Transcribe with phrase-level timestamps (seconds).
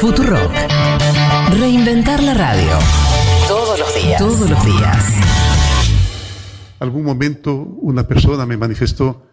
[0.00, 0.52] Futurock.
[1.58, 2.78] Reinventar la radio.
[3.46, 4.18] Todos los días.
[4.18, 5.14] Todos los días.
[6.80, 9.26] Algún momento una persona me manifestó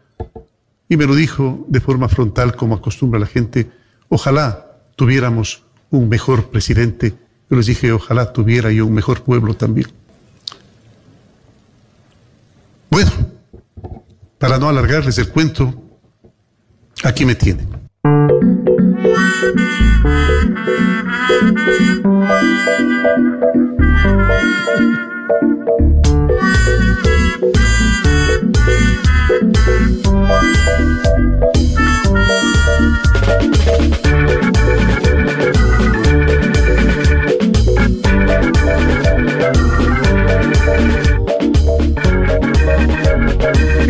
[0.87, 3.71] y me lo dijo de forma frontal como acostumbra la gente,
[4.09, 7.13] ojalá tuviéramos un mejor presidente.
[7.49, 9.87] Yo les dije, ojalá tuviera yo un mejor pueblo también.
[12.89, 13.11] Bueno,
[14.37, 15.73] para no alargarles el cuento,
[17.03, 17.80] aquí me tienen.
[18.03, 18.31] Thank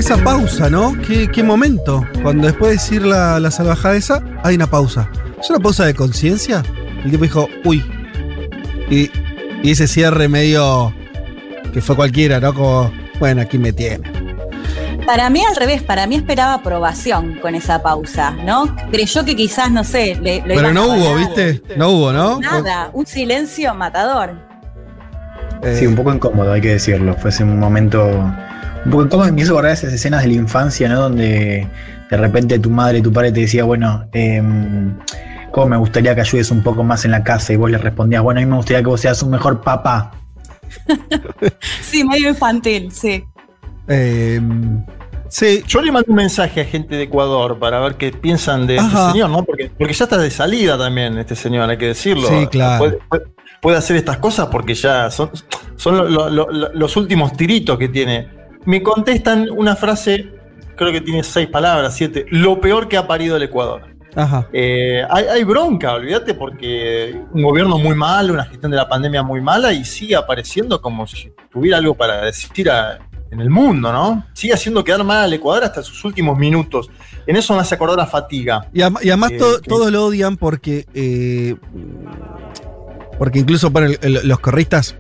[0.02, 1.00] Esa pausa, ¿no?
[1.06, 2.04] ¿Qué, qué momento?
[2.24, 5.08] Cuando después de decir la, la salvajada esa, hay una pausa.
[5.40, 6.64] ¿Es una pausa de conciencia?
[7.06, 7.86] El tipo dijo, uy.
[8.90, 9.12] Y,
[9.62, 10.92] y ese cierre medio
[11.72, 12.52] que fue cualquiera, ¿no?
[12.52, 14.12] Como, bueno, aquí me tiene.
[15.06, 18.76] Para mí al revés, para mí esperaba aprobación con esa pausa, ¿no?
[18.92, 21.16] Creyó que quizás, no sé, le, lo Pero no a hubo.
[21.16, 21.62] ¿viste?
[21.78, 22.40] No hubo, ¿no?
[22.40, 24.34] Nada, un silencio matador.
[25.62, 27.16] Eh, Sí, un poco incómodo, hay que decirlo.
[27.18, 28.10] Fue ese un momento
[28.90, 29.32] poco incómodo.
[29.34, 31.02] Me hizo acordar esas escenas de la infancia, ¿no?
[31.02, 31.68] Donde
[32.10, 34.98] de repente tu madre y tu padre te decía, bueno, em,
[35.52, 37.54] ¿cómo me gustaría que ayudes un poco más en la casa?
[37.54, 40.12] Y vos le respondías, bueno, a mí me gustaría que vos seas un mejor papá.
[41.82, 43.24] Sí, medio infantil, sí.
[43.90, 44.40] eh,
[45.28, 48.80] sí, Yo le mando un mensaje a gente de Ecuador para ver qué piensan de
[48.80, 48.88] Ajá.
[49.00, 49.44] este señor, ¿no?
[49.44, 52.28] Porque, porque ya está de salida también este señor, hay que decirlo.
[52.30, 52.80] Sí, claro.
[52.80, 53.24] Puede, puede-
[53.62, 55.30] puede hacer estas cosas porque ya son,
[55.76, 58.28] son lo- lo- lo- lo- los últimos tiritos que tiene.
[58.66, 60.30] Me contestan una frase,
[60.76, 62.26] creo que tiene seis palabras, siete.
[62.30, 63.84] Lo peor que ha parido el Ecuador.
[64.16, 64.48] ajá.
[64.54, 69.24] Eh, hay, hay bronca, olvídate, porque un gobierno muy malo, una gestión de la pandemia
[69.24, 73.00] muy mala y sigue apareciendo como si tuviera algo para decir a-
[73.32, 74.26] en el mundo, ¿no?
[74.34, 76.90] Sigue haciendo quedar mal al Ecuador hasta sus últimos minutos.
[77.26, 78.68] En eso me hace acordar a fatiga.
[78.74, 80.86] Y, además Eh, to- que- todos lo odian porque.
[80.94, 81.56] eh,
[83.18, 84.96] porque incluso para el- el- los corristas,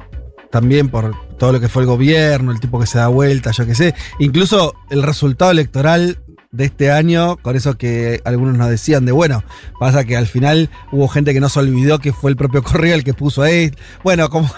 [0.51, 3.65] también por todo lo que fue el gobierno, el tipo que se da vuelta, yo
[3.65, 3.95] qué sé.
[4.19, 6.19] Incluso el resultado electoral
[6.51, 9.43] de este año, con eso que algunos nos decían de bueno,
[9.79, 12.93] pasa que al final hubo gente que no se olvidó que fue el propio Correa
[12.93, 13.71] el que puso ahí.
[14.03, 14.53] Bueno, como.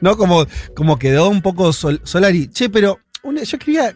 [0.00, 0.16] ¿No?
[0.16, 0.44] Como,
[0.74, 2.48] como quedó un poco sol- Solari.
[2.48, 2.98] Che, pero
[3.44, 3.94] yo quería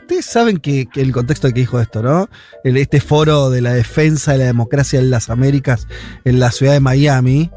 [0.00, 2.28] Ustedes saben que, que el contexto que dijo esto, ¿no?
[2.64, 5.88] El- este foro de la defensa de la democracia en las Américas
[6.26, 7.50] en la ciudad de Miami.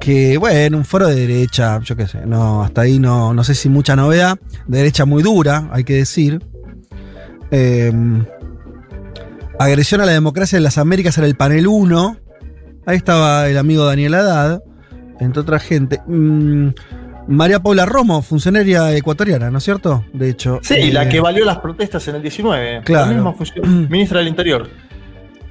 [0.00, 3.54] Que, bueno, un foro de derecha, yo qué sé, no, hasta ahí no, no sé
[3.54, 4.38] si mucha novedad.
[4.66, 6.42] De derecha muy dura, hay que decir.
[7.50, 7.92] Eh,
[9.58, 12.16] agresión a la democracia en las Américas era el panel 1.
[12.86, 14.62] Ahí estaba el amigo Daniel Haddad,
[15.20, 16.00] entre otra gente.
[16.06, 16.70] Mm,
[17.28, 20.04] María Paula Romo, funcionaria ecuatoriana, ¿no es cierto?
[20.12, 20.60] De hecho.
[20.62, 22.82] Sí, eh, la que valió las protestas en el 19.
[22.84, 23.06] Claro.
[23.06, 23.88] La misma función.
[23.90, 24.68] Ministra del Interior.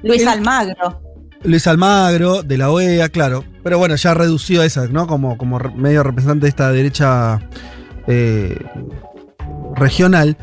[0.02, 1.09] Luis Almagro.
[1.42, 3.44] Luis Almagro, de la OEA, claro.
[3.62, 5.06] Pero bueno, ya reducido a esa, ¿no?
[5.06, 7.40] Como, como medio representante de esta derecha
[8.06, 8.58] eh,
[9.76, 10.36] regional.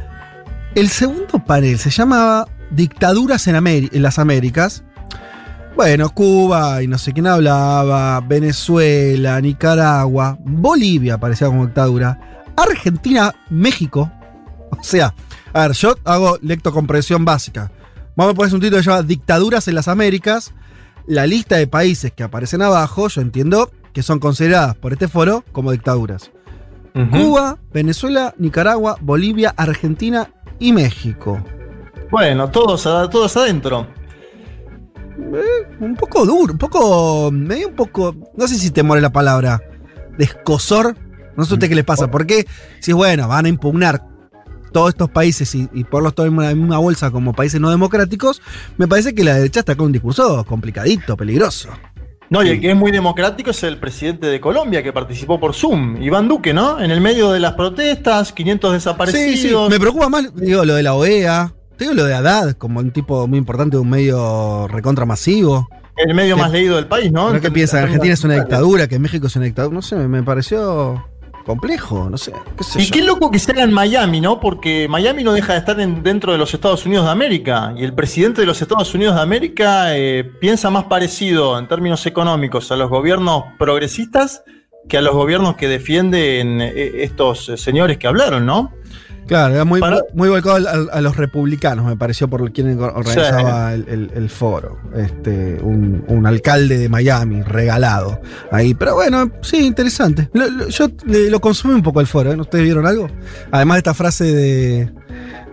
[0.75, 4.84] El segundo panel se llamaba Dictaduras en las Américas.
[5.75, 12.19] Bueno, Cuba y no sé quién hablaba, Venezuela, Nicaragua, Bolivia aparecía como dictadura,
[12.56, 14.12] Argentina, México.
[14.72, 15.13] O sea,
[15.53, 17.72] a ver, yo hago lectocompresión básica.
[18.16, 20.52] Vamos a poner un título que se llama Dictaduras en las Américas.
[21.07, 25.44] La lista de países que aparecen abajo, yo entiendo que son consideradas por este foro
[25.51, 26.31] como dictaduras.
[27.12, 31.41] Cuba, Venezuela, Nicaragua, Bolivia, Argentina y México.
[32.09, 33.88] Bueno, todos, todos adentro.
[35.79, 37.29] Un poco duro, un poco.
[37.31, 38.16] medio un poco.
[38.35, 39.62] No sé si te muere la palabra.
[40.18, 40.95] De escosor.
[41.35, 42.09] No sé a usted qué les pasa.
[42.09, 42.47] Porque
[42.79, 44.03] si es bueno, van a impugnar
[44.78, 48.42] todos estos países y, y ponerlos todos en la misma bolsa como países no democráticos,
[48.78, 51.70] me parece que la derecha está con un discurso complicadito, peligroso.
[52.30, 55.56] No, y el que es muy democrático es el presidente de Colombia que participó por
[55.56, 56.80] Zoom, Iván Duque, ¿no?
[56.80, 59.40] En el medio de las protestas, 500 desaparecidos.
[59.40, 59.56] Sí, sí.
[59.69, 61.54] Me preocupa más, digo, lo de la OEA.
[61.78, 65.68] Te digo lo de Haddad, como un tipo muy importante de un medio recontra masivo.
[65.96, 67.34] El medio ¿Qué- más leído del país, ¿no?
[67.34, 67.81] ¿No qué En piensa?
[67.81, 69.74] Argentina es una dictadura, que México es una dictadura.
[69.74, 71.04] No sé, me pareció
[71.48, 72.32] complejo, no sé.
[72.56, 72.94] ¿Qué sé Y yo.
[72.94, 74.40] qué loco que se haga en Miami, ¿no?
[74.40, 77.74] Porque Miami no deja de estar en- dentro de los Estados Unidos de América.
[77.76, 82.06] Y el presidente de los Estados Unidos de América eh, piensa más parecido en términos
[82.06, 84.44] económicos a los gobiernos progresistas
[84.88, 88.72] que a los gobiernos que defienden eh, estos eh, señores que hablaron, ¿no?
[89.27, 90.56] Claro, era muy, Para- muy volcado
[90.91, 94.79] a, los republicanos, me pareció, por quien organizaba el, el- el foro.
[94.95, 98.21] Este, un, un alcalde de Miami, regalado
[98.51, 98.74] ahí.
[98.74, 100.29] Pero bueno, sí, interesante.
[100.33, 102.38] Lo- lo- yo le- lo consumí un poco el foro, ¿eh?
[102.39, 103.09] ¿Ustedes vieron algo?
[103.51, 104.91] Además de esta frase de,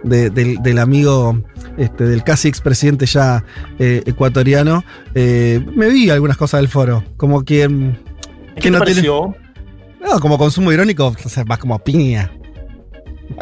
[0.05, 1.43] de- del, del amigo,
[1.77, 3.45] este, del casi expresidente ya
[3.81, 4.85] eh, ecuatoriano,
[5.17, 7.03] eh, me vi algunas cosas del foro.
[7.17, 7.99] Como quien.
[8.55, 9.35] ¿Qué que te no tiene- pareció?
[10.01, 12.31] No, como consumo irónico, o sea, más como piña.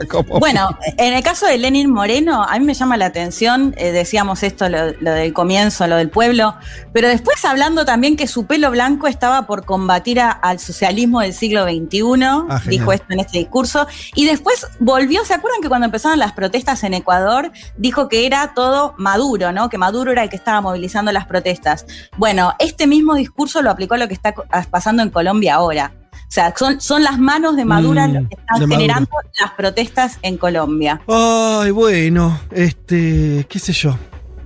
[0.08, 3.92] Como Bueno, en el caso de Lenin Moreno, a mí me llama la atención, eh,
[3.92, 6.54] decíamos esto, lo, lo del comienzo, lo del pueblo,
[6.92, 11.34] pero después hablando también que su pelo blanco estaba por combatir a- al socialismo del
[11.34, 12.02] siglo XXI,
[12.48, 16.32] Ah, dijo esto en este discurso, y después volvió, ¿se acuerdan que cuando empezaron las
[16.32, 19.68] protestas en Ecuador, dijo que era todo Maduro, ¿no?
[19.68, 21.86] Que Maduro era el que estaba movilizando las protestas.
[22.16, 24.32] Bueno, este mismo discurso lo aplicó a lo que está
[24.70, 25.92] pasando en Colombia ahora.
[26.32, 28.68] O sea, son, son las manos de Maduro Mm, lo que están Maduro.
[28.74, 31.02] generando las protestas en Colombia.
[31.06, 33.98] Ay, bueno, este, qué sé yo.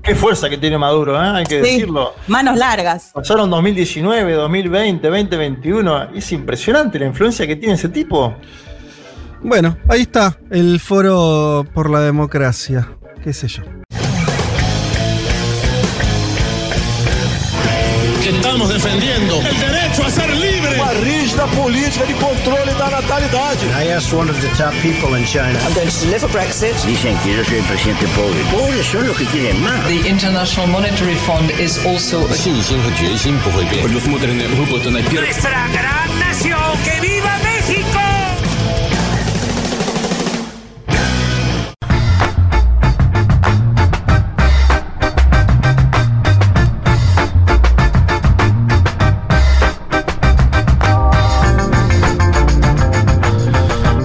[0.02, 1.28] Qué fuerza que tiene Maduro, ¿eh?
[1.28, 1.70] hay que Sí.
[1.74, 2.12] decirlo.
[2.26, 3.12] Manos largas.
[3.14, 6.10] Pasaron 2019, 2020, 2021.
[6.12, 8.34] Es impresionante la influencia que tiene ese tipo.
[9.42, 12.88] Bueno, ahí está, el foro por la democracia,
[13.22, 13.62] qué sé yo.
[18.24, 20.45] que estamos defendiendo el derecho a ser libre.
[20.75, 23.65] uma rígida política de controle da natalidade.
[23.77, 25.57] I asked one of the top people in China.
[25.65, 26.75] I'm going to deliver Brexit.
[26.85, 28.39] Dicen que yo soy el presidente pobre.
[28.51, 29.87] Pobres son los que quieren más.
[29.87, 33.83] The International Monetary Fund is also a 信心和决心不会变。
[33.83, 35.27] Предусмотрены выплаты на первый.
[35.27, 37.54] Nuestra gran nación, que viva México.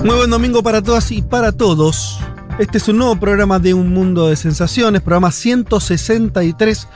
[0.03, 2.19] Muy buen domingo para todas y para todos.
[2.57, 6.88] Este es un nuevo programa de Un Mundo de Sensaciones, programa 163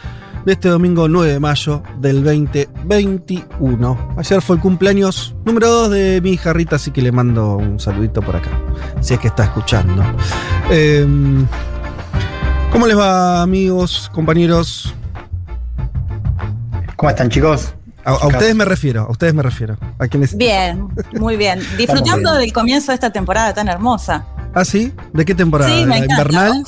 [0.43, 4.15] de este domingo 9 de mayo del 2021.
[4.17, 7.79] Ayer fue el cumpleaños número 2 de mi hija Rita, así que le mando un
[7.79, 8.49] saludito por acá,
[9.01, 10.03] si es que está escuchando.
[10.71, 11.45] Em,
[12.71, 14.95] ¿Cómo les va, amigos, compañeros?
[16.95, 17.75] ¿Cómo están, chicos?
[18.05, 19.77] A, a ustedes me refiero, a ustedes me refiero.
[19.99, 20.37] A quienes.
[20.37, 21.59] Bien, muy bien.
[21.77, 22.41] Disfrutando bien.
[22.41, 24.25] del comienzo de esta temporada tan hermosa.
[24.53, 24.93] ¿Ah, sí?
[25.11, 25.69] ¿De qué temporada?
[25.69, 26.13] Sí, ¿De me encanta.
[26.21, 26.63] invernal?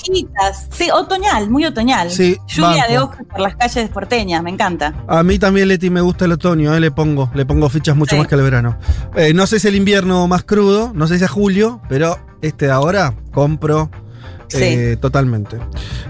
[0.71, 2.11] Sí, otoñal, muy otoñal.
[2.11, 2.91] Sí, Lluvia banco.
[2.91, 4.93] de hojas por las calles porteñas, me encanta.
[5.07, 8.15] A mí también, Leti, me gusta el otoño, eh, le pongo, le pongo fichas mucho
[8.15, 8.19] Sí.
[8.19, 8.77] más que el verano.
[9.15, 12.65] Eh, no sé si el invierno más crudo, no sé si a julio, pero este
[12.65, 13.89] de ahora compro
[14.49, 14.57] Sí.
[14.63, 15.57] eh, totalmente.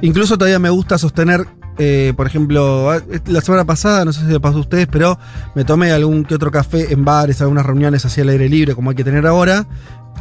[0.02, 1.46] Incluso todavía me gusta sostener,
[1.78, 5.18] eh, por ejemplo, ah, la semana pasada, no sé si le pasó a ustedes, pero
[5.54, 8.90] me tomé algún que otro café en bares, algunas reuniones así al aire libre, como
[8.90, 9.68] hay que tener ahora,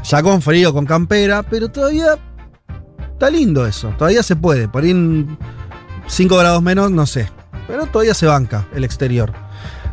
[0.05, 2.19] ya con frío, con campera, pero todavía
[3.13, 5.27] está lindo eso, todavía se puede, por ahí
[6.07, 7.31] 5 grados menos, no sé,
[7.67, 9.33] pero todavía se banca el exterior.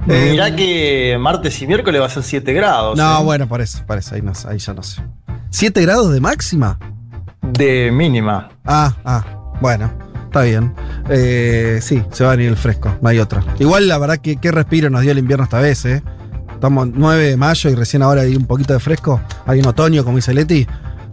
[0.09, 2.97] Eh, Mirá que martes y miércoles va a ser 7 grados.
[2.97, 3.23] No, ¿eh?
[3.23, 5.01] bueno, por eso, ahí, no ahí ya no sé.
[5.51, 6.77] ¿7 grados de máxima?
[7.41, 8.49] De mínima.
[8.65, 9.23] Ah, ah,
[9.61, 9.91] bueno,
[10.33, 10.73] está bien.
[11.09, 13.43] Eh, sí, se va a venir el fresco, no hay otra.
[13.59, 16.01] Igual la verdad que qué respiro nos dio el invierno esta vez, ¿eh?
[16.51, 19.21] Estamos 9 de mayo y recién ahora hay un poquito de fresco.
[19.45, 20.65] Hay un otoño, como dice Leti.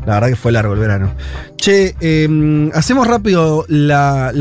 [0.06, 1.12] La verdad que fue largo el verano.
[1.56, 4.32] Che, eh, hacemos rápido la,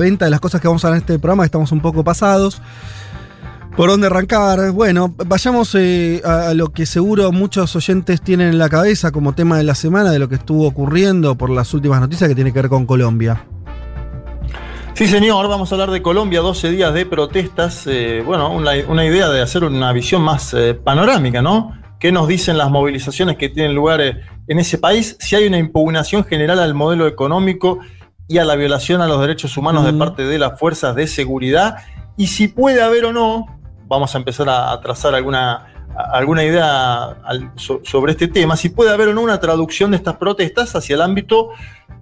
[0.00, 2.04] venta de las cosas que vamos a ver en este programa, que estamos un poco
[2.04, 2.62] pasados.
[3.76, 4.70] ¿Por dónde arrancar?
[4.70, 9.56] Bueno, vayamos eh, a lo que seguro muchos oyentes tienen en la cabeza como tema
[9.56, 12.60] de la semana, de lo que estuvo ocurriendo por las últimas noticias que tiene que
[12.60, 13.44] ver con Colombia.
[14.98, 17.86] Sí, señor, vamos a hablar de Colombia, 12 días de protestas.
[17.86, 21.72] eh, bueno, una, una idea de hacer una visión más eh, panorámica, ¿no?
[22.00, 25.16] ¿Qué nos dicen las movilizaciones que tienen lugar eh, en ese país?
[25.20, 27.78] Si hay una impugnación general al modelo económico
[28.26, 31.76] y a la violación a los derechos humanos de parte de las fuerzas de seguridad.
[32.16, 33.46] Y si puede haber o no,
[33.86, 37.18] vamos a empezar a, a trazar alguna, alguna idea
[37.84, 41.02] sobre este tema, si puede haber o no una traducción de estas protestas hacia el
[41.02, 41.50] ámbito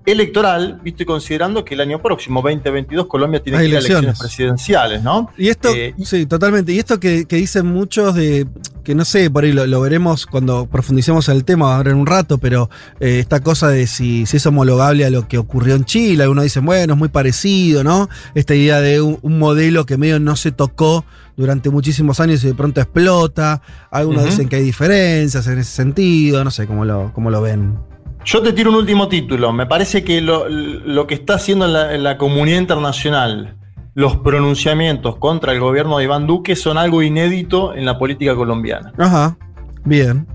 [0.07, 4.19] electoral, visto y considerando que el año próximo, 2022, Colombia tiene que ir a elecciones
[4.19, 5.31] presidenciales, ¿no?
[5.37, 6.73] Y esto, Eh, sí, totalmente.
[6.73, 8.47] Y esto que, que dicen muchos de,
[8.85, 11.97] que no sé, por ahí lo, lo veremos cuando profundicemos en el tema ahora en
[11.97, 12.71] un rato, pero
[13.01, 16.45] eh, esta cosa de si, si es homologable a lo que ocurrió en Chile, algunos
[16.45, 18.09] dicen, bueno, es muy parecido, ¿no?
[18.37, 21.05] Esta idea de un, un modelo que medio no se tocó
[21.37, 23.61] durante muchísimos años y de pronto explota.
[23.91, 27.96] Algunos dicen que hay diferencias en ese sentido, no sé cómo lo, cómo lo ven.
[28.27, 29.53] Yo te tiro un último título.
[29.53, 33.57] Me parece que lo, lo que está haciendo en la, la comunidad internacional,
[33.95, 38.93] los pronunciamientos contra el gobierno de Iván Duque son algo inédito en la política colombiana.
[38.99, 39.37] Ajá.
[39.85, 40.27] Bien,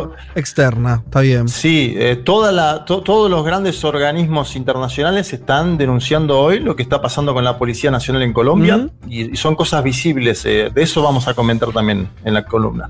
[0.00, 1.46] título- externa, está bien.
[1.48, 6.82] Sí, eh, toda la, to- todos los grandes organismos internacionales están denunciando hoy lo que
[6.82, 10.44] está pasando con la Policía Nacional en Colombia y son cosas visibles.
[10.46, 12.88] eh, de eso vamos a comentar también en la columna.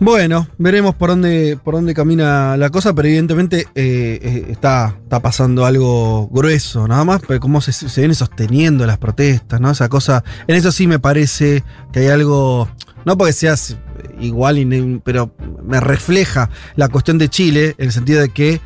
[0.00, 5.20] Bueno, veremos por dónde, por dónde camina la cosa, pero evidentemente eh, eh, está, está
[5.20, 9.70] pasando algo grueso, nada más, pero cómo se, se vienen sosteniendo las protestas, ¿no?
[9.70, 12.68] Esa cosa, en eso sí me parece que hay algo,
[13.04, 13.76] no porque seas
[14.20, 18.60] igual, pero me refleja la cuestión de Chile, en el sentido de que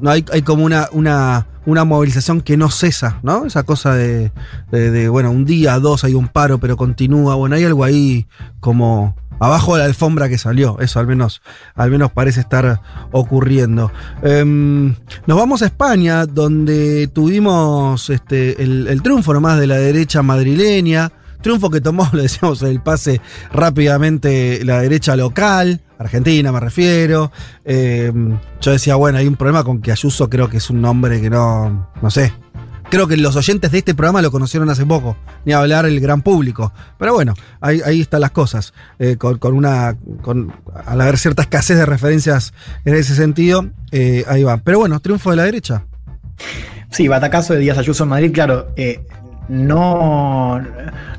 [0.00, 3.44] no hay, hay como una, una, una movilización que no cesa, ¿no?
[3.44, 4.32] Esa cosa de-
[4.70, 7.34] de, bueno, un día, dos hay un paro, pero continúa.
[7.34, 8.26] Bueno, hay algo ahí
[8.60, 10.78] como abajo de la alfombra que salió.
[10.78, 11.42] Eso al menos,
[11.74, 12.80] al menos parece estar
[13.10, 13.90] ocurriendo.
[14.22, 14.94] Em,
[15.26, 21.10] nos vamos a España, donde tuvimos este, el, triunfo nomás de la derecha madrileña.
[21.40, 23.20] Triunfo que tomó, lo decíamos el pase
[23.52, 27.32] rápidamente, la derecha local, Argentina me refiero.
[27.64, 28.12] Eh,
[28.60, 31.30] yo decía, bueno, hay un problema con que Ayuso creo que es un nombre que
[31.30, 32.32] no, no sé.
[32.90, 36.22] Creo que los oyentes de este programa lo conocieron hace poco, ni hablar el gran
[36.22, 36.72] público.
[36.98, 38.74] Pero bueno, ahí, ahí están las cosas.
[38.98, 39.96] Eh, con, con una.
[40.86, 42.52] Al haber cierta escasez de referencias
[42.84, 44.56] en ese sentido, eh, ahí va.
[44.58, 45.84] Pero bueno, triunfo de la derecha.
[46.90, 48.72] Sí, batacazo de Díaz Ayuso en Madrid, claro.
[48.76, 49.06] eh,
[49.50, 50.60] no,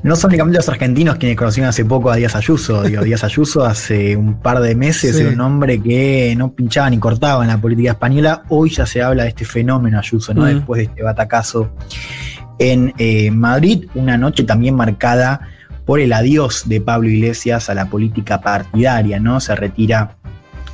[0.03, 2.81] no son únicamente los argentinos quienes conocieron hace poco a Díaz Ayuso.
[2.83, 5.21] Digo, Díaz Ayuso hace un par de meses Sí.
[5.21, 8.43] era un hombre que no pinchaba ni cortaba en la política española.
[8.47, 10.43] Hoy ya se habla de este fenómeno Ayuso, ¿no?
[10.43, 10.55] Mm.
[10.55, 11.73] Después de este batacazo
[12.57, 15.41] en eh, Madrid, una noche también marcada
[15.85, 19.39] por el adiós de Pablo Iglesias a la política partidaria, ¿no?
[19.41, 20.15] Se retira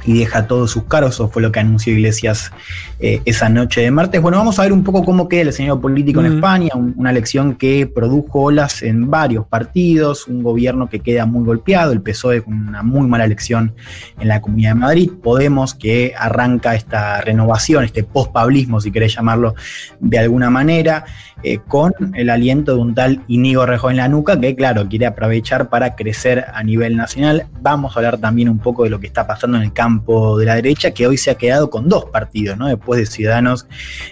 [0.07, 2.51] y deja todos sus cargos, eso fue lo que anunció Iglesias
[2.99, 4.19] eh, esa noche de martes.
[4.21, 6.37] Bueno, vamos a ver un poco cómo queda el escenario político en.
[6.37, 11.45] España, un- una elección que produjo olas en varios partidos, un gobierno que queda muy
[11.45, 13.75] golpeado, el PSOE con una muy mala elección
[14.19, 19.55] en la Comunidad de Madrid, Podemos que arranca esta renovación, este post-pablismo, si querés llamarlo
[19.99, 21.03] de alguna manera,
[21.43, 25.05] eh, con el aliento de un tal Inigo Rejo en la nuca, que claro, quiere
[25.05, 27.47] aprovechar para crecer a nivel nacional.
[27.61, 30.45] Vamos a hablar también un poco de lo que está pasando en el campo de
[30.45, 32.67] la derecha, que hoy se ha quedado con dos partidos, ¿no?
[32.67, 33.67] Después de Ciudadanos,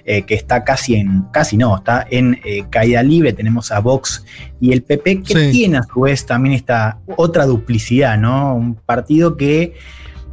[0.05, 4.25] eh, que está casi en, casi no, está en eh, caída libre, tenemos a Vox
[4.59, 5.51] y el PP, que Sí.
[5.51, 8.55] tiene a su vez también esta otra duplicidad, ¿no?
[8.55, 9.73] Un partido que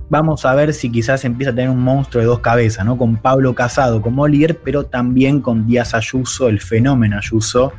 [0.08, 2.98] vamos a ver si quizás empieza a tener un monstruo de dos cabezas, ¿no?
[2.98, 7.72] Con Pablo Casado como líder, pero también con Díaz Ayuso, el fenómeno Ayuso,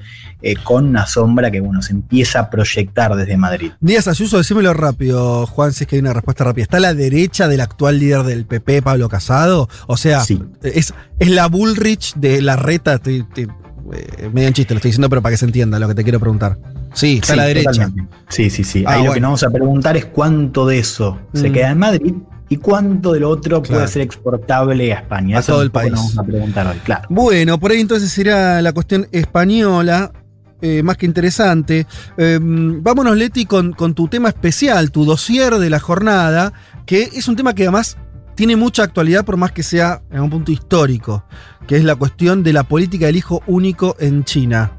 [0.45, 3.71] eh, con una sombra que, bueno, se empieza a proyectar desde Madrid.
[3.79, 6.63] Díaz Ayuso, decímelo rápido, Juan, si es que hay una respuesta rápida.
[6.63, 9.69] ¿Está a la derecha del actual líder del PP, Pablo Casado?
[9.87, 10.41] O sea, Sí.
[10.61, 12.95] es, es la Bullrich de la reta.
[12.95, 13.47] Estoy, estoy,
[13.93, 16.03] eh, medio en chiste lo estoy diciendo, pero para que se entienda lo que te
[16.03, 16.57] quiero preguntar.
[16.93, 17.71] Sí, está a la derecha.
[17.71, 18.13] totalmente.
[18.29, 18.83] Sí, sí, sí.
[18.85, 21.53] Ah, Ahí lo que nos vamos a preguntar es cuánto de eso se Mm.
[21.53, 22.13] queda en Madrid
[22.49, 23.79] y cuánto del otro Claro.
[23.79, 25.37] puede ser exportable a España.
[25.37, 25.91] A Eso todo el país.
[25.93, 27.07] Vamos a preguntar hoy, claro.
[27.09, 30.11] Bueno, por ahí entonces será la cuestión española.
[30.65, 31.85] Eh, más que interesante.
[32.17, 36.53] Eh, vámonos, Leti, con, con tu tema especial, tu dossier de la jornada,
[36.85, 37.97] que es un tema que además
[38.35, 41.25] tiene mucha actualidad, por más que sea en un punto histórico,
[41.67, 44.71] que es la cuestión de la política del hijo único en China.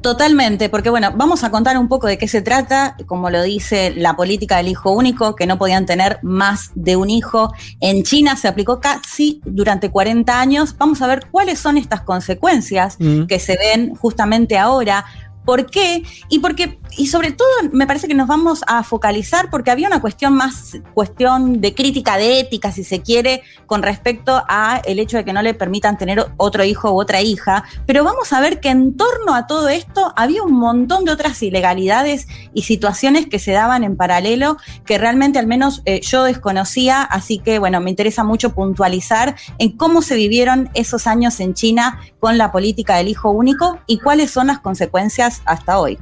[0.00, 3.92] Totalmente, porque bueno, vamos a contar un poco de qué se trata, como lo dice
[3.96, 7.52] la política del hijo único, que no podían tener más de un hijo.
[7.80, 10.76] En China se aplicó casi durante 40 años.
[10.78, 13.24] Vamos a ver cuáles son estas consecuencias Mm.
[13.26, 15.04] que se ven justamente ahora.
[15.44, 16.02] ¿Por qué?
[16.28, 20.00] Y porque, y sobre todo, me parece que nos vamos a focalizar porque había una
[20.00, 25.16] cuestión más, cuestión de crítica de ética, si se quiere, con respecto a el hecho
[25.16, 27.64] de que no le permitan tener otro hijo u otra hija.
[27.86, 31.42] Pero vamos a ver que en torno a todo esto había un montón de otras
[31.42, 37.02] ilegalidades y situaciones que se daban en paralelo que realmente al menos eh, yo desconocía.
[37.02, 42.00] Así que, bueno, me interesa mucho puntualizar en cómo se vivieron esos años en China
[42.20, 45.98] con la política del hijo único y cuáles son las consecuencias hasta hoy.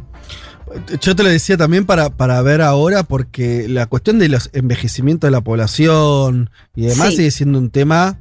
[1.01, 5.29] Yo te lo decía también para, para ver ahora, porque la cuestión de los envejecimientos
[5.29, 7.17] de la población y demás Sí.
[7.17, 8.19] sigue siendo un tema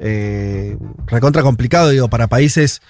[0.00, 2.82] eh, recontra complicado, digo, para países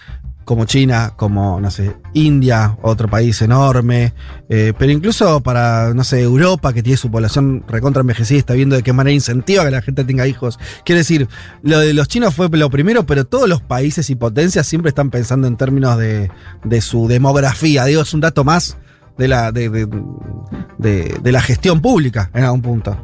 [0.44, 4.12] como China, como, no sé, India, otro país enorme,
[4.50, 8.76] eh, pero incluso para, no sé, Europa, que tiene su población recontra envejecida, está viendo
[8.76, 10.58] de qué manera incentiva que la gente tenga hijos.
[10.84, 11.28] Quiero decir,
[11.62, 15.10] lo de los chinos fue lo primero, pero todos los países y potencias siempre están
[15.10, 16.30] pensando en términos de,
[16.62, 17.86] de su demografía.
[17.86, 18.76] Digo, es un dato más
[19.18, 19.86] de la, de, de-
[20.78, 22.96] de- de la gestión pública en algún punto.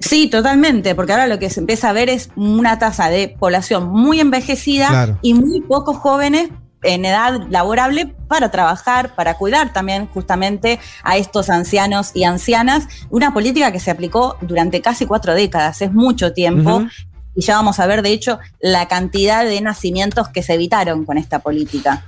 [0.00, 3.88] Sí, totalmente, porque ahora lo que se empieza a ver es una tasa de población
[3.88, 5.18] muy envejecida Claro.
[5.22, 6.50] y muy pocos jóvenes
[6.82, 12.88] en edad laborable para trabajar, para cuidar también justamente a estos ancianos y ancianas.
[13.10, 16.82] Una política que se aplicó durante casi cuatro décadas, es mucho tiempo.
[17.36, 21.16] Y ya vamos a ver, de hecho, la cantidad de nacimientos que se evitaron con
[21.18, 22.04] esta política.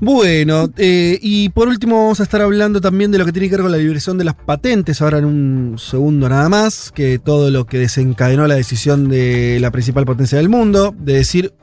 [0.00, 3.54] Bueno, eh, y por último vamos a estar hablando también de lo que tiene que
[3.54, 7.50] ver con la liberación de las patentes, ahora en un segundo nada más, que todo
[7.50, 11.54] lo que desencadenó la decisión de la principal potencia del mundo, de decir,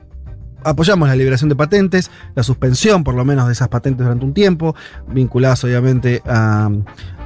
[0.64, 4.34] apoyamos la liberación de patentes, la suspensión por lo menos de esas patentes durante un
[4.34, 4.76] tiempo,
[5.10, 6.72] vinculadas obviamente a,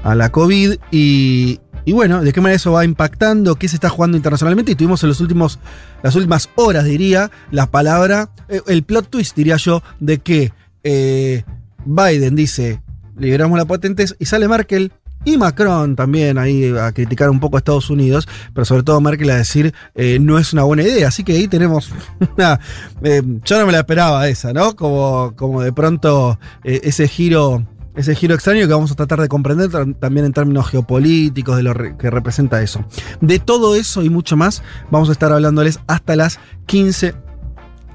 [0.03, 4.17] la COVID, y, y bueno, de qué manera eso va impactando, qué se está jugando
[4.17, 5.59] internacionalmente, y tuvimos en los últimos,
[6.01, 10.51] las últimas horas, diría, la palabra, eh, el plot twist, diría yo, de que
[10.85, 11.43] eh,
[11.83, 12.81] Biden dice,
[13.17, 14.93] liberamos las patentes, y sale Merkel
[15.25, 19.31] y Macron también ahí a criticar un poco a Estados Unidos, pero sobre todo Merkel
[19.31, 21.07] a decir, eh, no es una buena idea.
[21.07, 21.91] Así que ahí tenemos
[22.37, 22.59] una...
[23.03, 24.75] eh, yo no me la esperaba esa, ¿no?
[24.75, 27.65] Como, como de pronto ese giro...
[27.95, 31.63] Ese giro extraño que vamos a tratar de comprender tam- también en términos geopolíticos, de
[31.63, 32.83] lo que representa eso.
[33.21, 37.15] De todo eso y mucho más, vamos a estar hablándoles hasta las 15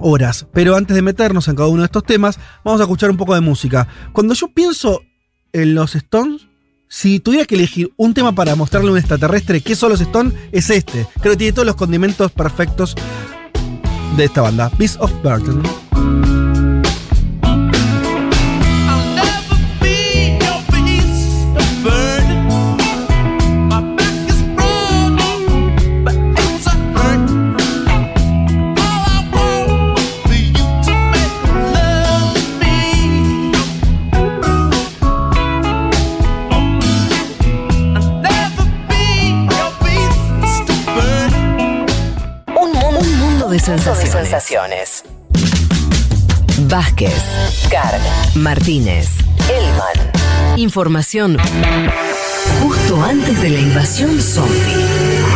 [0.00, 0.46] horas.
[0.52, 3.34] Pero antes de meternos en cada uno de estos temas, vamos a escuchar un poco
[3.34, 3.86] de música.
[4.12, 5.02] Cuando yo pienso
[5.52, 6.48] en los Stones,
[6.88, 10.34] si tuviera que elegir un tema para mostrarle a un extraterrestre qué son los Stones,
[10.52, 11.06] es este.
[11.20, 12.96] Creo que tiene todos los condimentos perfectos
[14.16, 14.70] de esta banda.
[14.76, 16.39] Beast of Burden.
[43.68, 45.04] Mundo de sensaciones.
[46.62, 47.22] Vázquez,
[47.70, 48.00] Carg,
[48.34, 49.08] Martínez,
[49.48, 50.58] Elman.
[50.58, 51.36] Información
[52.62, 55.29] justo antes de la invasión zombie.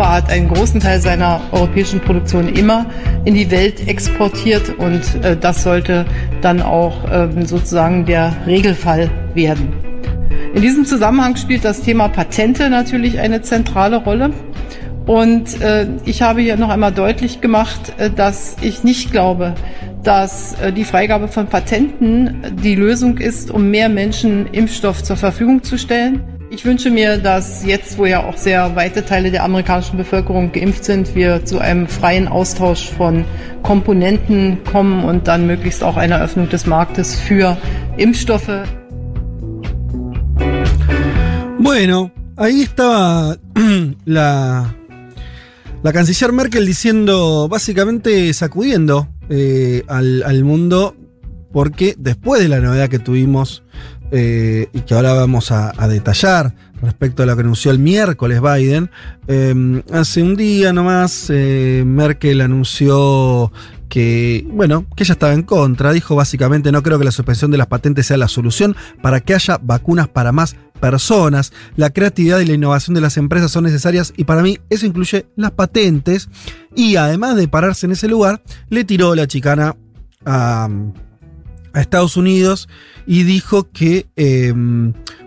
[0.00, 2.86] Europa hat einen großen Teil seiner europäischen Produktion immer
[3.26, 6.06] in die Welt exportiert und äh, das sollte
[6.40, 9.74] dann auch ähm, sozusagen der Regelfall werden.
[10.54, 14.32] In diesem Zusammenhang spielt das Thema Patente natürlich eine zentrale Rolle.
[15.06, 19.54] Und äh, ich habe hier noch einmal deutlich gemacht, äh, dass ich nicht glaube,
[20.02, 25.62] dass äh, die Freigabe von Patenten die Lösung ist, um mehr Menschen Impfstoff zur Verfügung
[25.62, 26.29] zu stellen.
[26.52, 30.84] Ich wünsche mir, dass jetzt, wo ja auch sehr weite Teile der amerikanischen Bevölkerung geimpft
[30.84, 33.24] sind, wir zu einem freien Austausch von
[33.62, 37.56] Komponenten kommen und dann möglichst auch eine Öffnung des Marktes für
[37.98, 38.64] Impfstoffe.
[41.60, 43.36] Bueno, ahí estaba
[44.04, 44.74] la,
[45.84, 50.96] la canciller Merkel diciendo, básicamente sacudiendo eh, al, al mundo,
[51.52, 53.62] porque después de la novedad que tuvimos
[54.10, 58.90] eh, y que ahora vamos a, detallar respecto a lo que anunció el miércoles Biden,
[59.28, 63.52] eh, hace un día nomás eh, Merkel anunció
[63.90, 65.92] que, bueno, que ella estaba en contra.
[65.92, 69.34] Dijo básicamente, no creo que la suspensión de las patentes sea la solución para que
[69.34, 71.52] haya vacunas para más personas.
[71.76, 75.26] La creatividad y la innovación de las empresas son necesarias y para mí eso incluye
[75.36, 76.30] las patentes.
[76.74, 79.76] Y además de pararse en ese lugar, le tiró la chicana
[80.24, 80.68] a,
[81.72, 82.68] a Estados Unidos
[83.06, 84.52] y dijo que, eh,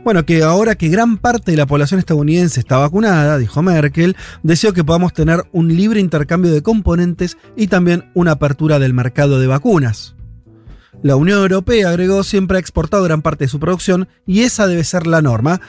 [0.04, 4.74] bueno, que ahora que gran parte de la población estadounidense está vacunada, dijo Merkel, deseo
[4.74, 9.48] que podamos tener un libre intercambio de componentes y también una apertura del mercado de
[9.48, 10.16] vacunas.
[11.02, 14.84] La Unión Europea, agregó, siempre ha exportado gran parte de su producción y esa debe
[14.84, 15.60] ser la norma,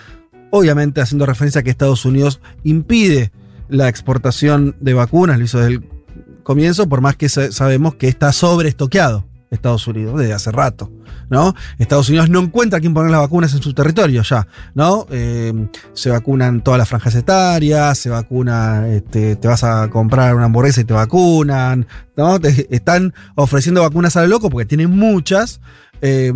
[0.51, 3.33] obviamente haciendo referencia a que Estados Unidos impide
[3.69, 5.85] la exportación de vacunas, lo hizo desde el
[6.43, 10.91] comienzo, por más que sa- sabemos que está sobreestoqueado Estados Unidos desde hace rato,
[11.31, 11.55] ¿no?
[11.79, 15.07] Estados Unidos no encuentra quién poner las vacunas en su territorio ya, ¿no?
[15.11, 20.45] Eh, se vacunan todas las franjas etarias, se vacuna, este, te vas a comprar una
[20.47, 21.87] hamburguesa y te vacunan,
[22.17, 22.37] ¿no?
[22.71, 25.61] Están ofreciendo vacunas a lo loco porque tienen muchas
[26.03, 26.33] eh,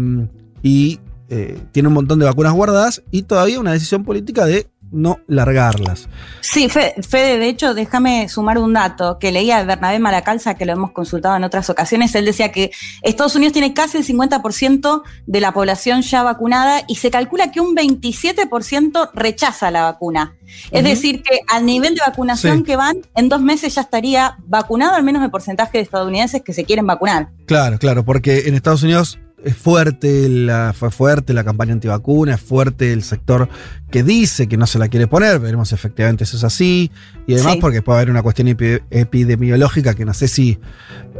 [0.63, 1.01] y
[1.31, 6.09] eh, tienen un montón de vacunas guardadas y todavía una decisión política de no largarlas.
[6.41, 10.73] Sí, Fede, de hecho, déjame sumar un dato que leía de Bernabé Maracalza, que lo
[10.73, 12.15] hemos consultado en otras ocasiones.
[12.15, 12.71] Él decía que
[13.03, 17.61] Estados Unidos tiene casi el 50% de la población ya vacunada y se calcula que
[17.61, 20.37] un 27% rechaza la vacuna.
[20.71, 24.95] Es decir, que al nivel de vacunación que van, en dos meses ya estaría vacunado
[24.95, 27.29] al menos el porcentaje de estadounidenses que se quieren vacunar.
[27.47, 32.41] Claro, claro, porque en Estados Unidos es fuerte, la, fue fuerte la campaña antivacuna, es
[32.41, 33.49] fuerte el sector
[33.91, 36.91] que dice que no se la quiere poner, veremos efectivamente eso es así,
[37.27, 40.59] y además porque puede haber una cuestión epidemiológica que no sé si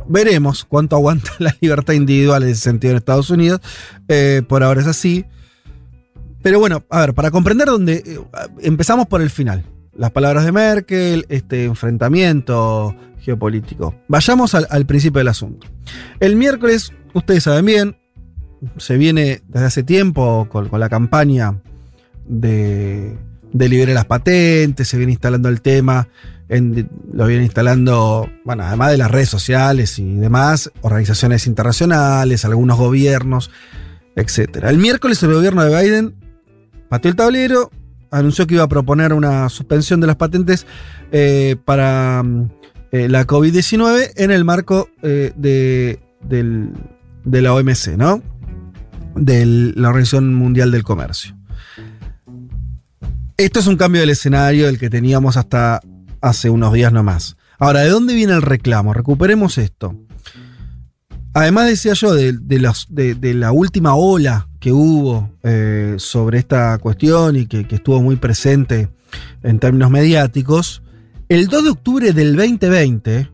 [0.09, 3.61] veremos cuánto aguanta la libertad individual en ese sentido en Estados Unidos,
[4.09, 5.25] eh, por ahora es así.
[6.43, 8.19] Pero bueno, a ver, para comprender dónde eh,
[8.61, 9.65] empezamos por el final.
[9.97, 13.95] Las palabras de Merkel, este enfrentamiento geopolítico.
[14.07, 15.67] Vayamos al, al principio del asunto.
[16.21, 17.97] El miércoles, ustedes saben bien,
[18.77, 21.61] se viene desde hace tiempo con, la campaña
[22.27, 23.17] de,
[23.53, 26.09] liberar las patentes, se viene instalando el tema,
[26.49, 33.51] lo viene instalando, bueno, además de las redes sociales y demás, organizaciones internacionales, algunos gobiernos,
[34.17, 34.65] etc.
[34.65, 36.15] El miércoles el gobierno de Biden
[36.89, 37.71] pateó el tablero,
[38.11, 40.67] anunció que iba a proponer una suspensión de las patentes
[41.13, 42.25] eh, para
[42.91, 48.23] eh, la COVID-19 en el marco eh, de, de la OMC, ¿no?
[49.15, 51.37] De la Organización Mundial del Comercio.
[53.37, 55.81] Esto es un cambio del escenario del que teníamos hasta
[56.21, 57.37] hace unos días nomás.
[57.59, 58.93] Ahora, ¿de dónde viene el reclamo?
[58.93, 59.95] Recuperemos esto.
[61.35, 67.47] Además, decía yo, de, de, la última ola que hubo eh, sobre esta cuestión y
[67.47, 68.89] que, que, estuvo muy presente
[69.43, 70.83] en términos mediáticos,
[71.29, 73.31] el 2 de octubre del 2020,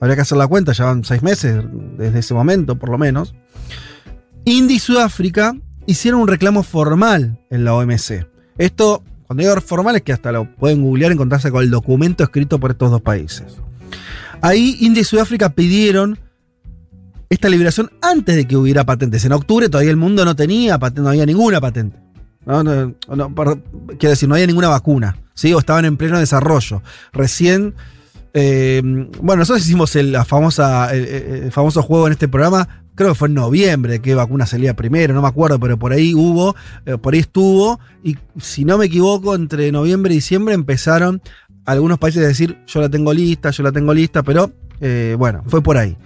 [0.00, 1.62] habría que hacer la cuenta, ya van seis meses
[1.98, 3.34] desde ese momento por lo menos,
[4.44, 5.54] India y Sudáfrica
[5.86, 8.26] hicieron un reclamo formal en la OMC.
[8.58, 12.24] Esto, cuando digo formal, es que hasta lo pueden googlear y encontrarse con el documento
[12.24, 13.58] escrito por estos dos países.
[14.40, 16.18] Ahí India y Sudáfrica pidieron
[17.28, 19.24] esta liberación antes de que hubiera patentes.
[19.24, 21.98] En octubre todavía el mundo no tenía patente, no había ninguna patente.
[22.44, 22.94] quiero
[24.00, 25.16] decir, no había ninguna vacuna.
[25.34, 25.52] ¿sí?
[25.52, 26.82] O estaban en pleno desarrollo.
[27.12, 27.74] Recién
[28.32, 34.02] eh, bueno, nosotros hicimos el, famoso juego en este programa creo que fue en noviembre,
[34.02, 37.80] qué vacuna salía primero, no me acuerdo, pero por ahí hubo, eh, por ahí estuvo,
[38.04, 41.22] y si no me equivoco, entre noviembre y diciembre empezaron
[41.64, 45.42] algunos países a decir, yo la tengo lista, yo la tengo lista, pero eh, bueno,
[45.46, 45.96] fue por ahí.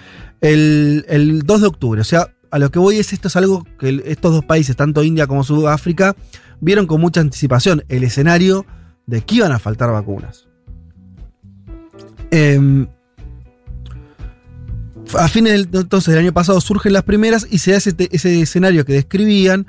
[0.40, 4.00] El, 2 de octubre, o sea, a lo que voy es esto es algo que
[4.06, 6.14] estos dos países, tanto India como Sudáfrica,
[6.60, 8.66] vieron con mucha anticipación el escenario
[9.06, 10.46] de que iban a faltar vacunas.
[12.30, 12.86] Eh,
[15.18, 18.84] a fines del, entonces, del año pasado surgen las primeras y se hace ese escenario
[18.84, 19.66] que describían,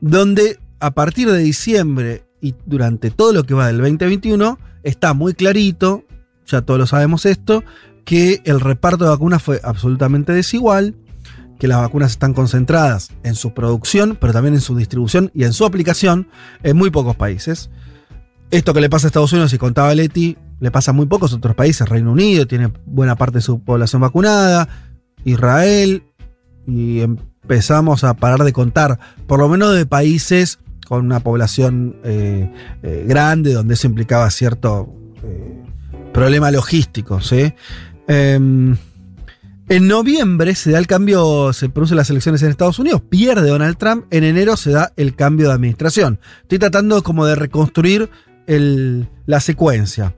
[0.00, 5.32] donde a partir de diciembre y durante todo lo que va del 2021, está muy
[5.32, 6.04] clarito,
[6.46, 7.64] ya todos lo sabemos esto,
[8.04, 10.94] que el reparto de vacunas fue absolutamente desigual,
[11.58, 15.54] que las vacunas están concentradas en su producción, pero también en su distribución y en
[15.54, 16.28] su aplicación
[16.62, 17.70] en muy pocos países.
[18.50, 21.34] Esto que le pasa a Estados Unidos, y contaba Leti, le pasa a muy pocos
[21.34, 21.86] otros países.
[21.86, 24.66] Reino Unido tiene buena parte de su población vacunada,
[25.22, 26.04] Israel,
[26.66, 32.50] y empezamos a parar de contar, por lo menos de países con una población eh,
[32.82, 34.88] eh, grande, donde eso implicaba cierto
[35.22, 35.62] eh,
[36.14, 37.20] problema logístico.
[38.08, 38.74] Em,
[39.68, 43.76] en noviembre se da el cambio, se producen las elecciones en Estados Unidos, pierde Donald
[43.76, 46.20] Trump, en enero se da el cambio de administración.
[46.40, 48.08] Estoy tratando como de reconstruir
[48.46, 50.14] la secuencia.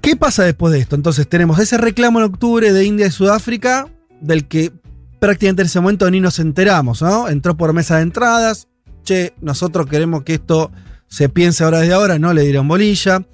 [0.00, 0.96] ¿Qué pasa después de esto?
[0.96, 3.88] Entonces tenemos ese reclamo en octubre de India y Sudáfrica,
[4.20, 4.72] del que
[5.18, 7.28] prácticamente en ese momento ni nos enteramos, ¿no?
[7.28, 8.68] Entró por mesa de entradas,
[9.04, 10.70] che, nosotros queremos que esto
[11.08, 13.24] se piense ahora desde ahora, no le dieron bolilla.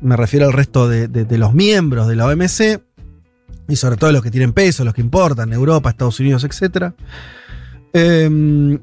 [0.00, 2.82] Me refiero al resto de, los miembros de la OMC,
[3.68, 6.92] y sobre todo los que tienen peso, los que importan, Europa, Estados Unidos, etc.
[7.92, 8.78] Eh, em,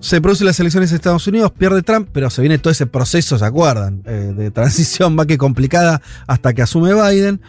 [0.00, 3.38] se producen las elecciones de Estados Unidos, pierde Trump, pero se viene todo ese proceso,
[3.38, 4.02] ¿se acuerdan?
[4.06, 7.40] Eh, de transición más que complicada hasta que asume Biden.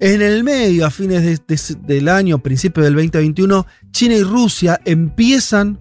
[0.00, 1.42] En el medio, a fines
[1.86, 5.78] del año, principio del 2021, China y Rusia empiezan,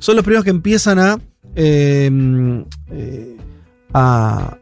[0.00, 1.20] son los primeros que empiezan a,
[1.54, 3.36] em, eh,
[3.94, 4.56] a,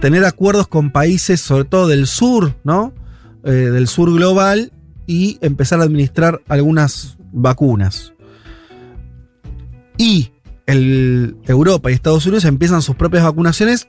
[0.00, 2.94] tener acuerdos con países, sobre todo del sur, ¿no?
[3.44, 4.72] Eh, del sur global,
[5.06, 8.14] y empezar a administrar algunas vacunas
[9.98, 10.30] y
[10.66, 13.88] el, Europa y Estados Unidos empiezan sus propias vacunaciones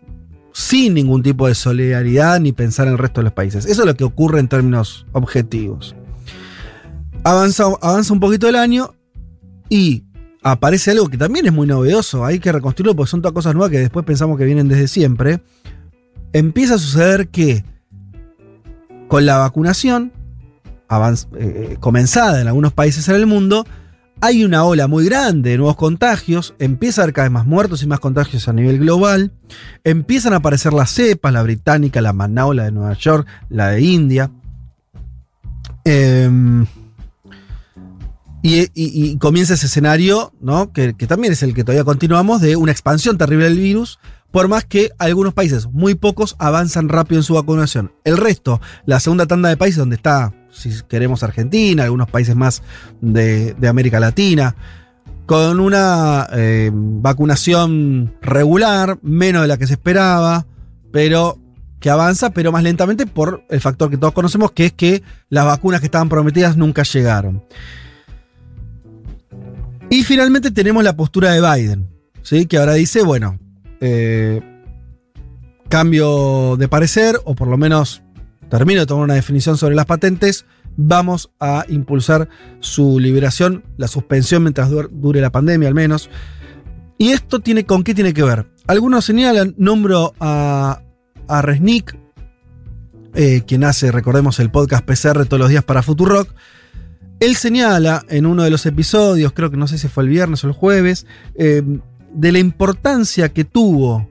[0.52, 3.65] sin ningún tipo de solidaridad ni pensar en el resto de los países.
[3.65, 5.95] Eso es lo que ocurre en términos objetivos.
[7.24, 8.95] Avanza, avanza un poquito el año
[9.69, 10.04] y
[10.41, 12.26] aparece algo que también es muy novedoso.
[12.26, 15.41] Hay que reconstruirlo porque son todas cosas nuevas que después pensamos que vienen desde siempre.
[16.34, 17.63] Empieza a suceder que
[19.08, 20.12] con la vacunación
[20.88, 23.65] avanz- eh, comenzada en algunos países en el mundo,
[24.21, 27.84] hay una ola muy grande de nuevos contagios, empieza a haber cada vez más muertos
[27.84, 29.32] y más contagios a nivel global,
[29.84, 33.82] empiezan a aparecer las cepas, la británica, la Manao, la de Nueva York, la de
[33.82, 34.32] India.
[35.86, 36.65] Em,
[38.41, 40.71] y, comienza ese escenario, ¿no?
[40.71, 43.99] Que, que también es el que todavía continuamos, de una expansión terrible del virus,
[44.32, 47.93] por más que algunos países, muy pocos, avanzan rápido en su vacunación.
[48.03, 52.64] El resto, la segunda tanda de países donde está, si queremos, Argentina, algunos países más
[53.02, 54.56] de, de América Latina,
[55.30, 60.48] con una eh, vacunación regular, menos de la que se esperaba,
[60.92, 61.38] pero
[61.80, 65.46] que avanza, pero más lentamente por el factor que todos conocemos, que es que las
[65.46, 67.44] vacunas que estaban prometidas nunca llegaron.
[69.92, 71.90] Y finalmente tenemos la postura de Biden,
[72.24, 72.48] ¿sí?
[72.48, 73.40] que ahora dice, bueno,
[73.82, 74.42] eh,
[75.70, 78.02] cambio de parecer, o por lo menos
[78.50, 80.46] termino de tomar una definición sobre las patentes,
[80.78, 86.10] vamos a impulsar su liberación, la suspensión mientras dur- dure la pandemia al menos.
[86.98, 88.48] ¿Y esto tiene con qué tiene que ver?
[88.68, 90.82] Algunos señalan, nombro a,
[91.28, 91.98] a Resnick,
[93.16, 96.30] eh, quien hace, recordemos, el podcast PCR todos los días para Futurock.
[97.20, 100.44] Él señala en uno de los episodios, creo que no sé si fue el viernes
[100.44, 101.62] o el jueves, eh,
[102.14, 104.10] de la importancia que tuvo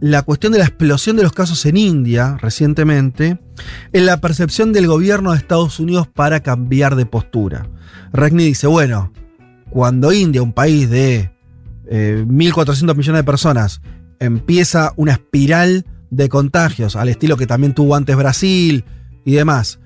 [0.00, 3.38] la cuestión de la explosión de los casos en India recientemente
[3.92, 7.68] en la percepción del gobierno de Estados Unidos para cambiar de postura.
[8.12, 9.12] Regni dice, bueno,
[9.68, 11.30] cuando India, un país de
[11.86, 13.82] eh, 1.400 millones de personas,
[14.18, 18.84] empieza una espiral de contagios al estilo que también tuvo antes Brasil
[19.24, 19.78] y demás,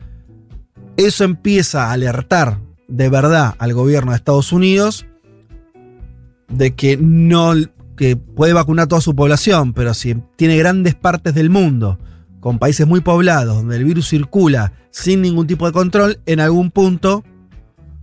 [0.97, 5.07] eso empieza a alertar de verdad al gobierno de Estados Unidos
[6.49, 7.55] de que no
[7.97, 11.99] que puede vacunar toda su población, pero si tiene grandes partes del mundo
[12.41, 16.71] con países muy poblados donde el virus circula sin ningún tipo de control, en algún
[16.71, 17.25] punto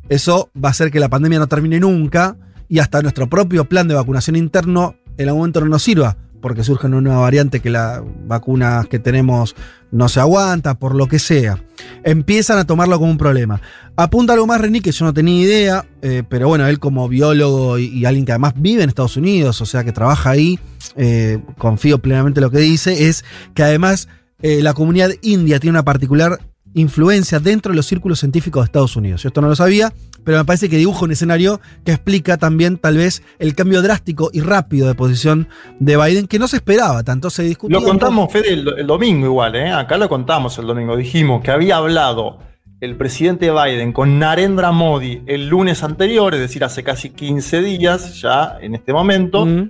[0.10, 3.88] eso va a hacer que la pandemia no termine nunca y hasta nuestro propio plan
[3.88, 7.70] de vacunación interno en algún momento no nos sirva porque surge una nueva variante que
[7.70, 9.56] las vacunas que tenemos
[9.92, 11.64] no se aguanta, por lo que sea.
[12.04, 13.62] Empiezan a tomarlo como un problema.
[13.96, 17.78] Apunta algo más, René, que yo no tenía idea, eh, pero bueno, él como biólogo
[17.78, 20.60] y, alguien que además vive en Estados Unidos, o sea, que trabaja ahí,
[20.96, 24.08] eh, confío plenamente en lo que dice, es que además
[24.42, 26.40] eh, la comunidad india tiene una particular
[26.74, 29.24] influencia dentro de los círculos científicos de Estados Unidos.
[29.24, 32.78] Yo esto no lo sabía, pero me parece que dibuja un escenario que explica también
[32.78, 35.48] tal vez el cambio drástico y rápido de posición
[35.80, 37.80] de Biden que no se esperaba, tanto se discutió.
[37.80, 39.72] Lo contamos, Fede, el, el domingo igual, ¿eh?
[39.72, 40.96] Acá lo contamos el domingo.
[40.96, 42.40] Dijimos que había hablado
[42.80, 48.20] el presidente Biden con Narendra Modi el lunes anterior, es decir, hace casi 15 días
[48.22, 49.70] ya en este momento, Mm.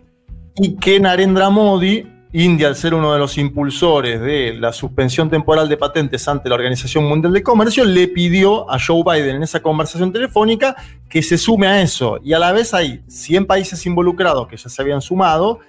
[0.57, 5.67] y que Narendra Modi, India al ser uno de los impulsores de la suspensión temporal
[5.67, 9.61] de patentes ante la Organización Mundial de Comercio, le pidió a Joe Biden en esa
[9.61, 10.75] conversación telefónica
[11.09, 12.19] que se sume a eso.
[12.23, 15.59] Y a la vez hay 100 países involucrados que ya se habían sumado,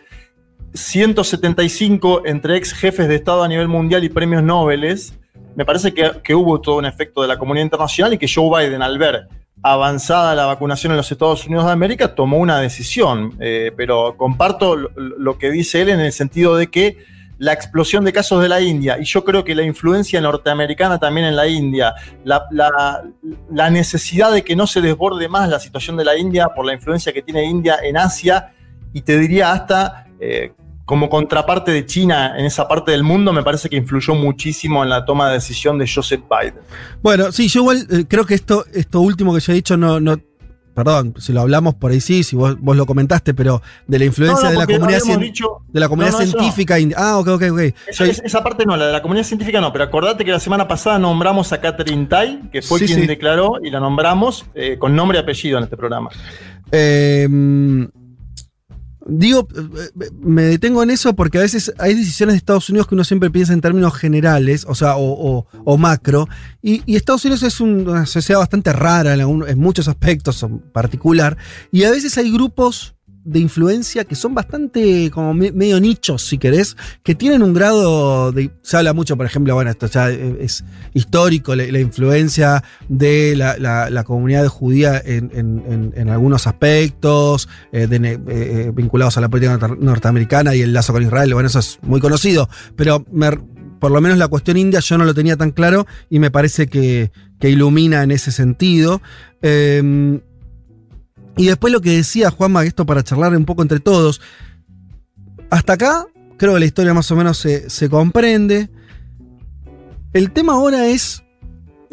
[0.72, 5.00] 175 entre ex jefes de Estado a nivel mundial y premios Nobel.
[5.56, 8.48] Me parece que, que hubo todo un efecto de la comunidad internacional y que Joe
[8.48, 9.28] Biden, al ver
[9.62, 13.34] avanzada la vacunación en los Estados Unidos de América, tomó una decisión.
[13.40, 16.98] Eh, pero comparto lo, que dice él en el sentido de que
[17.38, 21.26] la explosión de casos de la India, y yo creo que la influencia norteamericana también
[21.26, 21.94] en la India,
[22.24, 26.74] la, necesidad de que no se desborde más la situación de la India por la
[26.74, 28.52] influencia que tiene India en Asia,
[28.92, 30.52] y te diría hasta eh,
[30.84, 34.90] como contraparte de China en esa parte del mundo, me parece que influyó muchísimo en
[34.90, 36.54] la toma de decisión de Joseph Biden.
[37.02, 40.00] Bueno, sí, yo igual eh, creo que esto, esto último que yo he dicho no,
[40.00, 40.16] no
[40.74, 44.06] perdón, si lo hablamos por ahí sí, si vos, vos lo comentaste, pero de la
[44.06, 46.76] influencia No, no, de, la comunidad cien- dicho- de la comunidad No, científica.
[46.96, 47.60] Ah, ok, ok, ok.
[47.88, 50.98] Esa, parte no, la de la comunidad científica no, pero acordate que la semana pasada
[50.98, 53.06] nombramos a Catherine Tai, que fue Sí, quien sí.
[53.06, 56.08] declaró y la nombramos eh, con nombre y apellido en este programa.
[56.72, 57.28] Eh,
[59.06, 62.94] digo, eh, me detengo en eso porque a veces hay decisiones de Estados Unidos que
[62.94, 65.46] uno siempre piensa en términos generales, o sea, o,
[65.78, 66.28] macro,
[66.62, 71.36] y, Estados Unidos es un- una sociedad bastante rara en, en muchos aspectos en particular,
[71.70, 76.38] y a veces hay grupos de influencia que son bastante como me- medio nichos, si
[76.38, 78.50] querés, que tienen un grado de...
[78.62, 83.90] Se habla mucho, por ejemplo, bueno, esto ya es histórico, la, influencia de la, la-
[84.04, 90.54] comunidad judía en, en- algunos aspectos, eh, eh, eh, vinculados a la política norte- norteamericana
[90.54, 93.04] y el lazo con Israel, bueno, eso es muy conocido, pero
[93.78, 96.66] por lo menos la cuestión india yo no lo tenía tan claro y me parece
[96.66, 99.00] que, que ilumina en ese sentido.
[99.42, 100.20] Eh,
[101.36, 104.20] Y después lo que decía Juanma, esto para charlar un poco entre todos.
[105.50, 108.70] Hasta acá, creo que la historia más o menos se, se comprende.
[110.12, 111.22] El tema ahora es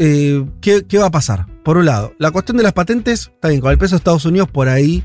[0.01, 1.45] eh, ¿qué, qué va a pasar.
[1.63, 4.25] Por un lado, la cuestión de las patentes, está bien, con el peso de Estados
[4.25, 5.03] Unidos por ahí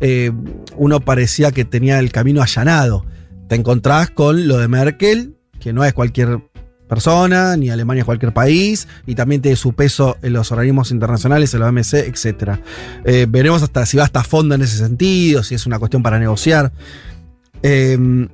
[0.00, 0.30] eh,
[0.76, 3.04] uno parecía que tenía el camino allanado.
[3.48, 6.40] Te encontrás con lo de Merkel, que no es cualquier
[6.88, 11.60] persona, ni Alemania cualquier país, y también tiene su peso en los organismos internacionales, en
[11.60, 12.60] la OMC, etc.
[13.04, 16.18] Eh, veremos hasta si va hasta fondo en ese sentido, si es una cuestión para
[16.18, 16.72] negociar.
[17.62, 18.28] Eh,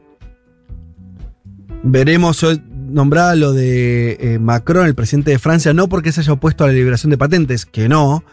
[1.82, 2.52] veremos, yo
[2.92, 6.68] nombraba lo de eh, Macron, el presidente de Francia, no porque se haya opuesto a
[6.68, 8.24] la liberación de patentes, que no,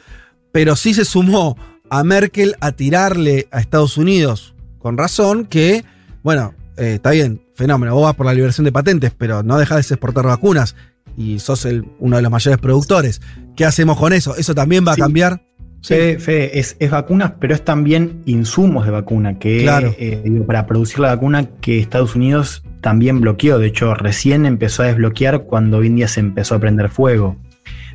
[0.52, 1.58] pero sí se sumó
[1.90, 5.84] a Merkel a tirarle a Estados Unidos, con razón, que,
[6.24, 9.88] bueno, eh, está bien, fenómeno, vos vas por la liberación de patentes, pero no dejás
[9.88, 10.76] de exportar vacunas
[11.16, 13.22] y sos el, uno de los mayores productores.
[13.56, 14.36] ¿Qué hacemos con eso?
[14.36, 15.44] ¿Eso también va a cambiar?
[15.84, 19.94] Fede, Fede, es, es vacunas, pero es también insumos de vacuna, que Claro.
[19.98, 23.60] eh, digo, para producir la vacuna que Estados Unidos también bloqueó.
[23.60, 27.38] De hecho, recién empezó a desbloquear cuando día se empezó a prender fuego.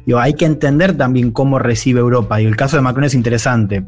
[0.06, 2.40] Digo, hay que entender también cómo recibe Europa.
[2.40, 3.84] Y el caso de Macron es interesante.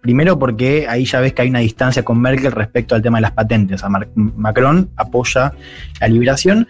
[0.00, 3.22] Primero porque ahí ya ves que hay una distancia con Merkel respecto al tema de
[3.22, 3.82] las patentes.
[3.88, 5.52] Mar- Macron apoya
[6.00, 6.66] la liberación,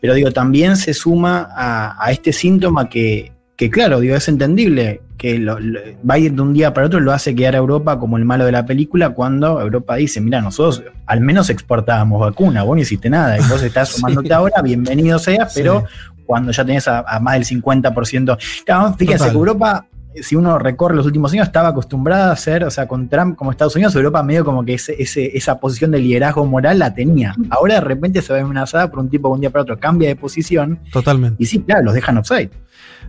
[0.00, 5.00] pero digo, también se suma a, a este síntoma que, que, claro, digo, es entendible
[5.16, 7.58] que lo- lo- va a ir de un día para otro, lo hace quedar a
[7.58, 12.18] Europa como el malo de la película cuando Europa dice, mira, nosotros al menos exportábamos
[12.20, 14.00] vacuna, vos no hiciste nada, y vos estás Sí.
[14.00, 15.84] sumándote ahora, bienvenido seas, pero
[16.26, 18.38] cuando ya tenés a, a más del 50%.
[18.64, 19.30] Claro, fíjense Total.
[19.30, 19.86] que Europa,
[20.20, 23.50] si uno recorre los últimos años, estaba acostumbrada a hacer, o sea, con Trump como
[23.50, 27.34] Estados Unidos, Europa medio como que ese, ese- esa posición de liderazgo moral la tenía.
[27.50, 30.08] Ahora de repente se ve amenazada por un tipo que un día para otro cambia
[30.08, 31.42] de posición, Totalmente.
[31.42, 32.50] y sí, claro, los dejan offside.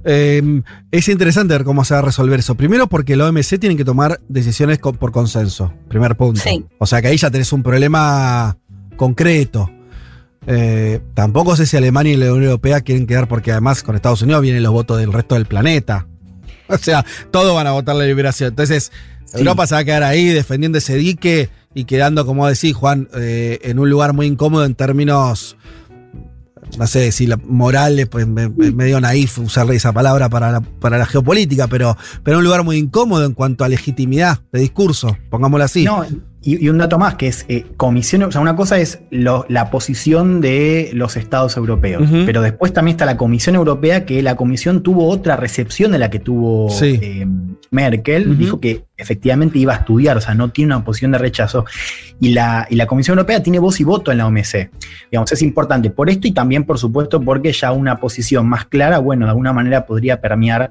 [0.05, 0.61] Eh,
[0.91, 2.55] es interesante ver cómo se va a resolver eso.
[2.55, 5.73] Primero porque la OMC tiene que tomar decisiones con- por consenso.
[5.87, 6.41] Primer punto.
[6.41, 6.65] Sí.
[6.77, 8.57] O sea que ahí ya tenés un problema
[8.97, 9.69] concreto.
[10.45, 14.21] Eh, tampoco sé si Alemania y la Unión Europea quieren quedar porque además con Estados
[14.21, 16.05] Unidos vienen los votos del resto del planeta.
[16.69, 18.49] O sea, todos van a votar la liberación.
[18.49, 18.91] Entonces,
[19.26, 19.39] Sí.
[19.39, 23.58] Europa se va a quedar ahí defendiendo ese dique y quedando, como decís, Juan, eh,
[23.63, 25.58] en un lugar muy incómodo en términos
[26.78, 30.62] no sé si la moral, pues me- me- medio naif usarle esa palabra para la,
[30.62, 35.15] para la geopolítica, pero, pero un lugar muy incómodo en cuanto a legitimidad de discurso,
[35.30, 35.84] pongámoslo así.
[35.84, 36.04] No,
[36.43, 39.45] y, y un dato más que es eh, comisión, o sea, una cosa es lo-
[39.49, 44.36] la posición de los estados europeos, pero después también está la Comisión Europea, que la
[44.36, 46.99] Comisión tuvo otra recepción de la que tuvo Sí.
[47.01, 47.25] eh,
[47.71, 51.65] Merkel, dijo que efectivamente iba a estudiar, o sea, no tiene una posición de rechazo,
[52.19, 54.69] y la, y la Comisión Europea tiene voz y voto en la OMC.
[55.12, 58.99] Digamos, es importante por esto y también, por supuesto, porque ya una posición más clara,
[58.99, 60.69] bueno, de alguna manera podría permear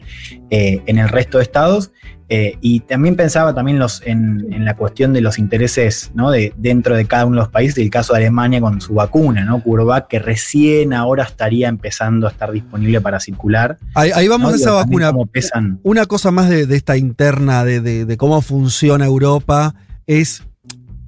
[0.51, 1.91] eh, en el resto de estados.
[2.35, 6.31] Eh, y también pensaba también los, en, en la cuestión de los intereses ¿no?
[6.31, 9.45] de, dentro de cada uno de los países, el caso de Alemania con su vacuna,
[9.45, 9.63] ¿no?
[9.63, 13.77] Curvac, que recién ahora estaría empezando a estar disponible para circular.
[13.95, 14.55] Ahí, ahí vamos ¿no?
[14.55, 15.13] a esa vacuna.
[15.31, 15.79] pesan.
[15.83, 19.75] Una cosa más de, de esta interna, de, de- de cómo funciona Europa,
[20.07, 20.43] es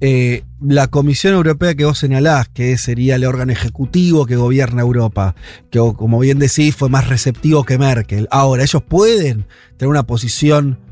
[0.01, 5.33] eh, la Comisión Europea que vos señalás, que sería el órgano ejecutivo que gobierna Europa,
[5.71, 8.27] que como bien decís fue más receptivo que Merkel.
[8.29, 10.84] Ahora, ellos pueden tener una posición.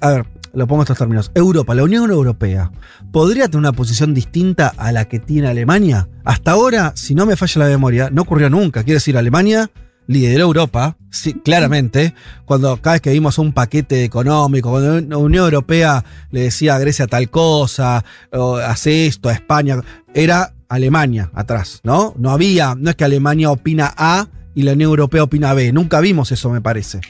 [0.00, 1.30] A ver, lo pongo en estos términos.
[1.34, 2.70] Europa, la Unión Europea,
[3.10, 6.08] ¿podría tener una posición distinta a la que tiene Alemania?
[6.24, 8.82] Hasta ahora, si no me falla la memoria, no ocurrió nunca.
[8.82, 9.70] Quiere decir, Alemania
[10.06, 10.96] lideró Europa,
[11.44, 16.74] claramente, cuando cada vez que vimos un paquete económico, cuando la Unión Europea le decía
[16.74, 19.80] a Grecia tal cosa, o hace esto a España,
[20.14, 22.14] era Alemania atrás, ¿no?
[22.18, 26.00] No había, no es que Alemania opina A y la Unión Europea opina B, nunca
[26.00, 27.00] vimos eso, me parece.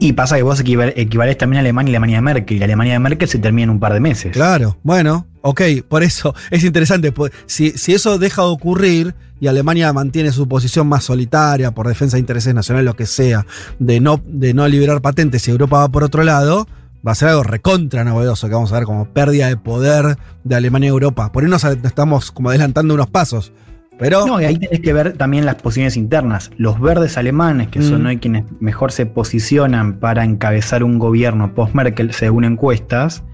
[0.00, 2.66] Y, pasa que vos equival- equivalés también a Alemania y Alemania de Merkel, y la
[2.66, 4.32] Alemania de Merkel se termina en un par de meses.
[4.32, 7.14] Claro, bueno, ok, por eso es interesante.
[7.46, 12.16] Si, si eso deja de ocurrir y Alemania mantiene su posición más solitaria por defensa
[12.16, 13.46] de intereses nacionales, lo que sea,
[13.78, 16.66] de no, de no liberar patentes y Europa va por otro lado,
[17.06, 20.54] va a ser algo recontra novedoso que vamos a ver como pérdida de poder de
[20.54, 21.32] Alemania y Europa.
[21.32, 23.52] Por ahí nos estamos como adelantando unos pasos.
[23.98, 26.50] Pero No, y ahí tenés que ver también las posiciones internas.
[26.56, 28.06] Los verdes alemanes, que son Mm.
[28.06, 33.24] hoy quienes mejor se posicionan para encabezar un gobierno post-Merkel según encuestas,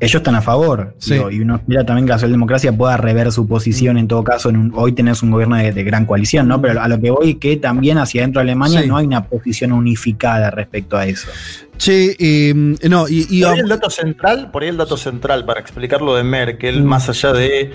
[0.00, 0.96] ellos están a favor.
[0.98, 1.14] Sí.
[1.14, 4.50] digo, y uno espera también que la socialdemocracia pueda rever su posición en todo caso.
[4.50, 6.60] En un- hoy tenés un gobierno de, de gran coalición, ¿no?
[6.60, 8.88] Pero a lo que voy que también hacia adentro de Alemania Sí.
[8.88, 11.28] no hay una posición unificada respecto a eso.
[11.76, 12.52] Che, eh,
[12.88, 16.02] no, y, y- Por ahí el dato central, por ahí el dato central para explicar
[16.02, 16.86] lo de Merkel, Mm.
[16.86, 17.70] más allá de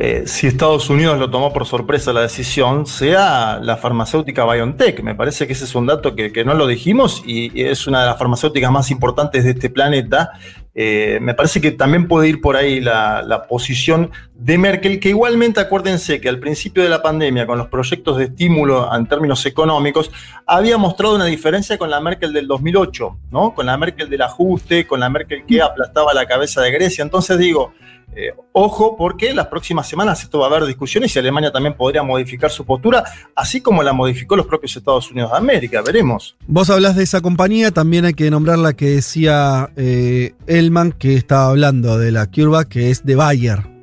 [0.00, 5.02] eh, si Estados Unidos lo tomó por sorpresa la decisión, sea la farmacéutica BioNTech.
[5.02, 8.02] Me parece que ese es un dato que, que no lo dijimos y, es una
[8.02, 10.30] de las farmacéuticas más importantes de este planeta.
[10.72, 15.08] Eh, me parece que también puede ir por ahí la, la posición de Merkel, que
[15.08, 19.44] igualmente acuérdense que al principio de la pandemia, con los proyectos de estímulo en términos
[19.46, 20.12] económicos,
[20.46, 23.52] había mostrado una diferencia con la Merkel del 2008, ¿no?
[23.52, 27.02] Con la Merkel del ajuste, con la Merkel que aplastaba la cabeza de Grecia.
[27.02, 27.72] Entonces digo,
[28.14, 32.02] eh, ojo, porque las próximas semanas esto va a haber discusiones y Alemania también podría
[32.02, 33.04] modificar su postura,
[33.34, 35.82] así como la modificó los propios Estados Unidos de América.
[35.82, 36.36] Veremos.
[36.46, 41.14] Vos hablás de esa compañía, también hay que nombrar la que decía eh, Elman, que
[41.14, 43.77] estaba hablando de la CureVac, que es de Bayer,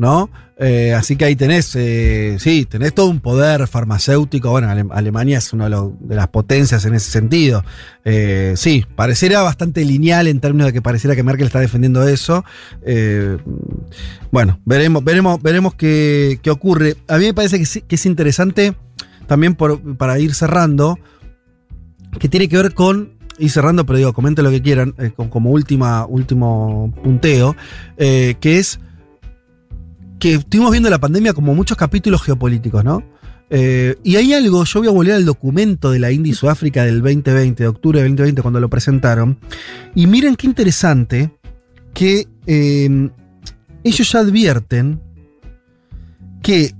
[0.00, 0.30] ¿no?
[0.62, 4.50] Eh, así que ahí tenés, eh, sí, tenés todo un poder farmacéutico.
[4.50, 7.64] Bueno, Ale- Alemania es una de, las potencias en ese sentido.
[8.04, 12.44] Eh, sí, pareciera bastante lineal en términos de que pareciera que Merkel está defendiendo eso.
[14.30, 16.96] Bueno, veremos, veremos, veremos qué, qué ocurre.
[17.08, 18.74] A mí me parece que, sí- que es interesante
[19.26, 20.98] también para ir cerrando
[22.18, 25.50] que tiene que ver con, y cerrando, pero digo, comenten lo que quieran, con- como
[25.50, 27.56] última, último punteo,
[27.96, 28.80] que es
[30.20, 33.02] que estuvimos viendo la pandemia como muchos capítulos geopolíticos, ¿no?
[33.48, 36.84] Eh, y hay algo, yo voy a volver al documento de la India y Sudáfrica
[36.84, 39.38] del 2020, de octubre del 2020, cuando lo presentaron,
[39.96, 41.32] y miren qué interesante
[41.92, 43.10] que eh,
[43.82, 45.00] ellos ya advierten
[46.42, 46.74] que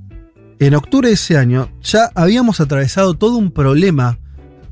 [0.60, 4.18] en octubre de ese año ya habíamos atravesado todo un problema,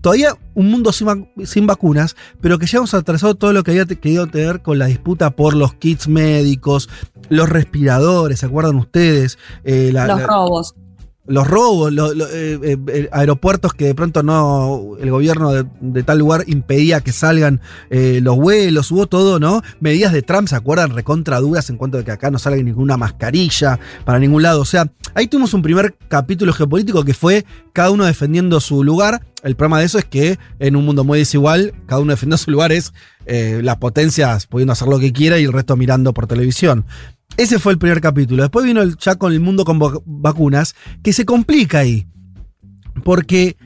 [0.00, 3.70] todavía un mundo sin, vac- sin vacunas, pero que ya hemos atravesado todo lo que
[3.72, 6.88] había querido tener con la disputa por los kits médicos,
[7.28, 9.38] los respiradores, ¿se acuerdan ustedes?
[9.64, 10.74] Eh, la- Los la- robos.
[11.28, 15.66] Los robos, lo- lo- eh, eh, eh, aeropuertos que de pronto no, el gobierno de,
[15.80, 17.60] de tal lugar impedía que salgan
[17.90, 19.62] eh, los vuelos, hubo todo, ¿no?
[19.78, 20.90] Medidas de Trump, ¿se acuerdan?
[20.94, 24.62] Recontra duras en cuanto a que acá no salga ninguna mascarilla para ningún lado.
[24.62, 29.22] O sea, ahí tuvimos un primer capítulo geopolítico que fue cada uno defendiendo su lugar.
[29.42, 32.50] El problema de eso es que en un mundo muy desigual, cada uno defendiendo su
[32.50, 32.92] lugar es
[33.26, 36.86] eh, las potencias pudiendo hacer lo que quiera y el resto mirando por televisión.
[37.38, 38.42] Ese fue el primer capítulo.
[38.42, 42.06] Después vino el, ya con el mundo con vac- vacunas, que se complica ahí.
[43.04, 43.56] Porque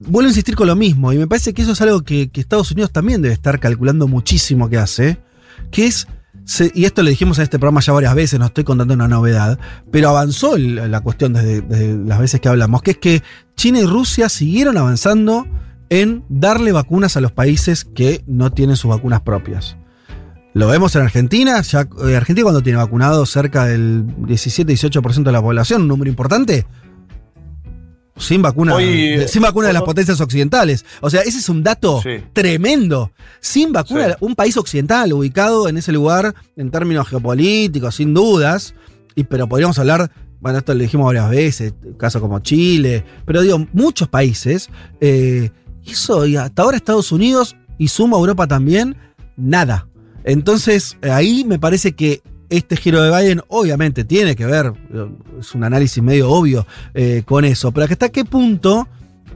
[0.00, 2.72] vuelvo a insistir con lo mismo, y me parece que eso es algo que, Estados
[2.72, 5.18] Unidos también debe estar calculando muchísimo que hace,
[5.70, 6.06] que es,
[6.74, 9.58] y esto lo dijimos en este programa ya varias veces, no estoy contando una novedad,
[9.90, 13.22] pero avanzó la cuestión desde, desde las veces que hablamos, que es que
[13.56, 15.46] China y Rusia siguieron avanzando
[15.88, 19.76] en darle vacunas a los países que no tienen sus vacunas propias.
[20.56, 25.42] Lo vemos en Argentina, ya eh, Argentina cuando tiene vacunado cerca del 17-18% de la
[25.42, 26.66] población, un número importante,
[28.16, 30.86] sin vacuna, Hoy, sin vacuna de las potencias occidentales.
[31.02, 32.24] O sea, ese es un dato Sí.
[32.32, 33.12] tremendo.
[33.40, 34.14] Sin vacuna, Sí.
[34.20, 38.74] un país occidental ubicado en ese lugar en términos geopolíticos, sin dudas.
[39.14, 43.66] Y, pero podríamos hablar, bueno, esto lo dijimos varias veces, casos como Chile, pero digo,
[43.74, 44.70] muchos países.
[45.02, 45.50] eh,
[45.86, 48.96] eso, y hasta ahora Estados Unidos y suma Europa también,
[49.36, 49.86] nada.
[50.26, 52.20] Entonces, ahí me parece que
[52.50, 54.72] este giro de Biden obviamente tiene que ver,
[55.40, 58.86] es un análisis medio obvio eh, con eso, pero hasta qué punto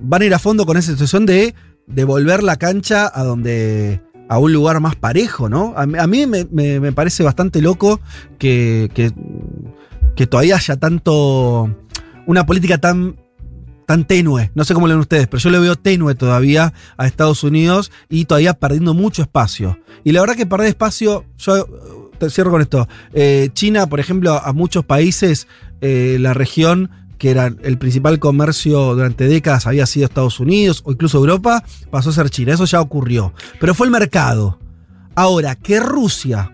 [0.02, 1.54] van a ir a fondo con esa situación de
[1.86, 5.74] devolver la cancha a donde a un lugar más parejo, ¿no?
[5.76, 6.44] A, mí- me-
[6.80, 8.00] me parece bastante loco
[8.38, 9.10] que, que,
[10.14, 11.68] que todavía haya tanto,
[12.26, 13.16] una política tan
[13.90, 17.08] tan tenue, no sé cómo lo ven ustedes, pero yo le veo tenue todavía a
[17.08, 19.80] Estados Unidos y todavía perdiendo mucho espacio.
[20.04, 21.64] Y la verdad que perder espacio, yo eh,
[22.16, 25.48] te cierro con esto, Eh, China, por ejemplo, a muchos países,
[25.80, 26.88] eh, la región
[27.18, 32.10] que era el principal comercio durante décadas había sido Estados Unidos o incluso Europa, pasó
[32.10, 33.34] a ser China, eso ya ocurrió.
[33.58, 34.60] Pero fue el mercado.
[35.16, 36.52] Ahora, que Rusia,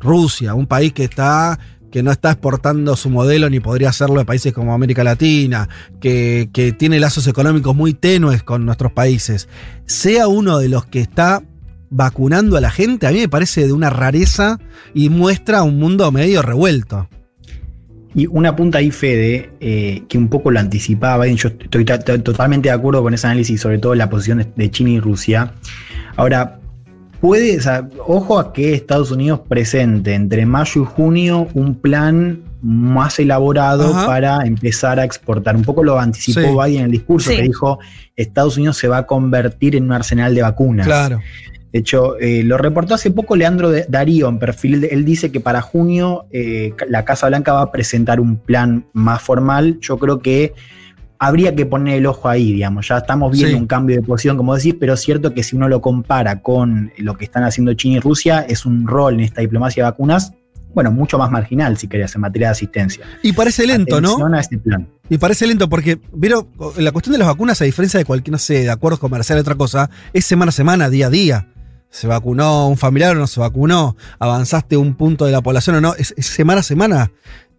[0.00, 1.60] Rusia, un país que está
[1.92, 5.68] que no está exportando su modelo ni podría hacerlo de países como América Latina,
[6.00, 9.48] que, que tiene lazos económicos muy tenues con nuestros países,
[9.86, 11.42] sea uno de los que está
[11.90, 14.58] vacunando a la gente, a mí me parece de una rareza
[14.94, 17.08] y muestra un mundo medio revuelto.
[18.14, 22.18] Y una punta ahí, Fede, eh, que un poco lo anticipaba, yo estoy ta- ta-
[22.18, 25.52] totalmente de acuerdo con ese análisis, sobre todo la posición de China y Rusia.
[26.16, 26.58] Ahora,
[27.22, 32.42] puede, o sea, ojo a que Estados Unidos presente entre mayo y junio un plan
[32.60, 34.06] más elaborado Ajá.
[34.06, 35.54] para empezar a exportar.
[35.54, 36.46] Un poco lo anticipó Sí.
[36.48, 37.36] Biden en el discurso, Sí.
[37.36, 37.78] que dijo,
[38.16, 40.84] Estados Unidos se va a convertir en un arsenal de vacunas.
[40.84, 41.20] Claro.
[41.72, 44.88] De hecho, eh, lo reportó hace poco Leandro Darío en perfil.
[44.90, 49.22] Él dice que para junio eh, la Casa Blanca va a presentar un plan más
[49.22, 49.78] formal.
[49.80, 50.54] Yo creo que
[51.24, 52.88] habría que poner el ojo ahí, digamos.
[52.88, 53.54] Ya estamos viendo Sí.
[53.54, 56.92] un cambio de posición, como decís, pero es cierto que si uno lo compara con
[56.98, 60.32] lo que están haciendo China y Rusia, es un rol en esta diplomacia de vacunas,
[60.74, 63.04] bueno, mucho más marginal, si querías, en materia de asistencia.
[63.22, 64.08] Y parece lento, ¿no?
[64.08, 64.88] Atención a este plan.
[65.08, 68.38] Y parece lento porque, vieron, la cuestión de las vacunas, a diferencia de cualquier, no
[68.38, 71.46] sé, de acuerdos comerciales, otra cosa, es semana a semana, día a día.
[71.88, 75.80] Se vacunó un familiar o no se vacunó, avanzaste un punto de la población o
[75.80, 77.12] no, es, es semana a semana.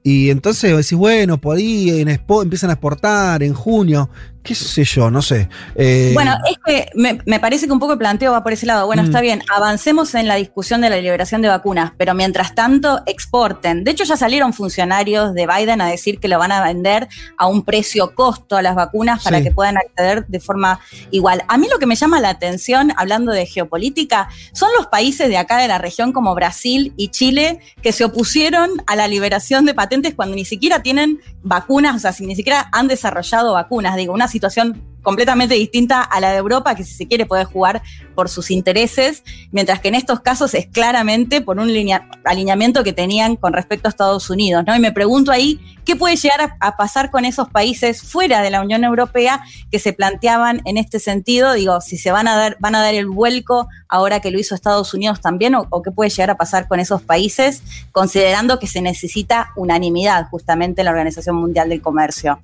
[0.04, 2.10] Y entonces decís, bueno, por ahí en
[2.44, 4.10] empiezan a exportar en junio,
[4.44, 5.48] qué sé yo, no sé.
[5.76, 8.66] Eh, Bueno, es que me, me parece que un poco el planteo va por ese
[8.66, 8.86] lado.
[8.86, 9.06] Bueno, Mm.
[9.06, 13.84] está bien, avancemos en la discusión de la liberación de vacunas, pero mientras tanto exporten.
[13.84, 17.48] De hecho, ya salieron funcionarios de Biden a decir que lo van a vender a
[17.48, 19.44] un precio costo a las vacunas para Sí.
[19.46, 20.80] que puedan acceder de forma
[21.12, 21.44] igual.
[21.48, 25.38] A mí lo que me llama la atención, hablando de geopolítica, son los países de
[25.38, 29.74] acá de la región como Brasil y Chile que se opusieron a la liberación de
[29.74, 33.96] patentes cuando ni siquiera tienen vacunas, o sea, si ni siquiera han desarrollado vacunas.
[33.96, 37.84] Digo, una situación completamente distinta a la de Europa, que si se quiere puede jugar
[38.16, 42.94] por sus intereses, mientras que en estos casos es claramente por un linea- alineamiento que
[42.94, 44.76] tenían con respecto a Estados Unidos, ¿no?
[44.76, 48.62] Y me pregunto ahí, ¿qué puede llegar a, pasar con esos países fuera de la
[48.62, 51.54] Unión Europea que se planteaban en este sentido?
[51.54, 54.56] Digo, si se van a dar, van a dar el vuelco ahora que lo hizo
[54.56, 57.62] Estados Unidos también, o qué puede llegar a pasar con esos países,
[57.92, 62.40] considerando que se necesita unanimidad justamente en la Organización Mundial del Comercio.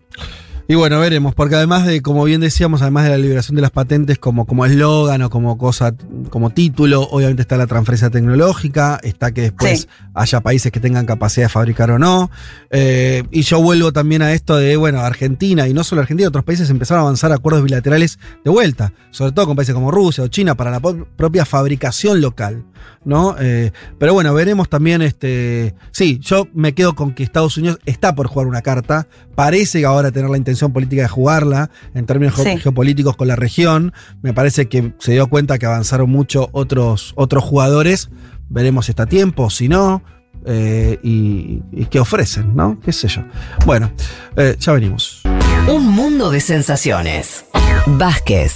[0.71, 3.71] Y bueno, veremos, porque además de, como bien decíamos, además de la liberación de las
[3.71, 5.95] patentes como como eslogan o como cosa,
[6.29, 9.87] como título, obviamente está la transferencia tecnológica, está que después Sí.
[10.13, 12.29] haya países que tengan capacidad de fabricar o no.
[12.69, 16.43] Eh, y yo vuelvo también a esto de, bueno, Argentina, y no solo Argentina, otros
[16.45, 20.27] países empezaron a avanzar acuerdos bilaterales de vuelta, sobre todo con países como Rusia o
[20.27, 22.63] China, para la propia fabricación local,
[23.03, 23.35] ¿no?
[23.39, 28.13] Eh, pero bueno, veremos también, este, sí, yo me quedo con que Estados Unidos está
[28.13, 32.35] por jugar una carta, parece que ahora tener la intención política de jugarla en términos
[32.35, 32.57] Sí.
[32.57, 37.43] geopolíticos con la región, me parece que se dio cuenta que avanzaron mucho otros, otros
[37.43, 38.09] jugadores,
[38.49, 40.03] veremos si está a tiempo, si no,
[40.45, 42.79] eh, y, y qué ofrecen, ¿no?
[42.83, 43.23] ¿Qué sé yo?
[43.65, 43.91] Bueno,
[44.37, 45.21] eh, ya venimos.
[45.67, 47.45] Un mundo de sensaciones.
[47.85, 48.55] Vázquez,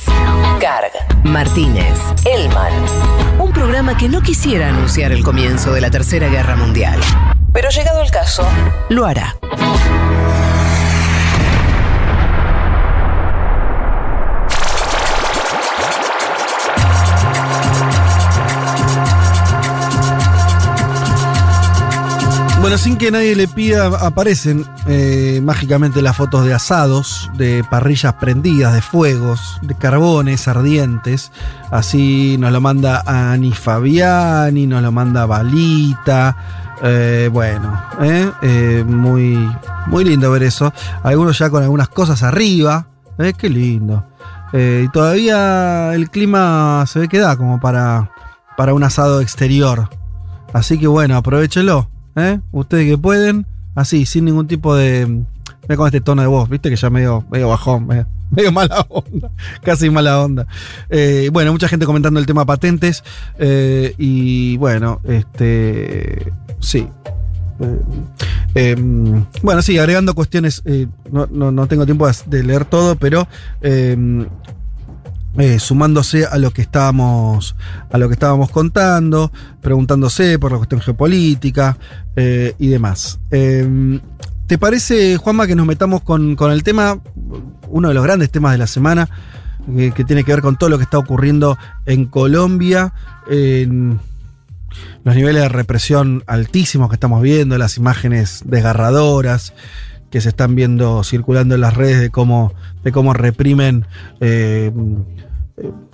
[0.59, 0.91] Carg,
[1.23, 2.73] Martínez, Elman.
[3.39, 6.99] Un programa que no quisiera anunciar el comienzo de la Tercera Guerra Mundial.
[7.51, 8.47] Pero llegado el caso,
[8.89, 9.35] lo hará.
[22.63, 28.13] Bueno, sin que nadie le pida, aparecen eh, mágicamente las fotos de asados, de parrillas
[28.13, 31.33] prendidas, de fuegos, de carbones ardientes.
[31.71, 36.37] Así nos lo manda Ani Fabiani, nos lo manda Balita.
[36.81, 39.37] Eh, bueno, eh, muy,
[39.87, 40.71] muy lindo ver eso.
[41.03, 42.87] Algunos ya con algunas cosas arriba.
[43.37, 44.07] Qué lindo.
[44.53, 48.09] Y todavía el clima se ve que da como para,
[48.55, 49.89] para un asado exterior.
[50.53, 51.89] Así que bueno, aprovechenlo.
[52.15, 52.39] ¿Eh?
[52.51, 53.45] Ustedes que pueden,
[53.75, 55.23] así, sin ningún tipo de.
[55.67, 57.87] Ve con este tono de voz, viste que ya medio, medio bajón,
[58.31, 59.31] medio, mala onda,
[59.63, 60.45] casi mala onda.
[60.89, 63.03] Eh, bueno, mucha gente comentando el tema patentes.
[63.39, 66.31] eh, y bueno, este.
[66.59, 66.87] Sí.
[68.55, 68.75] Eh,
[69.41, 70.63] bueno, sí, agregando cuestiones,
[71.11, 73.27] no, no- no tengo tiempo de- de leer todo, pero
[75.37, 77.55] eh, sumándose a lo que estábamos
[77.91, 79.31] a lo que estábamos contando,
[79.61, 81.77] preguntándose por la cuestión geopolítica
[82.15, 83.19] eh, y demás.
[83.31, 83.99] Eh,
[84.47, 86.99] ¿Te parece, Juanma, que nos metamos con, con el tema,
[87.69, 89.09] uno de los grandes temas de la semana,
[89.77, 92.93] eh, que tiene que ver con todo lo que está ocurriendo en Colombia?
[93.29, 93.99] en
[95.05, 99.53] los niveles de represión altísimos que estamos viendo, las imágenes desgarradoras
[100.09, 102.53] que se están viendo circulando en las redes de cómo,
[102.83, 103.85] de cómo reprimen.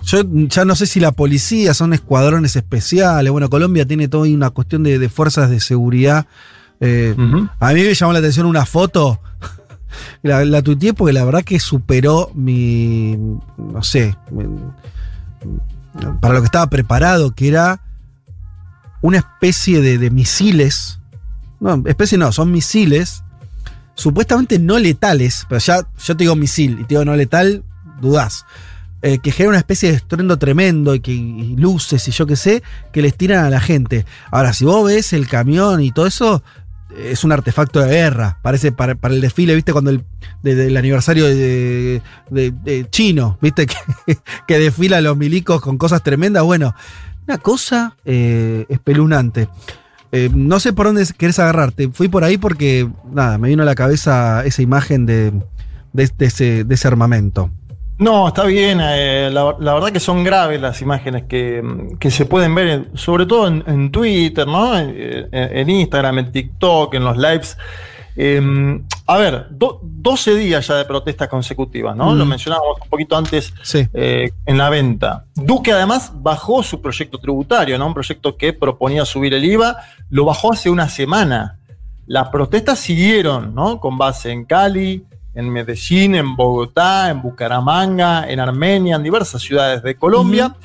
[0.02, 3.30] Yo ya no sé si la policía son escuadrones especiales.
[3.30, 6.26] Bueno, Colombia tiene toda una cuestión de, de fuerzas de seguridad.
[6.80, 7.14] Eh,
[7.60, 9.20] A mí me llamó la atención una foto.
[10.22, 13.16] La, la tuiteé porque la verdad que superó mi.
[13.58, 14.16] No sé.
[14.30, 14.46] mi-
[16.20, 17.82] para lo que estaba preparado, que era
[19.02, 21.00] una especie de, de misiles.
[21.58, 23.24] No, especie no, son misiles.
[23.94, 27.64] Supuestamente no letales, pero ya yo te digo misil y te digo no letal,
[28.00, 28.46] dudás.
[29.02, 31.14] Eh, que genera una especie de estruendo tremendo y que
[31.56, 34.04] luces y yo qué sé, que les tiran a la gente.
[34.30, 36.42] Ahora, si vos ves el camión y todo eso,
[37.02, 38.38] es un artefacto de guerra.
[38.42, 39.72] Parece para, para el desfile, ¿viste?
[39.72, 39.90] Cuando
[40.42, 43.66] el aniversario de, de- chino, ¿viste?
[44.06, 46.42] Que, que desfila los milicos con cosas tremendas.
[46.42, 46.74] Bueno,
[47.26, 49.48] Una cosa eh, espeluznante.
[50.12, 51.88] Eh, no sé por dónde querés agarrarte.
[51.90, 55.32] Fui por ahí porque, nada, me vino a la cabeza esa imagen de,
[55.94, 57.50] de ese, de ese armamento.
[58.00, 58.80] No, está bien.
[58.82, 61.62] eh, la, la verdad que son graves las imágenes que,
[62.00, 64.76] que se pueden ver, sobre todo en, en Twitter, ¿no?
[64.78, 67.58] En, en- en Instagram, en TikTok, en los lives.
[68.16, 72.12] Eh, a ver, do- 12 días ya de protestas consecutivas, ¿no?
[72.12, 72.18] Mm.
[72.18, 73.86] Lo mencionábamos un poquito antes Sí.
[73.92, 75.26] eh, en la venta.
[75.34, 77.86] Duque además bajó su proyecto tributario, ¿no?
[77.86, 79.76] Un proyecto que proponía subir el IVA,
[80.08, 81.58] lo bajó hace una semana.
[82.06, 83.78] Las protestas siguieron, ¿no?
[83.78, 85.04] Con base en Cali,
[85.34, 90.56] en Medellín, en Bogotá, en Bucaramanga, en Armenia, en diversas ciudades de Colombia.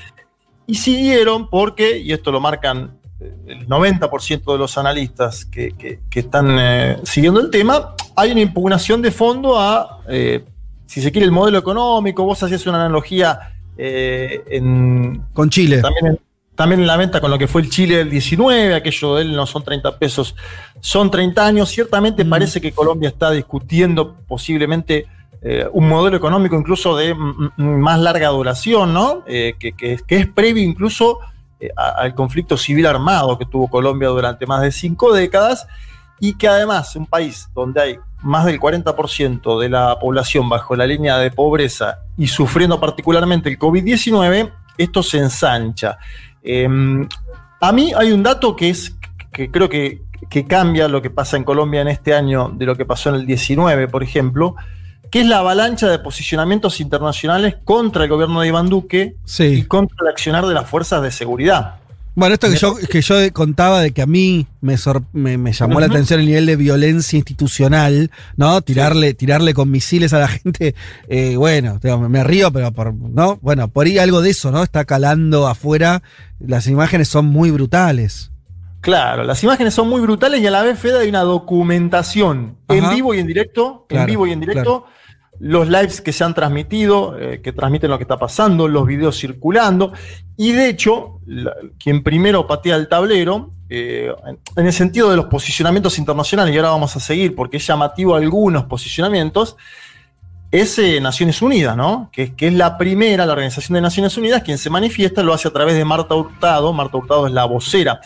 [0.67, 5.99] Y siguieron porque, y esto lo marcan eh, el 90% de los analistas que, que-
[6.09, 10.43] que están eh, siguiendo el tema, hay una impugnación de fondo a, eh,
[10.87, 12.23] si se quiere, el modelo económico.
[12.23, 15.81] Vos hacías una analogía eh, en, Con Chile.
[15.81, 16.19] también en,
[16.55, 19.35] también en la venta con lo que fue el Chile del 19, aquello de él
[19.35, 20.35] no son 30 pesos,
[20.79, 21.69] son 30 años.
[21.69, 25.05] Ciertamente parece que Colombia está discutiendo posiblemente
[25.41, 29.23] eh, un modelo económico incluso de mm, mm, más larga duración, ¿no?
[29.27, 31.19] Eh, que, que- que es previo incluso
[31.59, 35.67] eh, al conflicto civil armado que tuvo Colombia durante más de cinco décadas
[36.19, 40.87] y que además un país donde hay más del 40% de la población bajo la
[40.87, 45.97] línea de pobreza y sufriendo particularmente el COVID-19, esto se ensancha.
[46.45, 46.67] Eh,
[47.59, 48.95] a mí hay un dato que es
[49.31, 52.75] que creo que, que cambia lo que pasa en Colombia en este año de lo
[52.75, 54.55] que pasó en el 19, por ejemplo,
[55.11, 59.97] que es la avalancha de posicionamientos internacionales contra el gobierno de Iván Duque y contra
[60.01, 61.75] el accionar de las fuerzas de seguridad.
[62.15, 65.51] Bueno, esto que yo, que yo contaba de que a mí me, sor- me, me
[65.51, 68.61] llamó la atención el nivel de violencia institucional, ¿no?
[68.61, 70.75] Tirarle, tirarle con misiles a la gente.
[71.09, 73.37] eh, bueno, me río, pero por, ¿no?
[73.41, 74.63] Bueno, por ahí algo de eso, ¿no?
[74.63, 76.01] Está calando afuera.
[76.39, 78.31] Las imágenes son muy brutales.
[78.81, 82.89] Claro, las imágenes son muy brutales y a la vez, Fede, hay una documentación en
[82.91, 84.85] vivo y en directo, en vivo y en directo,
[85.39, 89.19] los lives que se han transmitido, eh, que transmiten lo que está pasando, los videos
[89.19, 89.93] circulando,
[90.37, 91.19] y de hecho,
[91.79, 96.57] quien primero patea el tablero, eh, en, en el sentido de los posicionamientos internacionales, y
[96.57, 99.57] ahora vamos a seguir porque es llamativo algunos posicionamientos,
[100.51, 102.09] es eh, Naciones Unidas, ¿no?
[102.13, 105.47] Que, que es la primera, la Organización de Naciones Unidas, quien se manifiesta, lo hace
[105.49, 106.71] a través de Marta Hurtado.
[106.71, 107.99] Marta Hurtado es la vocera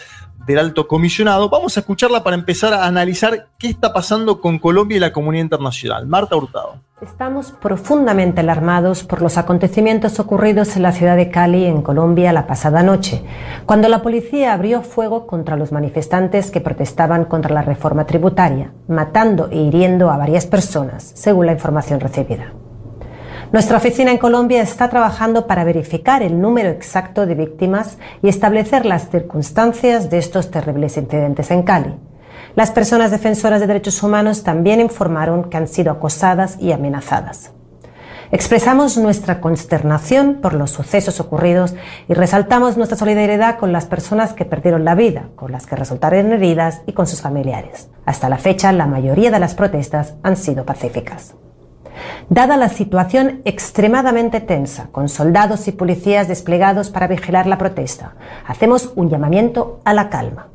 [0.45, 1.49] del alto comisionado.
[1.49, 5.43] Vamos a escucharla para empezar a analizar qué está pasando con Colombia y la comunidad
[5.43, 6.07] internacional.
[6.07, 6.81] Marta Hurtado.
[7.01, 12.45] Estamos profundamente alarmados por los acontecimientos ocurridos en la ciudad de Cali, en Colombia, la
[12.45, 13.23] pasada noche,
[13.65, 19.47] cuando la policía abrió fuego contra los manifestantes que protestaban contra la reforma tributaria, matando
[19.49, 22.51] e hiriendo a varias personas, según la información recibida.
[23.51, 28.85] Nuestra oficina en Colombia está trabajando para verificar el número exacto de víctimas y establecer
[28.85, 31.95] las circunstancias de estos terribles incidentes en Cali.
[32.55, 37.51] Las personas defensoras de derechos humanos también informaron que han sido acosadas y amenazadas.
[38.31, 41.73] Expresamos nuestra consternación por los sucesos ocurridos
[42.07, 46.33] y resaltamos nuestra solidaridad con las personas que perdieron la vida, con las que resultaron
[46.33, 47.89] heridas y con sus familiares.
[48.05, 51.33] Hasta la fecha, la mayoría de las protestas han sido pacíficas.
[52.29, 58.15] Dada la situación extremadamente tensa, con soldados y policías desplegados para vigilar la protesta,
[58.47, 60.47] hacemos un llamamiento a la calma.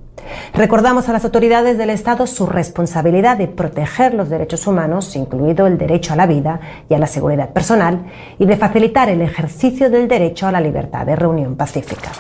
[0.55, 5.79] Recordamos a las autoridades del Estado su responsabilidad de proteger los derechos humanos, incluido el
[5.79, 8.07] derecho a la vida y a la seguridad personal,
[8.39, 12.13] y de facilitar el ejercicio del derecho a la libertad de reunión pacífica.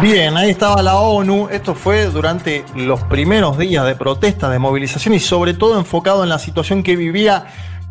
[0.00, 1.48] Bien, ahí estaba la ONU.
[1.50, 6.28] Esto fue durante los primeros días de protesta, de movilización y sobre todo enfocado en
[6.28, 7.46] la situación que vivía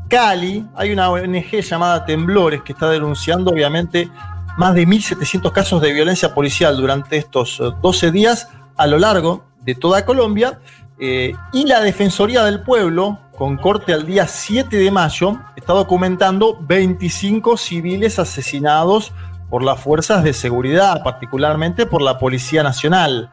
[0.07, 0.65] Cali.
[0.75, 4.09] Hay una ONG llamada Temblores que está denunciando obviamente
[4.57, 9.45] más de 1.700 casos de violencia policial durante estos eh, 12 días a lo largo
[9.61, 10.59] de toda Colombia.
[10.99, 16.57] Eh, y la Defensoría del Pueblo, con corte al día 7 de mayo, está documentando
[16.61, 19.11] 25 civiles asesinados
[19.49, 23.31] por las fuerzas de seguridad, particularmente por la Policía Nacional,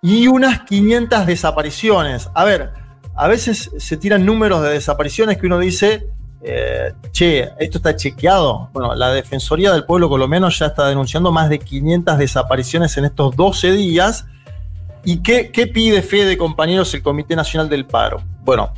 [0.00, 2.30] y unas 500 desapariciones.
[2.34, 2.72] A ver,
[3.16, 6.06] a veces se tiran números de desapariciones que uno dice,
[6.42, 8.68] eh, che, esto está chequeado.
[8.72, 13.34] Bueno, la Defensoría del Pueblo colombiano ya está denunciando más de 500 desapariciones en estos
[13.34, 14.26] 12 días.
[15.04, 18.22] ¿Y qué, qué pide Fede, compañeros, el Comité Nacional del Paro?
[18.44, 18.72] Bueno,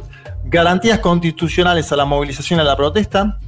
[0.45, 3.39] garantías constitucionales a la movilización y a la protesta,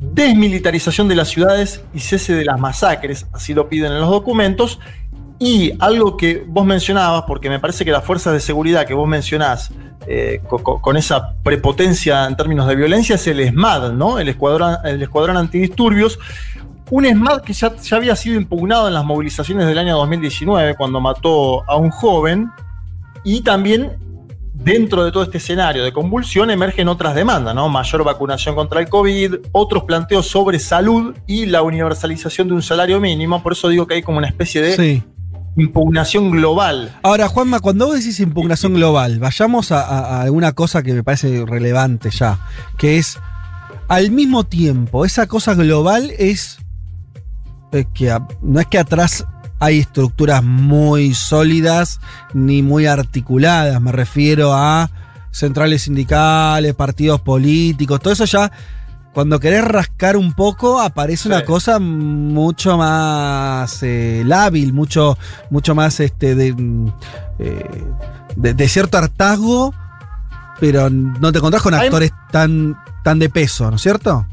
[0.00, 4.80] desmilitarización de las ciudades y cese de las masacres, así lo piden en los documentos,
[5.44, 9.08] y algo que vos mencionabas, porque me parece que las fuerzas de seguridad que vos
[9.08, 9.70] mencionás,
[10.06, 14.18] eh, co- co- con, esa prepotencia en términos de violencia, es el ESMAD, ¿no?
[14.18, 16.18] El Escuadrón, el escuadrón Antidisturbios,
[16.90, 21.00] Un ESMAD que ya, ya había sido impugnado en las movilizaciones del año 2019 cuando
[21.00, 22.50] mató a un joven
[23.24, 23.92] y también
[24.52, 27.68] dentro de todo este escenario de convulsión emergen otras demandas, ¿no?
[27.70, 33.00] Mayor vacunación contra el COVID, otros planteos sobre salud y la universalización de un salario
[33.00, 33.42] mínimo.
[33.42, 34.74] Por eso digo que hay como una especie de.
[35.56, 36.94] Impugnación global.
[37.02, 42.10] Ahora, Juanma, cuando vos decís impugnación global, vayamos a, alguna cosa que me parece relevante
[42.10, 42.38] ya,
[42.78, 43.18] que es,
[43.88, 46.58] al mismo tiempo, esa cosa global es
[47.72, 49.26] eh, que no es que atrás
[49.58, 52.00] hay estructuras muy sólidas
[52.34, 54.90] ni muy articuladas, me refiero a
[55.30, 58.50] centrales sindicales, partidos políticos, todo eso ya,
[59.14, 65.18] cuando querés rascar un poco, aparece una cosa mucho más eh, lábil, mucho,
[65.50, 66.88] mucho más este, de, mm,
[67.38, 67.84] eh,
[68.36, 69.74] de, de cierto hartazgo,
[70.60, 74.26] pero no te encontrás con Hay- actores tan, tan de peso, ¿no es cierto?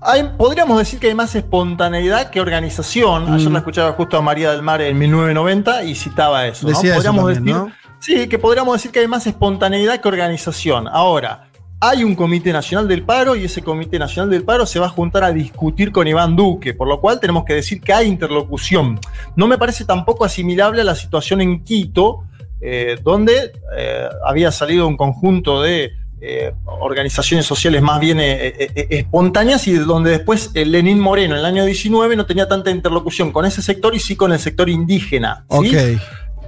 [0.00, 3.32] Hay- podríamos decir que hay más espontaneidad que organización.
[3.32, 3.52] Ayer Mm.
[3.52, 6.66] la escuchaba justo a María del Mar en 1990 y citaba eso.
[6.66, 6.72] ¿no?
[6.72, 7.72] Decía eso Podríamos también, decir, ¿no?
[8.00, 10.86] Sí, que podríamos decir que hay más espontaneidad que organización.
[10.86, 11.47] Ahora,
[11.80, 14.90] hay un Comité Nacional del Paro y ese Comité Nacional del Paro se va a
[14.90, 18.98] juntar a discutir con Iván Duque, por lo cual tenemos que decir que hay interlocución.
[19.36, 22.24] No me parece tampoco asimilable a la situación en Quito,
[22.60, 29.74] eh, donde eh, había salido un conjunto de eh, organizaciones sociales más bien espontáneas y
[29.74, 33.62] donde después el Lenín Moreno en el año 19 no tenía tanta interlocución con ese
[33.62, 35.44] sector y sí con el sector indígena.
[35.48, 35.76] ¿sí?
[35.76, 36.00] Ok.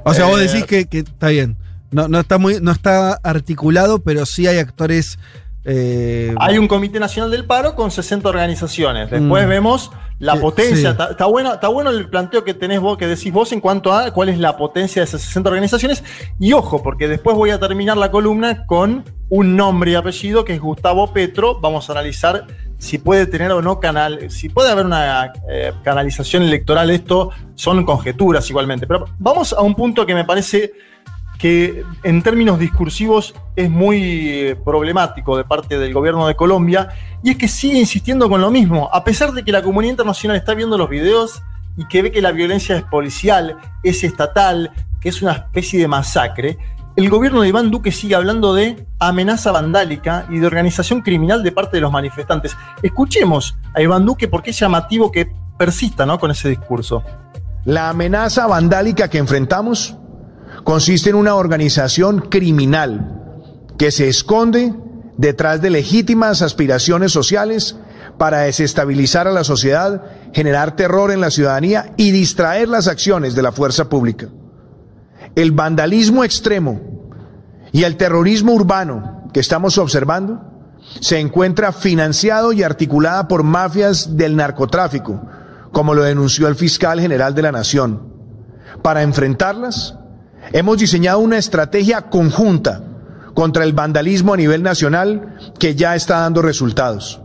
[0.02, 1.56] O sea, vos decís que, que está bien.
[1.90, 5.18] No, no, está muy, no está articulado, pero sí hay actores.
[5.64, 9.10] eh, Hay un Comité Nacional del Paro con 60 organizaciones.
[9.10, 9.48] Después Mm.
[9.50, 10.90] vemos la potencia.
[10.90, 14.10] está bueno, está bueno el planteo que tenés vos, que decís vos en cuanto a
[14.12, 16.02] cuál es la potencia de esas 60 organizaciones.
[16.38, 20.54] Y ojo, porque después voy a terminar la columna con un nombre y apellido que
[20.54, 21.58] es Gustavo Petro.
[21.60, 22.46] Vamos a analizar
[22.78, 26.90] si puede tener o no canal, si puede haber una eh, canalización electoral.
[26.90, 28.86] Esto son conjeturas igualmente.
[28.86, 30.72] Pero vamos a un punto que me parece
[31.40, 36.90] que en términos discursivos es muy eh, problemático de parte del gobierno de Colombia,
[37.22, 40.36] y es que sigue insistiendo con lo mismo, a pesar de que la comunidad internacional
[40.36, 41.42] está viendo los videos
[41.78, 44.70] y que ve que la violencia es policial, es estatal,
[45.00, 46.58] que es una especie de masacre,
[46.96, 51.52] el gobierno de Iván Duque sigue hablando de amenaza vandálica y de organización criminal de
[51.52, 52.54] parte de los manifestantes.
[52.82, 56.18] Escuchemos a Iván Duque porque es llamativo que persista ¿no?
[56.18, 57.02] con ese discurso.
[57.64, 59.96] La amenaza vandálica que enfrentamos
[60.64, 63.16] consiste en una organización criminal
[63.78, 64.74] que se esconde
[65.16, 67.76] detrás de legítimas aspiraciones sociales
[68.18, 70.02] para desestabilizar a la sociedad,
[70.32, 74.28] generar terror en la ciudadanía y distraer las acciones de la fuerza pública.
[75.34, 76.80] El vandalismo extremo
[77.72, 80.42] y el terrorismo urbano que estamos observando
[81.00, 85.20] se encuentra financiado y articulada por mafias del narcotráfico,
[85.72, 88.12] como lo denunció el fiscal general de la Nación.
[88.82, 89.96] Para enfrentarlas,
[90.52, 92.82] hemos diseñado una estrategia conjunta
[93.34, 97.20] contra el vandalismo a nivel nacional que ya está dando resultados.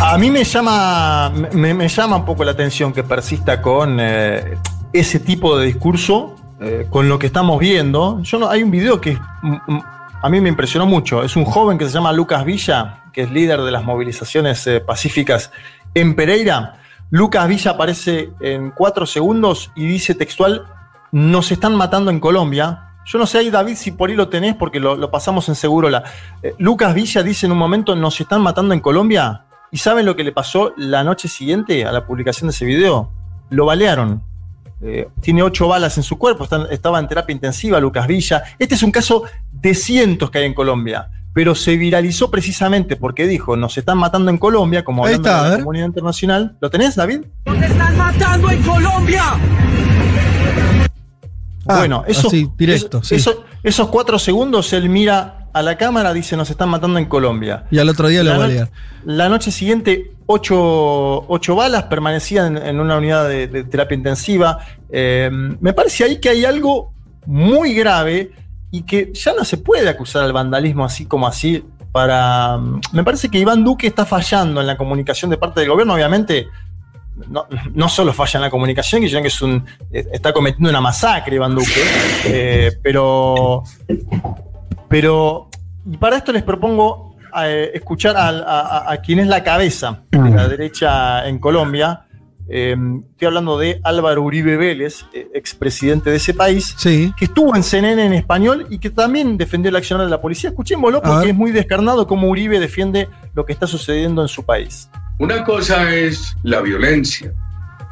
[0.00, 4.58] A mí me llama, me, llama un poco la atención que persista con eh,
[4.92, 8.20] ese tipo de discurso, eh, con lo que estamos viendo.
[8.22, 9.82] Yo hay un video que mm, mm,
[10.22, 11.24] a mí me impresionó mucho.
[11.24, 14.80] Es un joven que se llama Lucas Villa, que es líder de las movilizaciones eh,
[14.80, 15.50] pacíficas
[15.94, 16.74] en Pereira.
[17.10, 20.64] Lucas Villa aparece en cuatro segundos y dice textual:
[21.12, 22.90] Nos están matando en Colombia.
[23.06, 25.90] Yo no sé ahí, David, si por ahí lo tenés, porque lo, pasamos en seguro.
[25.90, 26.04] La,
[26.42, 29.44] eh, Lucas Villa dice en un momento: Nos están matando en Colombia.
[29.70, 33.10] ¿Y saben lo que le pasó la noche siguiente a la publicación de ese video?
[33.50, 34.22] Lo balearon.
[34.80, 38.42] Eh, tiene ocho balas en su cuerpo, estaba en terapia intensiva Lucas Villa.
[38.58, 43.26] Este es un caso de cientos que hay en Colombia, pero se viralizó precisamente porque
[43.26, 46.56] dijo, nos están matando en Colombia, como hablando está, de la comunidad internacional.
[46.60, 47.20] ¿Lo tenés, David?
[47.44, 49.22] ¡Nos están matando en Colombia!
[51.66, 53.14] Ah, bueno, eso, así, directo, eso- sí.
[53.16, 57.64] eso- esos cuatro segundos él mira a la cámara, dice, nos están matando en Colombia.
[57.70, 58.70] Y al otro día lo La no- balean.
[59.06, 64.58] La noche siguiente, ocho, ocho balas permanecían en, en una unidad de, de terapia intensiva.
[64.90, 66.92] Eh, me parece ahí que hay algo
[67.26, 68.30] muy grave
[68.76, 71.64] y que ya no se puede acusar al vandalismo así como así.
[71.92, 72.58] Para,
[72.92, 76.48] me parece que Iván Duque está fallando en la comunicación de parte del gobierno, obviamente.
[77.28, 81.36] No, no solo falla en la comunicación, sino que es un, está cometiendo una masacre
[81.36, 81.80] Iván Duque,
[82.24, 83.62] eh, pero
[84.88, 85.48] pero,
[85.90, 90.30] y para esto les propongo eh, escuchar a, a- a quien es la cabeza de
[90.30, 92.03] la derecha en Colombia.
[92.48, 92.76] Eh,
[93.12, 98.04] estoy hablando de Álvaro Uribe Vélez, eh, expresidente de ese país, que estuvo en CNN
[98.04, 100.50] en español y que también defendió el accionar de la policía.
[100.50, 104.88] Escuchémoslo porque es muy descarnado cómo Uribe defiende lo que está sucediendo en su país.
[105.18, 107.32] una cosa es la violencia,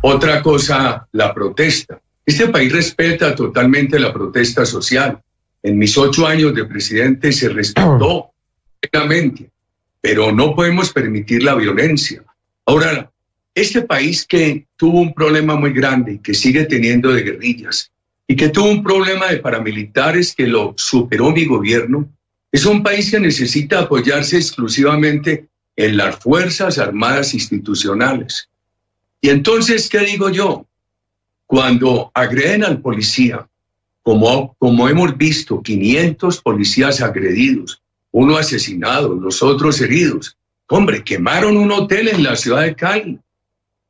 [0.02, 2.00] otra cosa la protesta.
[2.26, 5.20] Este país respeta totalmente la protesta social.
[5.62, 8.30] En mis ocho años de presidente se respetó
[8.80, 9.50] plenamente,
[10.00, 12.22] pero no podemos permitir la violencia.
[12.66, 13.11] Ahora,
[13.54, 17.90] este país que tuvo un problema muy grande y que sigue teniendo de guerrillas
[18.26, 22.08] y que tuvo un problema de paramilitares que lo superó mi gobierno,
[22.50, 28.48] es un país que necesita apoyarse exclusivamente en las Fuerzas Armadas institucionales.
[29.20, 30.66] Y entonces, ¿qué digo yo?
[31.46, 33.46] Cuando agreden al policía,
[34.02, 40.36] como, como hemos visto, 500 policías agredidos, uno asesinado, los otros heridos.
[40.68, 43.18] Hombre, quemaron un hotel en la ciudad de Cali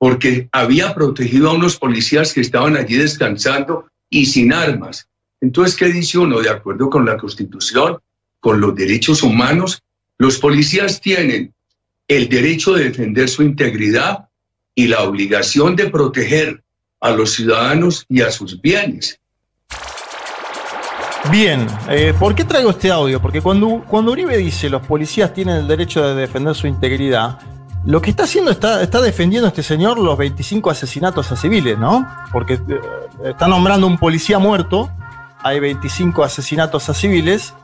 [0.03, 5.07] porque había protegido a unos policías que estaban allí descansando y sin armas.
[5.41, 6.41] Entonces, ¿qué dice uno?
[6.41, 7.99] De acuerdo con la Constitución,
[8.41, 9.81] con los derechos humanos,
[10.19, 11.55] los policías tienen
[12.09, 14.29] el derecho de defender su integridad
[14.75, 16.65] y la obligación de proteger
[16.99, 19.21] a los ciudadanos y a sus bienes.
[21.31, 23.23] Bien, eh, ¿por qué traigo este audio?
[23.23, 27.39] Porque cuando, cuando Uribe dice los policías tienen el derecho de defender su integridad,
[27.85, 32.07] lo que está haciendo está, está defendiendo este señor los 25 asesinatos a civiles, ¿no?
[32.31, 32.81] Porque eh,
[33.25, 34.91] está nombrando un policía muerto,
[35.43, 37.55] hay 25 asesinatos a civiles,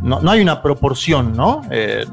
[0.00, 1.62] no, no hay una proporción, ¿no?
[1.70, 2.06] Eh,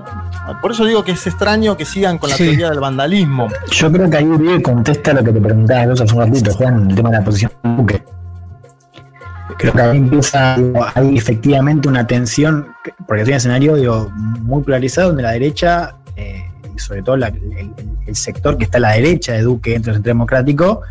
[0.61, 3.47] por eso digo que es extraño que sigan con la teoría del vandalismo.
[3.71, 6.89] Yo creo que ahí Uribe contesta lo que te preguntaba vos hace un ratito, Juan,
[6.89, 8.03] el tema de la posición de Duque.
[9.57, 10.57] Creo que ahí empieza,
[10.95, 12.67] hay efectivamente una tensión,
[13.07, 16.43] porque es un escenario digo, muy polarizado donde la derecha, eh,
[16.77, 17.73] sobre todo la, el,
[18.05, 20.81] el, sector que está a la derecha de Duque dentro del centro democrático,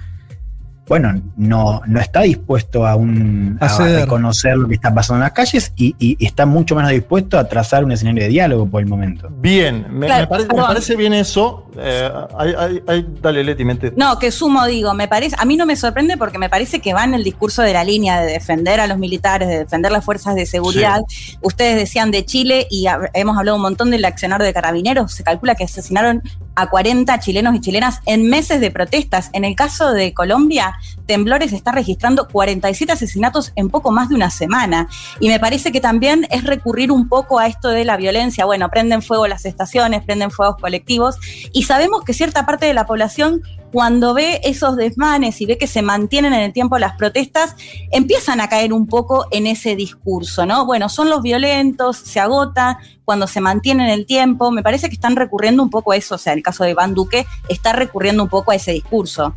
[0.88, 5.22] bueno, no, no está dispuesto a, un, a, a reconocer lo que está pasando en
[5.22, 8.82] las calles y, y, está mucho menos dispuesto a trazar un escenario de diálogo por
[8.82, 9.28] el momento.
[9.30, 11.70] Bien, me, claro, me, parece, me parece, bien eso.
[11.78, 13.92] Eh, hay, hay, hay, dale, Leti, mente.
[13.96, 16.92] No, que sumo, digo, me parece, a mí no me sorprende porque me parece que
[16.92, 20.04] va en el discurso de la línea de defender a los militares, de defender las
[20.04, 21.02] fuerzas de seguridad.
[21.08, 21.38] Sí.
[21.42, 25.12] Ustedes decían de Chile y hemos hablado un montón del accionario de carabineros.
[25.12, 26.22] Se calcula que asesinaron
[26.54, 29.30] a 40 chilenos y chilenas en meses de protestas.
[29.32, 30.76] En el caso de Colombia,
[31.06, 34.88] Temblores está registrando 47 asesinatos en poco más de una semana.
[35.20, 38.44] Y me parece que también es recurrir un poco a esto de la violencia.
[38.44, 41.18] Bueno, prenden fuego las estaciones, prenden fuegos colectivos.
[41.52, 43.42] Y sabemos que cierta parte de la población
[43.72, 47.56] cuando ve esos desmanes y ve que se mantienen en el tiempo las protestas,
[47.90, 50.66] empiezan a caer un poco en ese discurso, ¿no?
[50.66, 54.50] Bueno, son los violentos, se agota cuando se mantiene en el tiempo.
[54.50, 56.94] Me parece que están recurriendo un poco a eso, o sea, el caso de Iván
[56.94, 59.34] Duque está recurriendo un poco a ese discurso.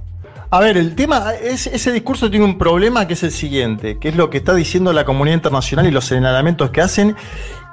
[0.51, 4.09] A ver, el tema, es, ese discurso tiene un problema que es el siguiente, que
[4.09, 7.15] es lo que está diciendo la comunidad internacional y los señalamientos que hacen,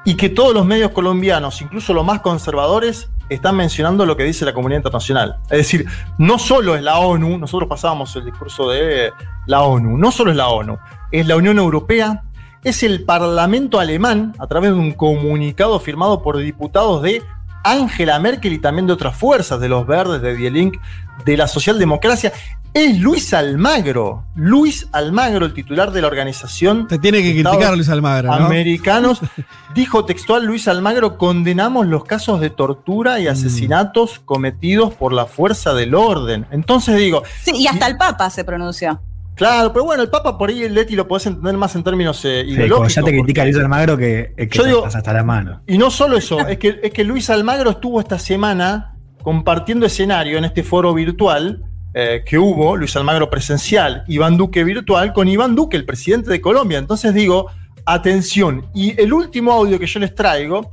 [0.05, 4.45] y que todos los medios colombianos, incluso los más conservadores, están mencionando lo que dice
[4.45, 5.37] la comunidad internacional.
[5.45, 5.87] Es decir,
[6.19, 9.13] no solo es la ONU, nosotros pasábamos el discurso de
[9.47, 10.79] la ONU, no solo es la ONU,
[11.11, 12.25] es la Unión Europea,
[12.65, 17.23] es el Parlamento alemán, a través de un comunicado firmado por diputados de
[17.65, 20.77] Angela Merkel y también de otras fuerzas, de los verdes, de Die Link,
[21.25, 22.33] de la socialdemocracia,
[22.75, 24.25] es Luis Almagro.
[24.35, 26.89] Luis Almagro, el titular de la organización.
[26.89, 28.29] Te tiene que criticar Luis Almagro.
[28.29, 28.47] ¿no?
[28.47, 29.21] Americanos.
[29.75, 34.25] dijo textual Luis Almagro: condenamos los casos de tortura y asesinatos mm.
[34.25, 36.47] cometidos por la fuerza del orden.
[36.51, 37.23] Entonces digo.
[37.43, 39.01] Sí, y hasta y, el Papa se pronunció.
[39.35, 42.45] Claro, pero bueno, el Papa por ahí, Leti, lo podés entender más en términos eh,
[42.47, 42.93] ideológicos.
[42.93, 45.63] Sí, ya te critica Luis Almagro que, que yo digo, hasta la mano.
[45.67, 50.37] Y no solo eso, es que, es que Luis Almagro estuvo esta semana compartiendo escenario
[50.37, 51.65] en este foro virtual
[51.95, 56.41] eh, que hubo, Luis Almagro presencial, Iván Duque virtual, con Iván Duque, el presidente de
[56.41, 56.79] Colombia.
[56.79, 57.51] Entonces digo,
[57.85, 58.67] atención.
[58.75, 60.71] Y el último audio que yo les traigo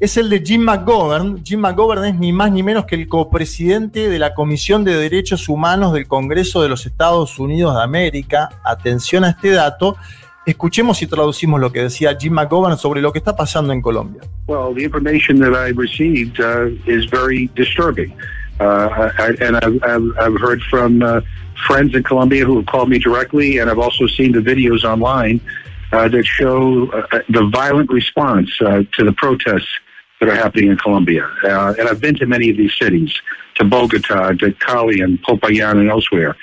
[0.00, 1.42] es el de Jim McGovern.
[1.44, 5.48] Jim McGovern es ni más ni menos que el copresidente de la Comisión de Derechos
[5.48, 8.50] Humanos del Congreso de los Estados Unidos de América.
[8.64, 9.96] Atención a este dato.
[10.44, 14.22] Escuchemos y traducimos lo que decía Jim McGovern sobre lo que está pasando en Colombia.
[14.46, 18.12] Well, the information that I received uh, is very disturbing.
[18.58, 21.20] Uh, I, and I've, I've, I've heard from uh,
[21.66, 25.40] friends in Colombia who have called me directly, and I've also seen the videos online
[25.92, 29.68] uh, that show uh, the violent response uh, to the protests
[30.20, 31.30] that are happening in Colombia.
[31.44, 33.14] Uh, and I've been to many of these cities,
[33.56, 36.36] to Bogota, to Cali, and Popayan, and elsewhere.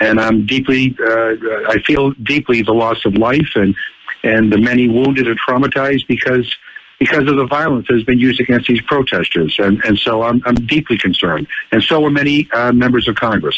[0.00, 3.74] And I'm deeply, I feel deeply the loss of life and
[4.22, 6.56] and the many wounded and traumatized because
[6.98, 9.58] because of the violence that has been used against these protesters.
[9.58, 11.46] And, and so I'm, I'm deeply concerned.
[11.72, 13.56] And so are many uh, members of Congress.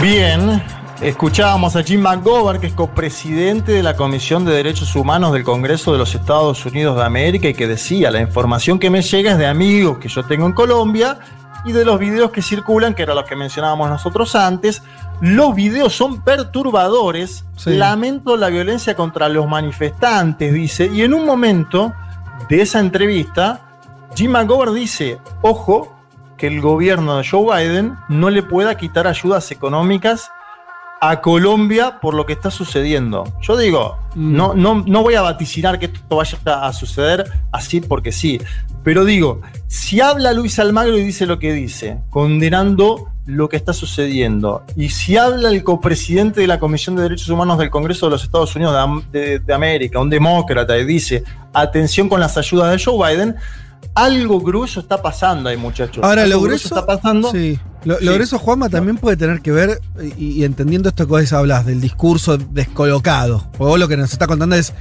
[0.00, 0.62] Bien.
[1.00, 5.92] Escuchábamos a Jim McGovern, que es copresidente de la Comisión de Derechos Humanos del Congreso
[5.92, 9.38] de los Estados Unidos de América, y que decía, la información que me llega es
[9.38, 11.18] de amigos que yo tengo en Colombia
[11.64, 14.82] y de los videos que circulan, que eran los que mencionábamos nosotros antes.
[15.20, 17.44] Los videos son perturbadores.
[17.56, 17.74] Sí.
[17.74, 20.90] Lamento la violencia contra los manifestantes, dice.
[20.92, 21.92] Y en un momento
[22.48, 23.60] de esa entrevista,
[24.14, 25.94] Jim McGovern dice, ojo,
[26.36, 30.30] que el gobierno de Joe Biden no le pueda quitar ayudas económicas
[31.00, 33.24] a Colombia por lo que está sucediendo.
[33.40, 38.10] Yo digo, no, no, no voy a vaticinar que esto vaya a suceder así porque
[38.12, 38.40] sí,
[38.82, 43.72] pero digo, si habla Luis Almagro y dice lo que dice, condenando lo que está
[43.74, 48.10] sucediendo, y si habla el copresidente de la Comisión de Derechos Humanos del Congreso de
[48.12, 52.82] los Estados Unidos de- de América, un demócrata, y dice, atención con las ayudas de
[52.82, 53.36] Joe Biden,
[54.04, 56.02] algo grueso está pasando ahí, muchachos.
[56.04, 57.30] Ahora, Algo lo grueso está pasando.
[57.32, 57.58] Sí.
[57.84, 58.14] Lo, lo Sí.
[58.16, 59.80] grueso, Juanma, también puede tener que ver,
[60.16, 63.38] y, y entendiendo esto que vos hablas, del discurso descolocado.
[63.52, 64.72] Porque vos lo que nos está contando es.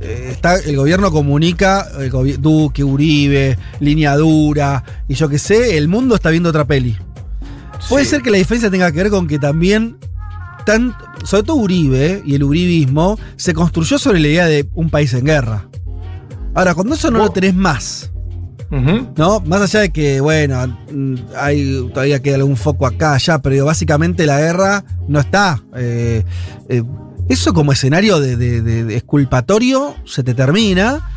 [0.00, 5.78] eh, Está, el gobierno comunica, el gobi- Duque, Uribe, línea dura, y yo qué sé,
[5.78, 6.96] el mundo está viendo otra peli.
[7.88, 8.10] Puede Sí.
[8.10, 9.96] ser que la diferencia tenga que ver con que también,
[10.66, 10.94] tan,
[11.24, 15.24] sobre todo Uribe y el uribismo, se construyó sobre la idea de un país en
[15.24, 15.68] guerra.
[16.54, 18.10] Ahora, cuando eso no lo tenés más,
[19.16, 19.40] ¿no?
[19.40, 23.66] Más allá de que, bueno, mm, hay todavía queda algún foco acá, allá, pero digo,
[23.66, 25.62] básicamente la guerra no está.
[25.76, 26.24] eh,
[26.68, 26.82] eh,
[27.28, 28.84] eso como escenario de, de- de-
[30.04, 31.08] se te termina.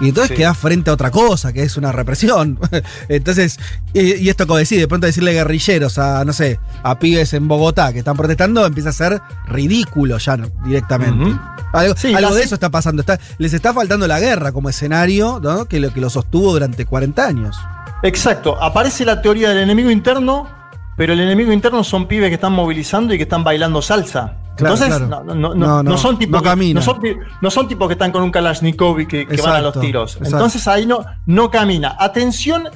[0.00, 0.36] Y entonces Sí.
[0.36, 2.58] quedás frente a otra cosa, que es una represión.
[3.08, 3.58] entonces,
[3.92, 7.48] y, y esto como decir, de pronto decirle guerrilleros a, no sé, a pibes en
[7.48, 11.36] Bogotá que están protestando, empieza a ser ridículo ya no, directamente.
[11.72, 13.00] Algo, Sí, algo la- de eso está pasando.
[13.00, 15.64] Está, les está faltando la guerra como escenario, ¿no?
[15.66, 17.56] Que lo que lo sostuvo durante 40 años.
[18.02, 20.48] Exacto, aparece la teoría del enemigo interno,
[20.96, 24.34] pero el enemigo interno son pibes que están movilizando y que están bailando salsa.
[24.58, 25.24] Claro, Entonces, claro.
[25.24, 27.00] No, no- no- No, son tipos que, no son,
[27.40, 30.12] no son tipos que están con un Kalashnikov y que, que van a los tiros.
[30.16, 30.36] exacto.
[30.36, 31.96] Entonces ahí no, no camina.
[31.98, 32.68] Atención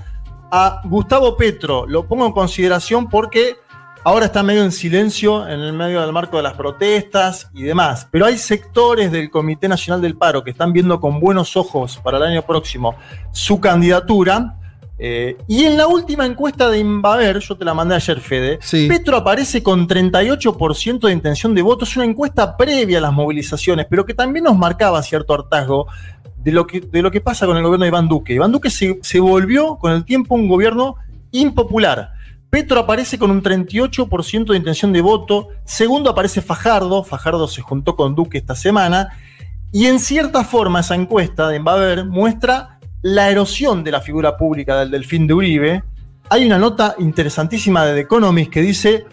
[0.51, 3.57] a Gustavo Petro, lo pongo en consideración porque
[4.05, 8.07] ahora está medio en silencio en el medio del marco de las protestas y demás.
[8.11, 12.19] Pero hay sectores del Comité Nacional del Paro que están viendo con buenos ojos para
[12.19, 12.95] el año próximo
[13.33, 14.57] su candidatura.
[14.99, 18.87] Eh, y en la última encuesta de Invaver, yo te la mandé ayer, Fede, Sí.
[18.89, 21.85] Petro aparece con 38% de intención de voto.
[21.85, 25.87] Es una encuesta previa a las movilizaciones, pero que también nos marcaba cierto hartazgo
[26.37, 28.35] de lo que, de lo que pasa con el gobierno de Iván Duque.
[28.35, 30.97] Iván Duque se, se volvió con el tiempo un gobierno
[31.31, 32.13] impopular.
[32.51, 35.49] Petro aparece con un 38% de intención de voto.
[35.65, 37.03] Segundo aparece Fajardo.
[37.03, 39.09] Fajardo se juntó con Duque esta semana.
[39.73, 42.72] Y en cierta forma esa encuesta de Invaver muestra
[43.03, 45.85] la erosión de la figura pública del delfín de Uribe.
[46.31, 49.05] Hay una nota interesantísima de The Economist que dice,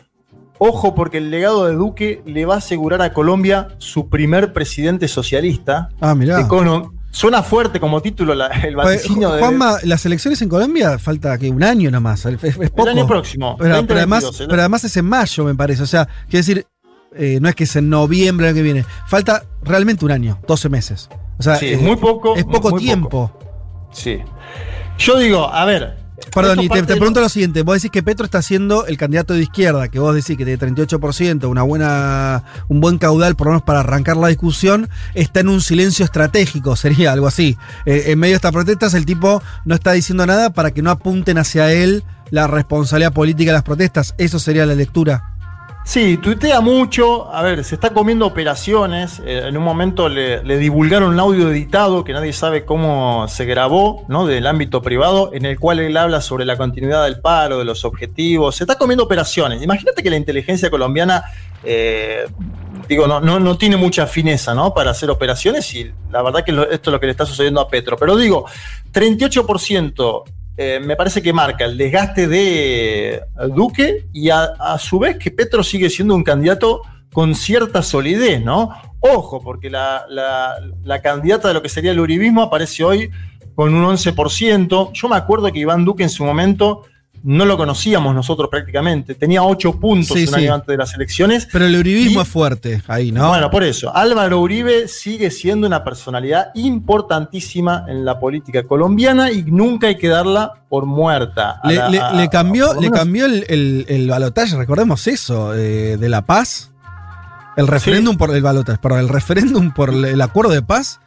[0.57, 5.07] ojo porque el legado de Duque le va a asegurar a Colombia su primer presidente
[5.07, 5.89] socialista.
[5.99, 6.39] Ah, mirá.
[6.41, 9.39] Econo- Suena fuerte como título la- el vaticinio de...
[9.39, 12.23] Juanma, las elecciones en Colombia falta que un año nomás.
[12.27, 12.83] Es, es poco.
[12.87, 15.81] El año próximo, Pero, pero 2022, además, el- pero además es en mayo, me parece.
[15.81, 16.67] O sea, quiere decir,
[17.15, 18.85] eh, no es que es en noviembre el año que viene.
[19.07, 21.09] Falta realmente un año, 12 meses.
[21.39, 22.35] O sea, Sí, eh, es muy poco.
[22.35, 23.31] Es poco tiempo.
[23.91, 24.19] Sí.
[24.97, 25.97] Yo digo, a ver.
[26.33, 29.33] Perdón, y te, de- pregunto lo siguiente: vos decís que Petro está siendo el candidato
[29.33, 33.51] de izquierda, que vos decís que tiene 38%, una buena, un buen caudal, por lo
[33.53, 37.57] menos para arrancar la discusión, está en un silencio estratégico, sería algo así.
[37.85, 40.91] Eh, en medio de estas protestas, el tipo no está diciendo nada para que no
[40.91, 44.13] apunten hacia él la responsabilidad política de las protestas.
[44.17, 45.35] Eso sería la lectura.
[45.85, 47.33] Sí, tuitea mucho.
[47.33, 49.19] A ver, se está comiendo operaciones.
[49.25, 54.05] Eh, en un momento le, divulgaron un audio editado que nadie sabe cómo se grabó,
[54.07, 54.27] ¿no?
[54.27, 57.85] Del ámbito privado, en el cual él habla sobre la continuidad del paro, de los
[57.85, 58.57] objetivos.
[58.57, 59.63] Se está comiendo operaciones.
[59.63, 61.23] Imagínate que la inteligencia colombiana.
[61.63, 62.25] eh,
[62.87, 64.73] Digo, no, no, tiene mucha fineza, ¿no?
[64.73, 67.69] Para hacer operaciones y la verdad que esto es lo que le está sucediendo a
[67.69, 67.95] Petro.
[67.97, 68.45] Pero digo,
[68.91, 70.23] 38%
[70.57, 73.21] eh, me parece que marca el desgaste de
[73.55, 76.81] Duque y a, a su vez que Petro sigue siendo un candidato
[77.13, 78.69] con cierta solidez, ¿no?
[78.99, 83.09] Ojo, porque la, la- la candidata de lo que sería el uribismo aparece hoy
[83.55, 84.91] con un 11%.
[84.93, 86.83] Yo me acuerdo que Iván Duque en su momento
[87.23, 89.15] no lo conocíamos nosotros prácticamente.
[89.15, 90.35] Tenía 8 puntos Sí, un sí.
[90.35, 91.47] año antes de las elecciones.
[91.51, 93.29] Pero el uribismo Y- es fuerte ahí, ¿no?
[93.29, 99.43] Bueno, por eso, Álvaro Uribe sigue siendo una personalidad importantísima en la política colombiana y
[99.43, 101.59] nunca hay que darla por muerta.
[101.63, 105.97] Le, la- le- a- le cambió, le cambió el, el, el balotaje, recordemos eso, eh,
[105.97, 106.71] de la paz.
[107.57, 110.99] El referéndum por el balotaje, perdón, el referéndum por el, acuerdo de paz.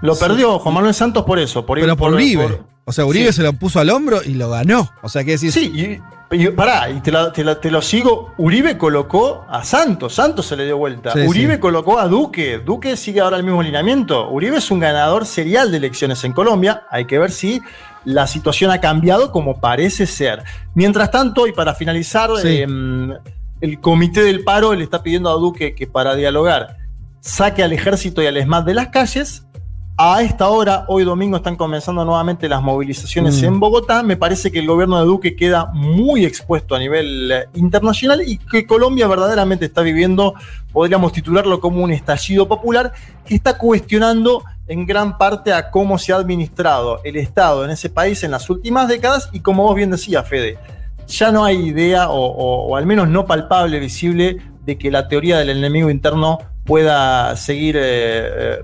[0.00, 1.64] Lo perdió Juan Manuel Santos por eso.
[1.64, 2.48] Por, Pero por Uribe.
[2.48, 3.34] por- o sea, Uribe sí.
[3.34, 4.90] se lo puso al hombro y lo ganó.
[5.02, 5.52] O sea, que decir.
[5.52, 8.32] Sí, y- Y, pará, y te, la- te la- te lo sigo.
[8.38, 10.14] Uribe colocó a Santos.
[10.14, 11.12] Santos se le dio vuelta.
[11.12, 11.60] Sí, Uribe sí.
[11.60, 12.58] colocó a Duque.
[12.58, 14.30] Duque sigue ahora el mismo alineamiento.
[14.30, 16.84] Uribe es un ganador serial de elecciones en Colombia.
[16.90, 17.60] Hay que ver si
[18.06, 20.42] la situación ha cambiado como parece ser.
[20.74, 23.12] Mientras tanto, y para finalizar, em,
[23.60, 26.78] el comité del paro le está pidiendo a Duque que para dialogar
[27.20, 29.44] saque al ejército y al ESMAD de las calles.
[30.04, 33.44] A esta hora, hoy domingo, están comenzando nuevamente las movilizaciones Mm.
[33.44, 34.02] en Bogotá.
[34.02, 38.38] Me parece que el gobierno de Duque queda muy expuesto a nivel eh, internacional y
[38.38, 40.34] que Colombia verdaderamente está viviendo,
[40.72, 42.90] podríamos titularlo como un estallido popular,
[43.24, 47.88] que está cuestionando en gran parte a cómo se ha administrado el Estado en ese
[47.88, 50.58] país en las últimas décadas y como vos bien decías, Fede,
[51.06, 55.06] ya no hay idea o, o- o al menos no palpable, visible, de que la
[55.06, 58.58] teoría del enemigo interno pueda seguir eh, eh,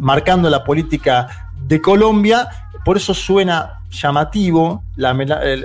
[0.00, 2.48] marcando la política de Colombia.
[2.84, 4.82] Por eso suena llamativo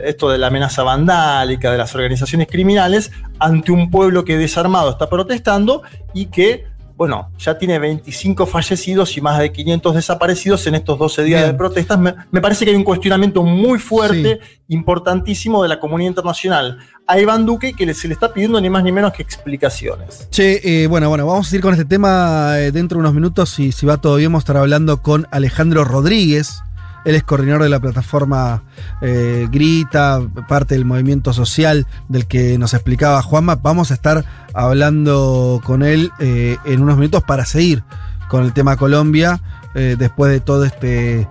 [0.04, 5.10] esto de la amenaza vandálica de las organizaciones criminales ante un pueblo que desarmado está
[5.10, 5.84] protestando
[6.14, 6.68] y que,
[6.98, 11.52] bueno, ya tiene 25 fallecidos y más de 500 desaparecidos en estos 12 días Bien.
[11.52, 12.00] de protestas.
[12.00, 16.78] Me, me parece que hay un cuestionamiento muy fuerte, importantísimo de la comunidad internacional
[17.08, 20.28] a Iván Duque que se le está pidiendo ni más ni menos que explicaciones.
[20.32, 23.60] Che, eh, bueno, bueno, vamos a seguir con este tema eh, dentro de unos minutos
[23.60, 26.62] y si va todo bien vamos a estar hablando con Alejandro Rodríguez.
[27.06, 28.64] Él es coordinador de la plataforma
[29.02, 33.56] eh, Grita, parte del movimiento social del que nos explicaba Juanma.
[33.56, 37.84] Vamos a estar hablando con él eh, en unos minutos para seguir
[38.28, 39.40] con el tema Colombia,
[39.76, 41.28] eh, después de todo este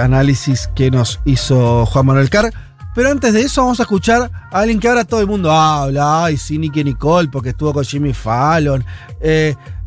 [0.00, 2.52] análisis que nos hizo Juan Manuel Carr.
[2.94, 6.24] Pero antes de eso vamos a escuchar a alguien que ahora todo el mundo habla,
[6.24, 8.84] ay, sí, Nicky Nicole, porque estuvo con Jimmy Fallon.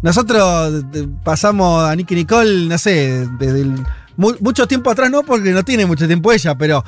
[0.02, 0.84] Nosotros
[1.24, 3.86] pasamos a Nicky Nicole, no sé, desde el-
[4.18, 6.84] mu- mucho tiempo atrás, no porque no tiene mucho tiempo ella, pero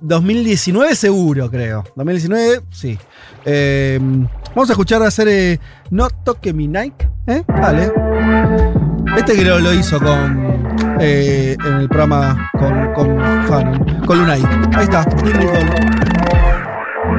[0.00, 1.84] 2019 seguro, creo.
[1.96, 2.98] 2019, sí.
[3.44, 3.98] Eh,
[4.54, 7.42] vamos a escuchar hacer eh, No Toque Mi Nike, ¿eh?
[7.48, 7.92] Dale.
[9.16, 13.18] Este creo lo hizo con eh, en el programa con, con
[13.48, 14.42] Fanon, con Lunay.
[14.74, 15.04] Ahí está.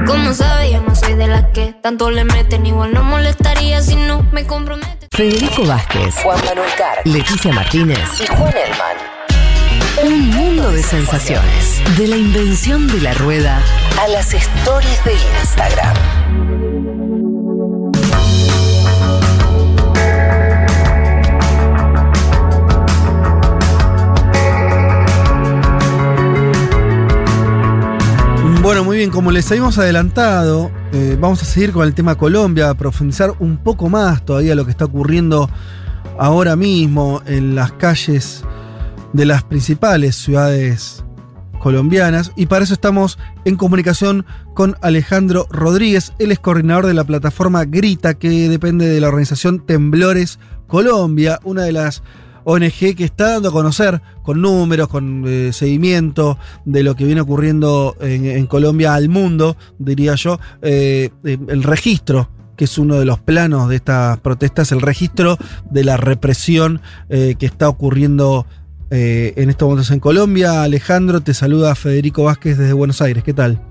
[0.06, 2.66] Como sabes, yo no soy de las que tanto le meten.
[2.66, 5.08] Igual no molestaría si no me compromete.
[5.12, 9.17] Federico Vázquez, Juan Manuel Carr, Leticia Martínez y Juan Elman.
[10.04, 11.82] Un mundo de sensaciones.
[11.98, 13.64] De la invención de la rueda
[14.00, 15.96] a las stories de Instagram.
[28.62, 32.70] Bueno, muy bien, como les habíamos adelantado, eh, vamos a seguir con el tema Colombia,
[32.70, 35.50] a profundizar un poco más todavía lo que está ocurriendo
[36.20, 38.44] ahora mismo en las calles
[39.14, 41.04] de las principales ciudades
[41.60, 42.32] colombianas.
[42.36, 47.66] Y para eso estamos en comunicación con Alejandro Rodríguez, él es coordinador de la plataforma
[47.66, 52.04] Grita que depende de la organización Temblores Colombia, una de las
[52.50, 57.20] ONG que está dando a conocer con números, con eh, seguimiento de lo que viene
[57.20, 63.06] ocurriendo en, Colombia al mundo, diría yo, eh, eh, el registro que es uno de
[63.06, 65.38] los planos de estas protestas, el registro
[65.70, 68.48] de la represión que está ocurriendo
[68.90, 70.64] eh, en estos momentos en Colombia.
[70.64, 73.62] Alejandro, te saluda Federico Vázquez desde Buenos Aires, ¿qué tal?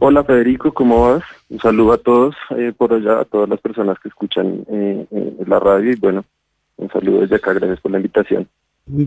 [0.00, 1.24] Hola Federico, ¿cómo vas?
[1.48, 5.06] Un saludo a todos eh, por allá, a todas las personas que escuchan eh,
[5.46, 6.24] la radio y bueno,
[6.76, 8.48] un saludo desde acá, gracias por la invitación.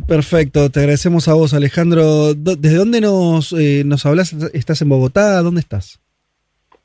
[0.08, 2.36] Perfecto, te agradecemos a vos, Alejandro.
[2.36, 4.34] ¿Desde dónde nos, nos hablas?
[4.54, 5.42] ¿Estás en Bogotá?
[5.42, 6.00] ¿Dónde estás?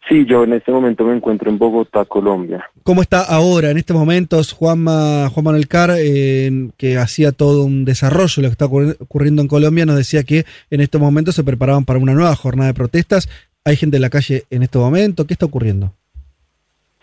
[0.09, 2.71] Sí, yo en este momento me encuentro en Bogotá, Colombia.
[2.85, 7.85] ¿Cómo está ahora, en estos momentos, Juanma, Juan Manuel Carr, eh, que hacía todo un
[7.85, 11.35] desarrollo de lo que está ocurri- ocurriendo en Colombia, nos decía que en estos momentos
[11.35, 13.29] se preparaban para una nueva jornada de protestas.
[13.65, 15.27] ¿Hay gente en la calle en este momento?
[15.27, 15.93] ¿Qué está ocurriendo?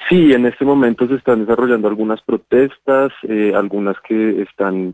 [0.07, 4.93] Sí, en este momento se están desarrollando algunas protestas, eh, algunas que están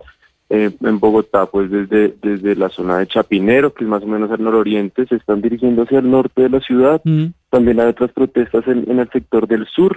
[0.49, 4.31] eh, en Bogotá, pues desde, desde la zona de Chapinero, que es más o menos
[4.31, 7.01] al nororiente, se están dirigiendo hacia el norte de la ciudad.
[7.49, 9.95] También hay otras protestas en, en el sector del sur.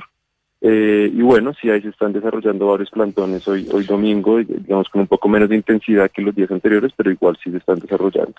[0.65, 5.01] Eh, y bueno, sí, ahí se están desarrollando varios plantones hoy, hoy domingo, digamos con
[5.01, 8.35] un poco menos de intensidad que los días anteriores, pero igual sí se están desarrollando.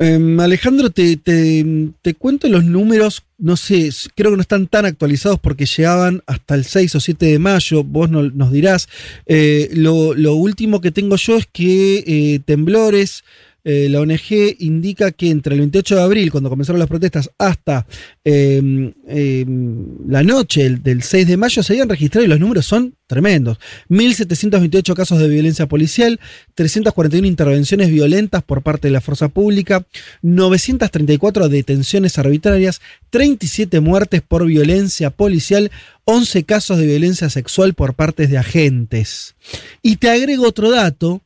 [0.00, 1.66] Em, Alejandro, te, te-
[2.02, 6.54] te cuento los números, no sé, creo que no están tan actualizados porque llegaban hasta
[6.54, 8.88] el 6 o 7 de mayo, vos no- nos dirás.
[9.26, 13.24] Eh, lo, lo último que tengo yo es que eh, Temblores
[13.70, 17.86] eh, la ONG indica que entre el 28 de abril, cuando comenzaron las protestas, hasta
[18.24, 22.94] em, em, la noche del 6 de mayo se habían registrado y los números son
[23.06, 23.58] tremendos.
[23.90, 26.18] 1.728 casos de violencia policial,
[26.54, 29.84] 341 intervenciones violentas por parte de la fuerza pública,
[30.22, 32.80] 934 detenciones arbitrarias,
[33.10, 35.70] 37 muertes por violencia policial,
[36.06, 39.34] 11 casos de violencia sexual por parte de agentes.
[39.82, 41.20] Y te agrego otro dato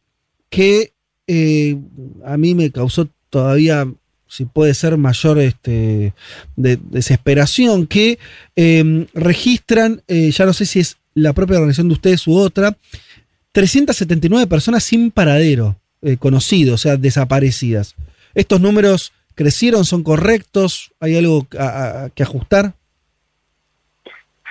[0.51, 0.93] que
[1.35, 1.79] eh,
[2.27, 3.87] a mí me causó todavía
[4.27, 6.13] si puede ser mayor este,
[6.57, 8.19] de, desesperación, que
[8.55, 12.77] em, registran, eh, ya no sé si es la propia organización de ustedes u otra,
[13.53, 17.95] 379 personas sin paradero eh, conocido, o sea, desaparecidas.
[18.35, 20.93] ¿Estos números crecieron, son correctos?
[21.01, 21.47] ¿Hay algo
[22.15, 22.75] que ajustar?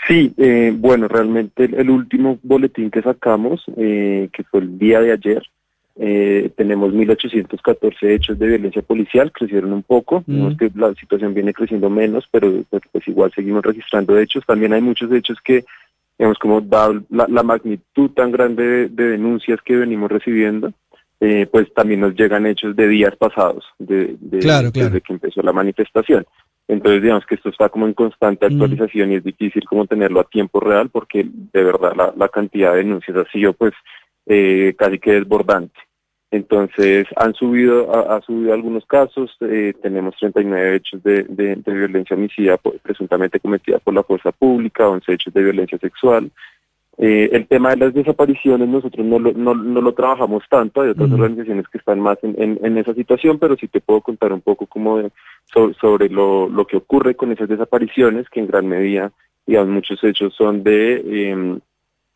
[0.08, 0.34] Sí,
[0.78, 5.44] bueno, realmente el, último boletín que sacamos, que fue el día de ayer,
[5.98, 11.54] eh, tenemos 1.814 hechos de violencia policial, crecieron un poco, vemos que la situación viene
[11.54, 14.46] creciendo menos, pero pues igual seguimos registrando hechos.
[14.46, 15.66] También hay muchos hechos que
[16.18, 20.72] digamos, como dado la, magnitud tan grande de, denuncias que venimos recibiendo,
[21.20, 26.24] eh, pues también nos llegan hechos de días pasados, de, desde que empezó la manifestación.
[26.68, 30.24] Entonces, digamos que esto está como en constante actualización y es difícil como tenerlo a
[30.24, 33.74] tiempo real porque de verdad la, cantidad de denuncias ha sido pues
[34.26, 35.80] eh, casi que desbordante.
[36.32, 41.24] Entonces, han subido, ha, subido algunos casos, eh, tenemos 39 hechos de,
[41.66, 46.32] violencia homicida presuntamente cometida por la fuerza pública, 11 hechos de violencia sexual.
[46.98, 51.12] Eh, el tema de las desapariciones nosotros no lo, no, lo trabajamos tanto, hay otras
[51.12, 55.02] organizaciones que están más en, esa situación, pero sí te puedo contar un poco como
[55.52, 59.12] sobre, lo, lo, que ocurre con esas desapariciones, que en gran medida,
[59.46, 61.60] digamos, muchos hechos son de em,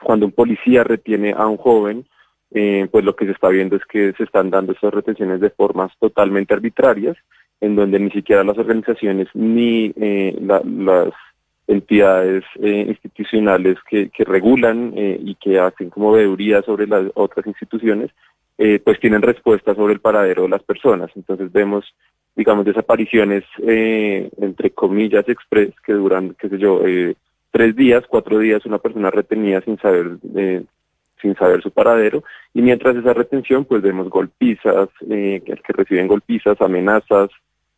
[0.01, 2.05] cuando un policía retiene a un joven,
[2.51, 5.49] eh, pues lo que se está viendo es que se están dando estas retenciones de
[5.49, 7.17] formas totalmente arbitrarias,
[7.59, 11.11] en donde ni siquiera las organizaciones ni eh, las
[11.67, 18.11] entidades eh, institucionales que, regulan y que hacen como veeduría sobre las otras instituciones,
[18.83, 21.09] pues tienen respuesta sobre el paradero de las personas.
[21.15, 21.93] Entonces vemos,
[22.35, 26.81] digamos, desapariciones, entre comillas, express, que duran, qué sé yo,
[27.55, 30.17] tres días, cuatro días, una persona retenida sin saber
[31.21, 32.21] sin saber su paradero
[32.53, 37.29] y mientras esa retención pues vemos golpizas, eh, que, reciben golpizas, amenazas,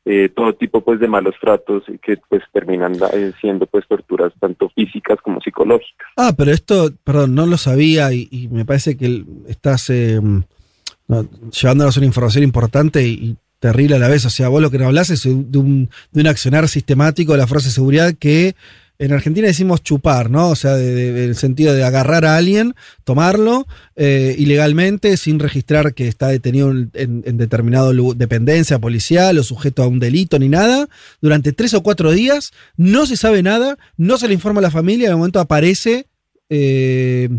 [0.03, 4.67] eh, todo tipo pues de malos tratos que pues terminan eh, siendo pues torturas tanto
[4.69, 6.07] físicas como psicológicas.
[6.17, 12.43] Ah, pero esto, perdón, no lo sabía y, me parece que estás llevándonos una información
[12.43, 14.23] importante y, terrible a la vez.
[14.25, 17.39] O sea, vos lo que nos hablas es de un, de un accionar sistemático de
[17.39, 18.55] la Fuerza de Seguridad que
[18.99, 20.49] en Argentina decimos chupar, ¿no?
[20.49, 26.07] O sea, de, el sentido de agarrar a alguien, tomarlo eh, ilegalmente, sin registrar que
[26.07, 30.89] está detenido en, en, determinado dependencia policial o sujeto a un delito ni nada,
[31.21, 34.71] durante tres o cuatro días, no se sabe nada, no se le informa a la
[34.71, 36.07] familia, de momento aparece
[36.49, 37.29] eh,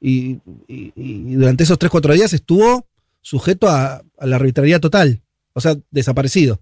[0.00, 0.38] y,
[1.36, 2.86] durante esos tres o cuatro días estuvo
[3.22, 5.22] sujeto a, a la arbitrariedad total,
[5.54, 6.60] o sea, desaparecido.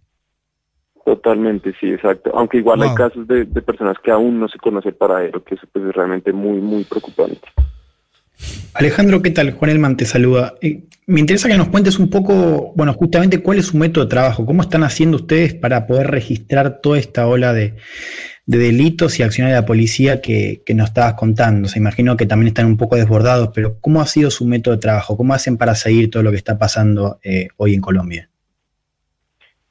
[1.07, 2.33] Totalmente, sí, exacto.
[2.35, 5.65] Aunque igual hay casos de, personas que aún no se conoce el paradero, que eso
[5.73, 7.43] pues, es realmente muy, muy preocupante.
[8.75, 9.53] Alejandro, ¿qué tal?
[9.53, 10.55] Juan Elman te saluda.
[10.61, 14.11] Eh, me interesa que nos cuentes un poco, bueno, justamente cuál es su método de
[14.11, 17.77] trabajo, cómo están haciendo ustedes para poder registrar toda esta ola de,
[18.45, 21.69] delitos y acciones de la policía que, nos estabas contando.
[21.69, 24.81] Se imagino que también están un poco desbordados, pero ¿cómo ha sido su método de
[24.81, 25.17] trabajo?
[25.17, 28.29] ¿Cómo hacen para seguir todo lo que está pasando eh, hoy en Colombia?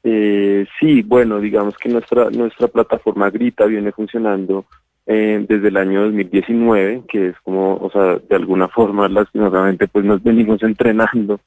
[0.08, 4.66] Eh, sí, bueno, digamos que nuestra, nuestra plataforma Grita viene funcionando
[5.08, 10.06] eh, desde el año 2019, que es como, o sea, de alguna forma, lastimosamente, pues
[10.06, 11.40] nos venimos entrenando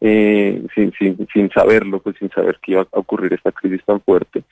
[0.00, 4.00] eh, sin, sin, sin saberlo, pues sin saber que iba a ocurrir esta crisis tan
[4.00, 4.42] fuerte.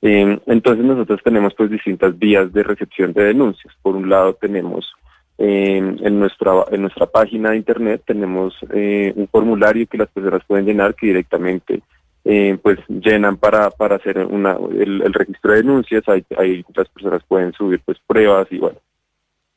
[0.00, 3.74] Eh, entonces nosotros tenemos pues distintas vías de recepción de denuncias.
[3.82, 4.92] Por un lado tenemos
[5.40, 10.96] en nuestra en nuestra página de internet tenemos un formulario que las personas pueden llenar
[10.96, 11.80] que directamente
[12.30, 17.22] eh, pues llenan para, para hacer una, el, registro de denuncias, ahí, ahí, las personas
[17.26, 18.76] pueden subir pues pruebas y bueno,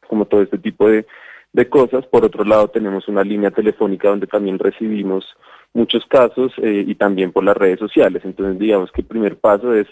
[0.07, 1.05] como todo este tipo de,
[1.51, 2.05] de cosas.
[2.05, 5.25] Por otro lado, tenemos una línea telefónica donde también recibimos
[5.73, 8.21] muchos casos eh, y también por las redes sociales.
[8.23, 9.87] Entonces, digamos que el primer paso es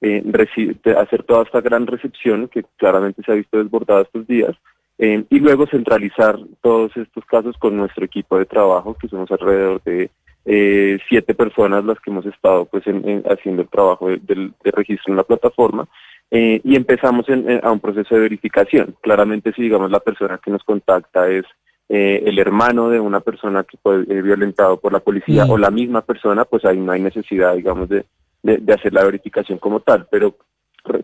[0.00, 0.24] eh,
[0.98, 4.56] hacer toda esta gran recepción que claramente se ha visto desbordada estos días
[4.98, 9.80] eh, y luego centralizar todos estos casos con nuestro equipo de trabajo, que somos alrededor
[9.84, 10.10] de
[10.44, 15.24] eh, siete personas las que hemos estado pues haciendo el trabajo de, registro en la
[15.24, 15.88] plataforma
[16.30, 17.26] eh, y empezamos
[17.62, 18.94] a un proceso de verificación.
[19.00, 21.44] Claramente si digamos la persona que nos contacta es
[21.88, 25.50] eh, el hermano de una persona que fue eh, violentado por la policía Mm.
[25.50, 28.06] o la misma persona, pues ahí no hay necesidad, digamos, de,
[28.42, 30.06] de, de hacer la verificación como tal.
[30.10, 30.34] Pero,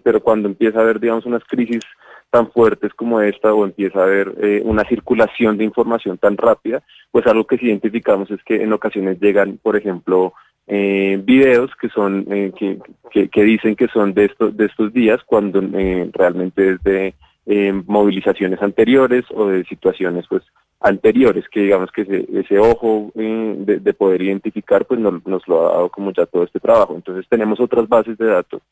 [0.03, 1.83] pero cuando empieza a haber, digamos, unas crisis
[2.31, 6.83] tan fuertes como esta o empieza a haber eh, una circulación de información tan rápida,
[7.11, 10.33] pues algo que sí identificamos es que en ocasiones llegan, por ejemplo,
[10.67, 15.21] eh, videos que son eh, que, que, dicen que son de estos de estos días
[15.27, 17.15] cuando eh, realmente es de
[17.47, 20.45] eh, movilizaciones anteriores o de situaciones pues
[20.79, 25.67] anteriores que digamos que ese, ese ojo eh, de, de poder identificar pues nos, lo
[25.67, 26.95] ha dado como ya todo este trabajo.
[26.95, 28.63] Entonces tenemos otras bases de datos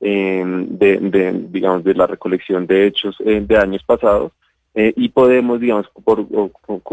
[0.00, 4.32] de, de, digamos, de la recolección de hechos eh, de años pasados
[4.74, 6.26] eh, y podemos, digamos, por,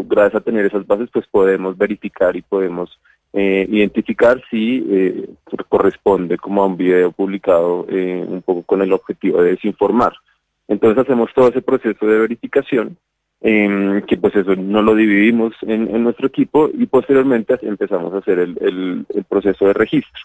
[0.08, 2.98] gracias a tener esas bases, pues podemos verificar y podemos
[3.34, 5.30] eh, identificar si eh,
[5.68, 10.14] corresponde como a un video publicado un poco con el objetivo de desinformar.
[10.70, 12.96] Entonces hacemos todo ese proceso de verificación,
[13.42, 18.20] eh, que pues eso no lo dividimos en, en nuestro equipo y posteriormente empezamos a
[18.20, 20.22] hacer el proceso de registro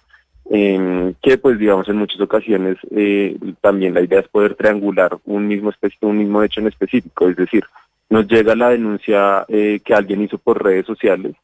[0.51, 5.47] eh, que pues digamos en muchas ocasiones eh, también la idea es poder triangular un
[5.47, 5.73] mismo
[6.03, 7.65] un mismo hecho en específico, es decir,
[8.11, 11.35] nos llega la denuncia eh, que alguien hizo por redes sociales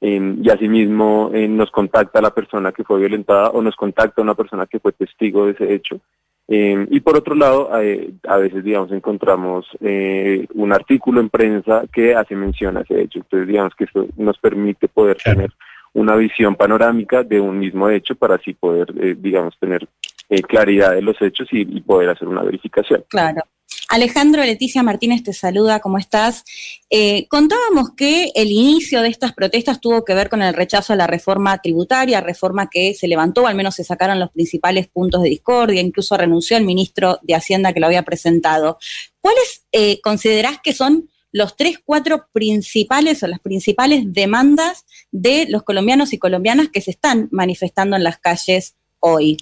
[0.00, 4.34] eh, y asimismo eh, nos contacta la persona que fue violentada o nos contacta una
[4.34, 6.00] persona que fue testigo de ese hecho.
[6.48, 11.84] Eh, y por otro lado, eh, a veces, digamos, encontramos eh, un artículo en prensa
[11.92, 13.20] que hace mención a ese hecho.
[13.20, 15.52] Entonces, digamos que esto nos permite poder tener
[15.94, 19.86] una visión panorámica de un mismo hecho para así poder, eh, digamos, tener
[20.28, 23.04] eh, claridad de los hechos y, poder hacer una verificación.
[23.08, 23.42] Claro.
[23.90, 26.44] Alejandro Leticia Martínez te saluda, ¿cómo estás?
[26.88, 30.96] Eh, contábamos que el inicio de estas protestas tuvo que ver con el rechazo a
[30.96, 35.28] la reforma tributaria, reforma que se levantó, al menos se sacaron los principales puntos de
[35.28, 38.78] discordia, incluso renunció el ministro de Hacienda que lo había presentado.
[39.20, 45.62] ¿Cuáles eh, considerás que son los tres, cuatro principales o las principales demandas de los
[45.62, 49.38] colombianos y colombianas que se están manifestando en las calles hoy?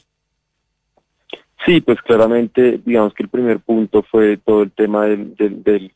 [1.67, 5.93] Sí, pues claramente, digamos que el primer punto fue todo el tema del, del- del-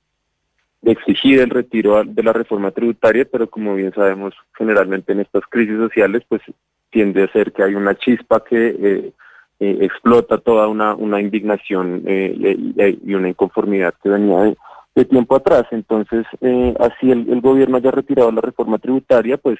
[0.82, 5.42] de exigir el retiro de la reforma tributaria, pero como bien sabemos, generalmente en estas
[5.48, 6.42] crisis sociales, pues
[6.90, 9.12] tiende a ser que hay una chispa que eh,
[9.60, 12.56] eh, explota toda una, indignación eh,
[13.02, 14.56] y una inconformidad que venía de,
[14.94, 15.64] de tiempo atrás.
[15.70, 19.58] Entonces, eh, así el, el gobierno haya retirado la reforma tributaria, pues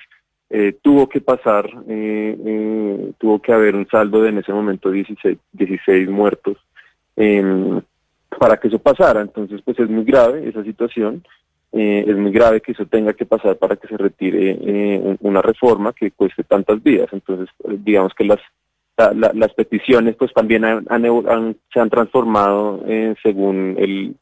[0.51, 4.91] eh, tuvo que pasar, eh, eh, tuvo que haber un saldo de en ese momento
[4.91, 6.57] 16, 16 muertos
[7.17, 7.81] em,
[8.39, 9.21] para que eso pasara.
[9.23, 11.23] Entonces, pues es muy grave esa situación.
[11.77, 15.19] eh, es muy grave que eso tenga que pasar para que se retire eh, un-
[15.23, 17.09] una reforma que cueste tantas vidas.
[17.13, 18.39] Entonces, eh, digamos que las
[18.97, 24.15] la- la- las peticiones pues también han- han han- se han transformado eh, según el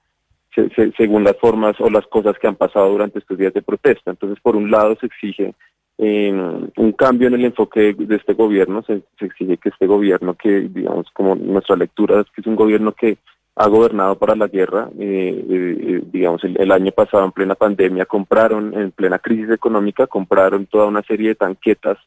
[0.55, 3.63] se- se- según las formas o las cosas que han pasado durante estos días de
[3.63, 4.11] protesta.
[4.11, 5.55] Entonces, por un lado se exige
[5.99, 6.33] eh,
[6.77, 11.07] un cambio en el enfoque de este gobierno, se, exige que este gobierno que, digamos,
[11.13, 13.19] como nuestra lectura es que es un gobierno que
[13.55, 18.07] ha gobernado para la guerra, eh, eh, digamos, el, el año pasado en plena pandemia
[18.07, 21.99] compraron, en plena crisis económica, compraron toda una serie de tanquetas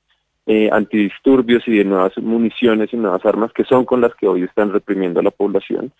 [0.48, 4.44] eh, antidisturbios y de nuevas municiones y nuevas armas que son con las que hoy
[4.44, 5.92] están reprimiendo a la población.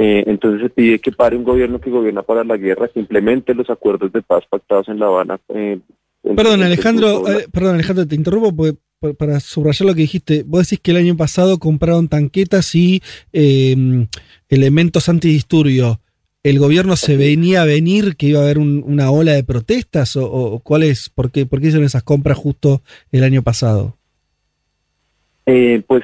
[0.00, 3.52] Eh, entonces se pide que pare un gobierno que gobierna para la guerra, que implemente
[3.52, 5.40] los acuerdos de paz pactados en La Habana.
[5.48, 5.80] eh,
[6.36, 8.78] Perdón, Alejandro, eh, perdón, Alejandro, te interrumpo porque,
[9.18, 10.44] para subrayar lo que dijiste.
[10.46, 13.02] Vos decís que el año pasado compraron tanquetas y
[13.32, 14.06] eh,
[14.48, 15.98] elementos antidisturbios.
[16.44, 20.14] ¿El gobierno se venía a venir que iba a haber un- una ola de protestas?
[20.16, 21.08] ¿O, o cuál es?
[21.08, 23.96] ¿Por qué, por qué hicieron esas compras justo el año pasado?
[25.46, 26.02] Eh, pues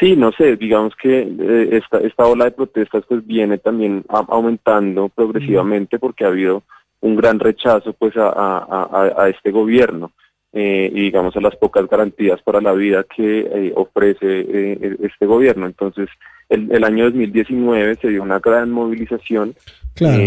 [0.00, 4.24] sí, no sé, digamos que eh, esta, esta ola de protestas pues viene también a-
[4.28, 6.62] aumentando progresivamente porque ha habido
[7.00, 10.12] un gran rechazo pues a, a- a- este gobierno
[10.52, 14.18] eh, y digamos a las pocas garantías para la vida que eh, ofrece
[14.48, 15.66] eh, este gobierno.
[15.66, 16.08] Entonces,
[16.48, 19.54] el, el año 2019 se dio una gran movilización
[19.94, 20.20] Claro,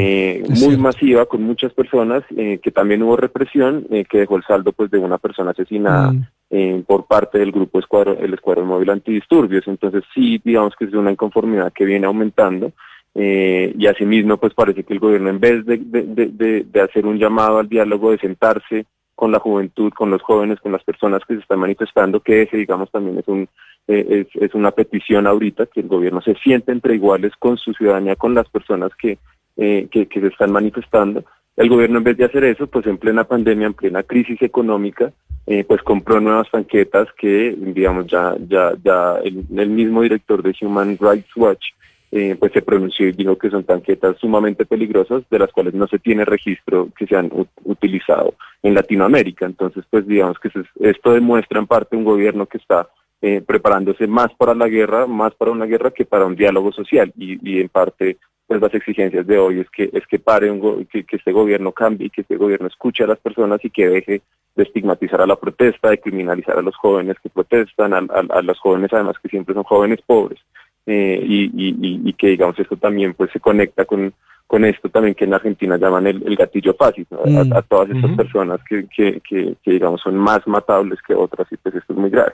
[0.62, 4.98] muy masiva con muchas personas, que también hubo represión, que dejó el saldo pues de
[4.98, 6.26] una persona asesinada Mm.
[6.50, 9.68] Eh, por parte del grupo escuadrón, el Escuadrón Móvil Antidisturbios.
[9.68, 12.72] Entonces sí, digamos que es una inconformidad que viene aumentando
[13.16, 17.18] eh, y asimismo pues parece que el gobierno en vez de, de, de- hacer un
[17.18, 21.34] llamado al diálogo, de sentarse con la juventud, con los jóvenes, con las personas que
[21.34, 23.50] se están manifestando, que ese digamos también es un
[23.88, 27.74] eh, es, es una petición ahorita, que el gobierno se siente entre iguales con su
[27.74, 29.18] ciudadanía, con las personas que,
[29.56, 31.24] eh, que se están manifestando.
[31.58, 35.12] El gobierno en vez de hacer eso, pues en plena pandemia, en plena crisis económica,
[35.48, 40.56] eh, pues compró nuevas tanquetas que, digamos, ya, ya, ya el, el mismo director de
[40.62, 41.66] Human Rights Watch
[42.12, 45.88] eh, pues se pronunció y dijo que son tanquetas sumamente peligrosas, de las cuales no
[45.88, 47.30] se tiene registro que se han
[47.64, 49.46] utilizado en Latinoamérica.
[49.46, 52.88] Entonces, pues digamos que esto demuestra en parte un gobierno que está
[53.22, 57.12] eh, preparándose más para la guerra, más para una guerra que para un diálogo social
[57.18, 58.18] y, y en parte
[58.48, 61.74] pues las exigencias de hoy es que es que pare un que, que, este gobierno
[61.74, 64.22] cambie, que este gobierno escuche a las personas y que deje
[64.56, 68.00] de estigmatizar a la protesta, de criminalizar a los jóvenes que protestan, a,
[68.30, 70.40] a, los jóvenes además que siempre son jóvenes pobres
[70.86, 71.76] eh, y, y,
[72.10, 74.14] y, que digamos esto también pues se conecta con
[74.48, 77.54] con esto también que en Argentina llaman el, gatillo fácil, mm.
[77.54, 81.58] a, todas estas personas que, que, que, que digamos son más matables que otras y
[81.58, 82.34] pues esto es muy grave.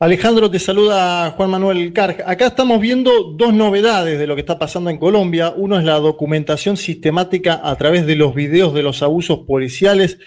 [0.00, 2.24] Alejandro, te saluda Juan Manuel Carg.
[2.26, 5.54] Acá estamos viendo dos novedades de lo que está pasando en Colombia.
[5.56, 10.18] Uno es la documentación sistemática a través de los videos de los abusos policiales.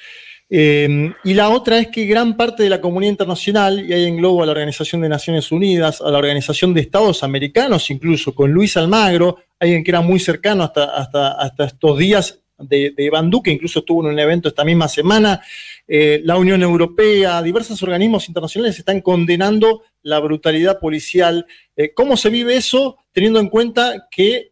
[0.49, 4.41] Eh, y la otra es que gran parte de la comunidad internacional, y ahí englobo
[4.41, 8.77] a la Organización de Naciones Unidas, a la Organización de Estados Americanos, incluso con Luis
[8.77, 13.52] Almagro, alguien que era muy cercano hasta, hasta, hasta estos días de, de Iván Duque,
[13.52, 15.41] incluso estuvo en un evento esta misma semana,
[15.88, 21.45] eh, la Unión Europea, diversos organismos internacionales están condenando la brutalidad policial.
[21.76, 24.51] Eh, ¿Cómo se vive eso teniendo en cuenta que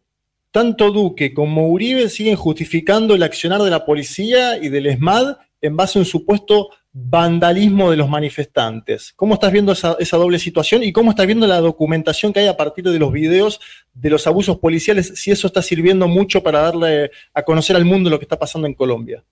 [0.50, 5.76] tanto Duque como Uribe siguen justificando el accionar de la policía y del ESMAD en
[5.76, 9.12] base a un supuesto vandalismo de los manifestantes.
[9.16, 12.46] ¿Cómo estás viendo esa, esa, doble situación y cómo estás viendo la documentación que hay
[12.46, 13.60] a partir de los videos
[13.92, 15.12] de los abusos policiales?
[15.16, 18.66] Si eso está sirviendo mucho para darle a conocer al mundo lo que está pasando
[18.66, 19.22] en Colombia.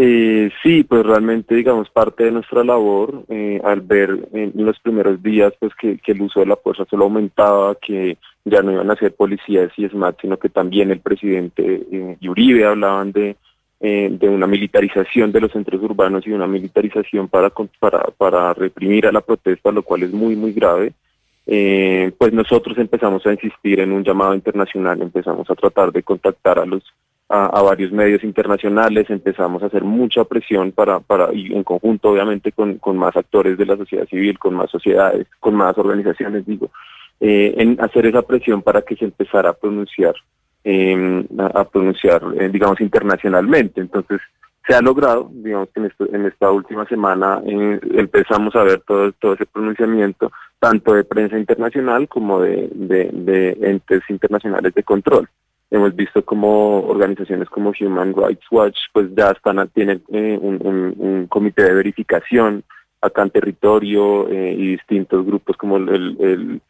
[0.00, 5.20] Eh, sí, pues realmente, digamos, parte de nuestra labor, eh, al ver en los primeros
[5.20, 8.94] días pues que, el uso de la fuerza solo aumentaba, que ya no iban a
[8.94, 13.34] ser policías y SMAT, sino que también el presidente eh, Uribe hablaban de,
[13.80, 17.50] eh, de una militarización de los centros urbanos y una militarización para,
[17.80, 20.92] para, para reprimir a la protesta, lo cual es muy, muy grave.
[21.44, 26.66] pues nosotros empezamos a insistir en un llamado internacional, empezamos a tratar de contactar a
[26.66, 26.84] los
[27.28, 32.52] a, varios medios internacionales, empezamos a hacer mucha presión para, para y en conjunto obviamente
[32.52, 36.70] con, con más actores de la sociedad civil, con más sociedades, con más organizaciones, digo,
[37.20, 40.14] eh, en hacer esa presión para que se empezara a pronunciar,
[40.64, 43.82] eh, a, pronunciar, eh, digamos, internacionalmente.
[43.82, 44.20] Entonces,
[44.66, 48.80] se ha logrado, digamos que en, esto, en esta última semana eh, empezamos a ver
[48.86, 55.28] todo, todo ese pronunciamiento, tanto de prensa internacional como de, de entes internacionales de control.
[55.70, 61.64] Hemos visto como organizaciones como Human Rights Watch pues ya están tienen eh, un, comité
[61.64, 62.64] de verificación
[63.00, 66.62] acá en territorio eh, y distintos grupos como eh,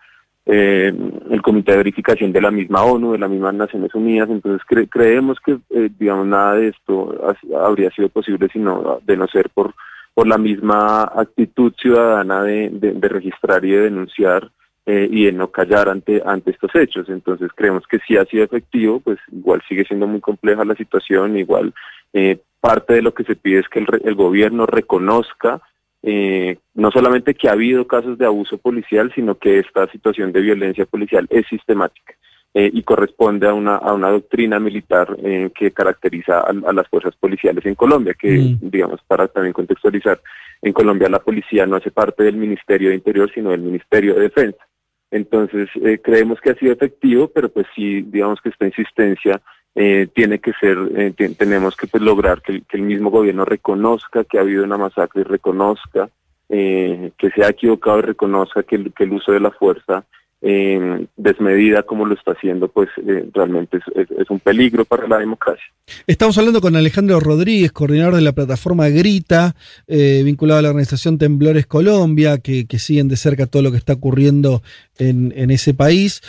[0.47, 4.29] el, comité de verificación de la misma ONU, de las mismas Naciones Unidas.
[4.31, 5.59] Entonces creemos que
[5.99, 9.75] digamos nada de esto habría sido posible sino de no ser por
[10.13, 14.51] por la misma actitud ciudadana de, de registrar y de denunciar
[14.91, 17.11] eh, y de no callar ante, ante estos hechos.
[17.11, 21.37] Entonces creemos que sí ha sido efectivo, pues igual sigue siendo muy compleja la situación,
[21.37, 21.75] igual
[22.15, 25.61] eh, parte de lo que se pide es que el, el gobierno reconozca
[26.03, 30.41] eh, no solamente que ha habido casos de abuso policial, sino que esta situación de
[30.41, 32.15] violencia policial es sistemática.
[32.55, 35.15] y corresponde a una, a una doctrina militar
[35.55, 38.71] que caracteriza a, las fuerzas policiales en Colombia, que mm.
[38.71, 40.19] digamos, para también contextualizar,
[40.63, 44.23] en Colombia la policía no hace parte del Ministerio de Interior, sino del Ministerio de
[44.23, 44.65] Defensa.
[45.11, 49.41] Entonces, eh, creemos que ha sido efectivo, pero pues sí, digamos que esta insistencia
[49.75, 54.39] eh, tiene que ser, eh, tenemos que pues, lograr que, el mismo gobierno reconozca que
[54.39, 56.11] ha habido una masacre y reconozca
[56.51, 60.07] que se ha equivocado y reconozca que el, que el uso de la fuerza
[60.41, 65.65] eh, desmedida como lo está haciendo, pues eh, realmente es, un peligro para la democracia.
[66.07, 69.57] Estamos hablando con Alejandro Rodríguez, coordinador de la plataforma Grita,
[69.89, 73.95] eh, vinculado a la organización Temblores Colombia, que, siguen de cerca todo lo que está
[73.95, 74.63] ocurriendo
[74.99, 76.23] en, ese país.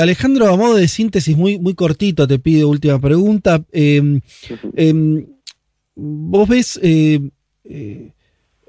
[0.00, 3.62] Alejandro, a modo de síntesis muy, muy cortito, te pido última pregunta.
[3.70, 4.20] Em,
[4.74, 5.26] em,
[5.94, 6.80] ¿Vos ves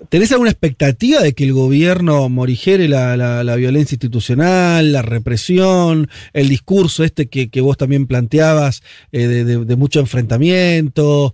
[0.10, 7.04] ¿Tenés alguna expectativa de que el gobierno morigere la, violencia institucional, la represión, el discurso
[7.04, 11.34] este que, vos también planteabas eh, de, mucho enfrentamiento?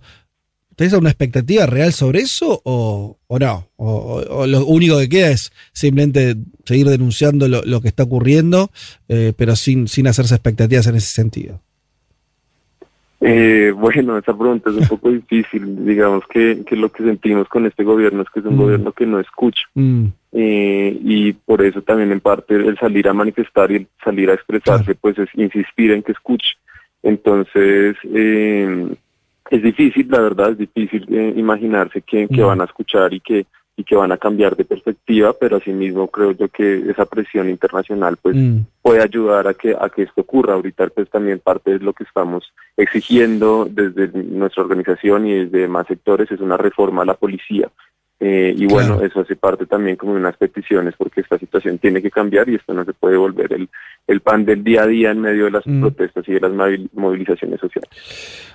[0.76, 3.68] ¿Tenés alguna expectativa real sobre eso o, no?
[3.76, 8.70] O, lo único que queda es simplemente seguir denunciando lo, que está ocurriendo,
[9.08, 11.60] eh, pero sin, sin hacerse expectativas en ese sentido?
[13.20, 15.84] Eh, bueno, esa pregunta es un poco difícil.
[15.84, 18.60] Digamos que, que, lo que sentimos con este gobierno es que es un mm.
[18.60, 19.62] gobierno que no escucha.
[19.74, 20.06] Mm.
[20.32, 24.34] Eh, y por eso también en parte el salir a manifestar y el salir a
[24.34, 26.56] expresarse, pues es insistir en que escuche.
[27.02, 28.94] Entonces, eh,
[29.50, 33.46] es difícil, la verdad, es difícil eh, imaginarse que, que, van a escuchar y que
[33.80, 38.18] y que van a cambiar de perspectiva, pero asimismo creo yo que esa presión internacional
[38.20, 38.58] pues Mm.
[38.82, 40.54] puede ayudar a que a que esto ocurra.
[40.54, 45.86] Ahorita pues también parte de lo que estamos exigiendo desde nuestra organización y desde más
[45.86, 47.70] sectores es una reforma a la policía.
[48.22, 52.02] Eh, y bueno, eso hace parte también como de unas peticiones porque esta situación tiene
[52.02, 53.70] que cambiar y esto no se puede volver el,
[54.06, 55.80] el pan del día a día en medio de las Mm.
[55.80, 57.88] protestas y de las movil- movilizaciones sociales.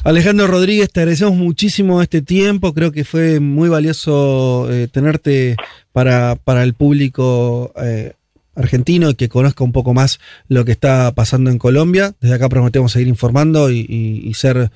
[0.03, 2.73] Alejandro Rodríguez, te agradecemos muchísimo este tiempo.
[2.75, 5.55] Creo que fue muy valioso eh, tenerte
[5.91, 8.13] para, para el público eh,
[8.55, 12.13] argentino y que conozca un poco más lo que está pasando en Colombia.
[12.21, 14.69] Desde acá prometemos seguir informando y, y- y ser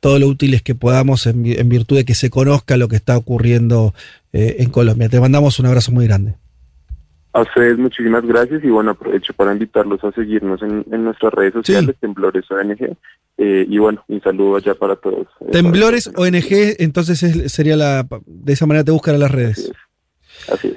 [0.00, 3.16] todo lo útiles que podamos en, en virtud de que se conozca lo que está
[3.16, 3.94] ocurriendo
[4.32, 5.08] eh, en Colombia.
[5.08, 6.34] Te mandamos un abrazo muy grande.
[7.32, 11.52] A ustedes muchísimas gracias y bueno, aprovecho para invitarlos a seguirnos en, en nuestras redes
[11.54, 12.96] sociales, Temblores ONG,
[13.38, 15.26] eh, y bueno, un saludo allá para todos.
[15.40, 18.06] eh, Temblores ONG, entonces es- sería la.
[18.26, 19.72] De esa manera te buscan a las redes.
[20.52, 20.76] Así es.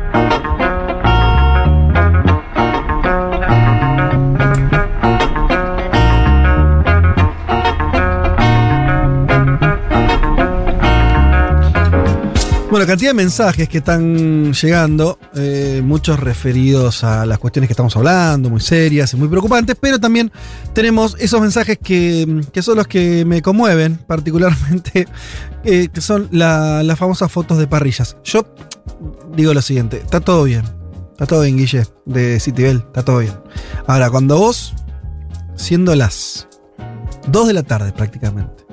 [12.71, 17.97] Bueno, cantidad de mensajes que están llegando, eh, muchos referidos a las cuestiones que estamos
[17.97, 20.31] hablando, muy serias y muy preocupantes, pero también
[20.73, 25.05] tenemos esos mensajes que, que son los que me conmueven particularmente,
[25.65, 28.15] eh, que son la- las famosas fotos de parrillas.
[28.23, 28.45] Yo
[29.35, 30.63] digo lo siguiente, está todo bien,
[31.11, 33.33] está todo bien, Guille, de Citibel, está todo bien.
[33.85, 34.73] Ahora, cuando vos,
[35.57, 36.47] siendo las
[37.27, 38.63] 2 de la tarde prácticamente,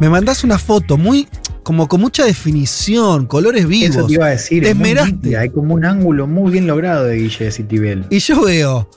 [0.00, 1.28] me mandás una foto muy
[1.66, 3.96] como con mucha definición, colores vivos.
[3.96, 5.36] Eso te iba a decir, Te esmeraste.
[5.36, 8.06] hay como un ángulo muy bien logrado de Guille de Citibel.
[8.08, 8.88] Y yo veo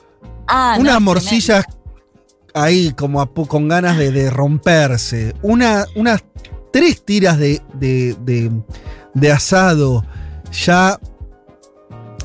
[0.46, 1.64] Ah, unas no, morcillas
[2.54, 5.34] ahí como a con ganas de, de romperse.
[5.42, 6.22] Una, unas
[6.72, 8.52] tres tiras de, de- de-
[9.14, 10.06] de asado
[10.52, 10.96] ya,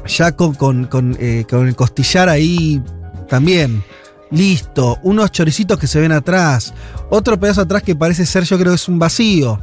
[0.07, 2.83] ya con, con- con, eh, con el costillar ahí
[3.27, 3.83] también.
[4.29, 4.99] Listo.
[5.01, 6.71] Unos choricitos que se ven atrás.
[7.09, 9.59] Otro pedazo atrás que parece ser, yo creo que es un vacío.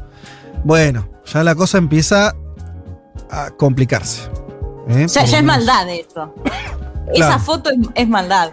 [0.65, 2.35] Bueno, ya la cosa empieza
[3.31, 4.23] a complicarse.
[4.89, 5.05] ¿eh?
[5.05, 6.35] O sea, Por ya es maldad eso.
[7.15, 8.53] Esa foto es, maldad.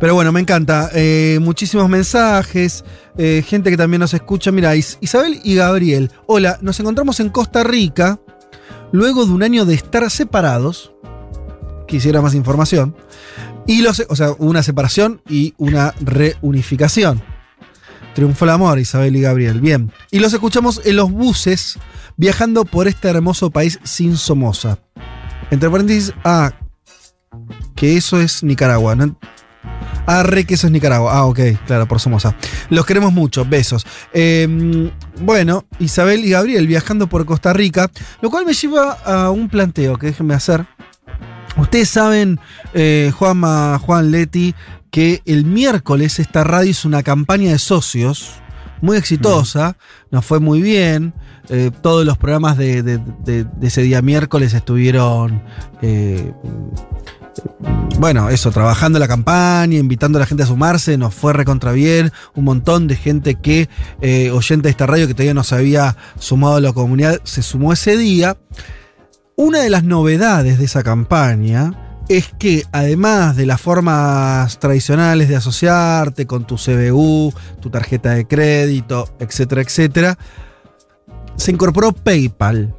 [0.00, 0.90] Pero bueno, me encanta.
[0.94, 2.84] Eh, muchísimos mensajes,
[3.16, 4.50] eh, gente que también nos escucha.
[4.50, 6.10] Mira, Is- Isabel y Gabriel.
[6.26, 8.18] Hola, nos encontramos en Costa Rica
[8.92, 10.92] luego de un año de estar separados.
[11.86, 12.96] Quisiera más información.
[13.66, 17.22] Y los, o sea, una separación y una reunificación.
[18.14, 19.60] Triunfó el amor, Isabel y Gabriel.
[19.60, 19.92] Bien.
[20.10, 21.78] Y los escuchamos en los buses
[22.16, 24.78] viajando por este hermoso país sin Somoza.
[25.50, 26.52] Entre paréntesis, ah,
[27.76, 28.94] que eso es Nicaragua.
[28.94, 29.16] ¿no?
[30.06, 31.12] Ah, re que eso es Nicaragua.
[31.14, 32.34] Ah, ok, claro, por Somoza.
[32.68, 33.86] Los queremos mucho, besos.
[34.12, 39.48] Eh, bueno, Isabel y Gabriel viajando por Costa Rica, lo cual me lleva a un
[39.48, 40.66] planteo que déjenme hacer.
[41.56, 42.40] Ustedes saben,
[42.74, 44.54] eh, Juanma, Juan Leti,
[44.90, 48.32] que el miércoles esta radio hizo una campaña de socios
[48.82, 49.76] muy exitosa,
[50.10, 51.12] nos fue muy bien.
[51.52, 55.42] eh, todos los programas de, de- de- de ese día miércoles estuvieron,
[55.82, 56.32] eh,
[57.98, 62.12] bueno, eso, trabajando la campaña, invitando a la gente a sumarse, nos fue recontra bien.
[62.34, 63.68] Un montón de gente que,
[64.00, 67.42] eh, oyente de esta radio que todavía no se había sumado a la comunidad, se
[67.42, 68.36] sumó ese día.
[69.36, 75.36] Una de las novedades de esa campaña es que además de las formas tradicionales de
[75.36, 80.18] asociarte con tu CBU, tu tarjeta de crédito, etcétera, etcétera,
[81.36, 82.74] se incorporó PayPal.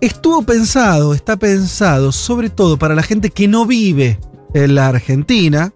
[0.00, 4.18] Estuvo pensado, está pensado sobre todo para la gente que no vive
[4.54, 5.72] en la Argentina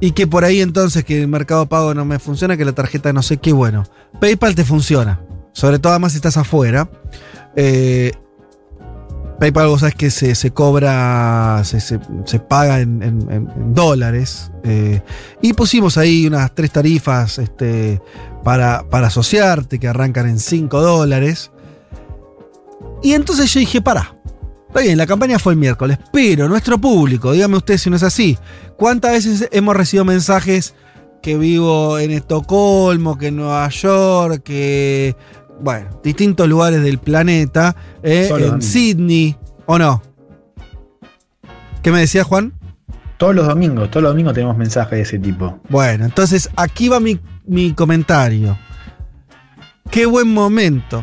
[0.00, 3.14] y que por ahí entonces que el mercado pago no me funciona, que la tarjeta
[3.14, 3.84] no sé qué, bueno,
[4.20, 5.22] PayPal te funciona,
[5.54, 6.90] sobre todo además si estás afuera.
[7.56, 8.12] Eh,
[9.38, 11.98] PayPal, vos sabés que se, se cobra, se, se-
[12.48, 14.50] paga en dólares.
[14.64, 15.02] eh,
[15.42, 18.00] y pusimos ahí unas tres tarifas este,
[18.44, 21.50] para, para asociarte que arrancan en 5 dólares.
[23.02, 24.12] Y entonces yo dije, pará.
[24.68, 28.02] Está bien, la campaña fue el miércoles, pero nuestro público, dígame usted si no es
[28.02, 28.36] así,
[28.76, 30.74] ¿cuántas veces hemos recibido mensajes
[31.22, 35.16] que vivo en Estocolmo, que en Nueva York, que
[35.60, 38.62] bueno, distintos lugares del planeta, eh, Solo en.
[38.62, 40.02] Sydney, ¿o no?
[41.82, 42.52] ¿Qué me decía Juan?
[43.18, 45.58] Todos los domingos, todos los domingos tenemos mensajes de ese tipo.
[45.68, 48.58] Bueno, entonces aquí va mi, mi comentario.
[49.90, 51.02] Qué buen momento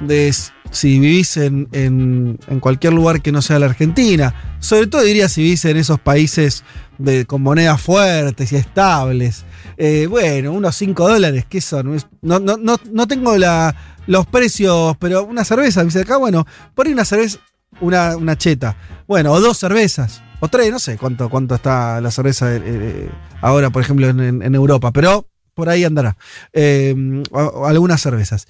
[0.00, 0.34] de
[0.70, 4.34] si vivís en, en- en cualquier lugar que no sea la Argentina.
[4.58, 6.64] Sobre todo diría si vivís en esos países
[6.98, 9.44] de, con monedas fuertes y estables.
[9.76, 11.96] Eh, bueno, unos 5 dólares, ¿qué son?
[12.22, 13.76] No, no, no, no tengo la,
[14.06, 17.38] los precios, pero una cerveza, dice acá, bueno, por una cerveza,
[17.80, 18.76] una, una cheta.
[19.06, 23.10] Bueno, o dos cervezas, o tres, no sé cuánto, cuánto está la cerveza eh, eh,
[23.40, 26.16] ahora, por ejemplo, en, Europa, pero por ahí andará.
[26.52, 27.22] Eh,
[27.64, 28.48] algunas cervezas.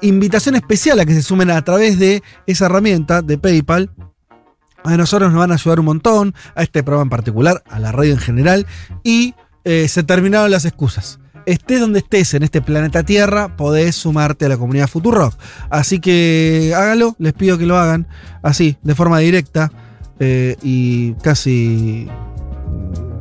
[0.00, 3.90] Invitación especial a que se sumen a través de esa herramienta de PayPal.
[4.82, 7.92] A nosotros nos van a ayudar un montón, a este programa en particular, a la
[7.92, 8.66] radio en general,
[9.04, 11.20] y se terminaron las excusas.
[11.50, 15.34] Estés donde estés en este planeta Tierra, podés sumarte a la comunidad Futurock.
[15.68, 18.06] Así que hágalo, les pido que lo hagan
[18.40, 19.72] así, de forma directa
[20.20, 22.06] eh, y casi,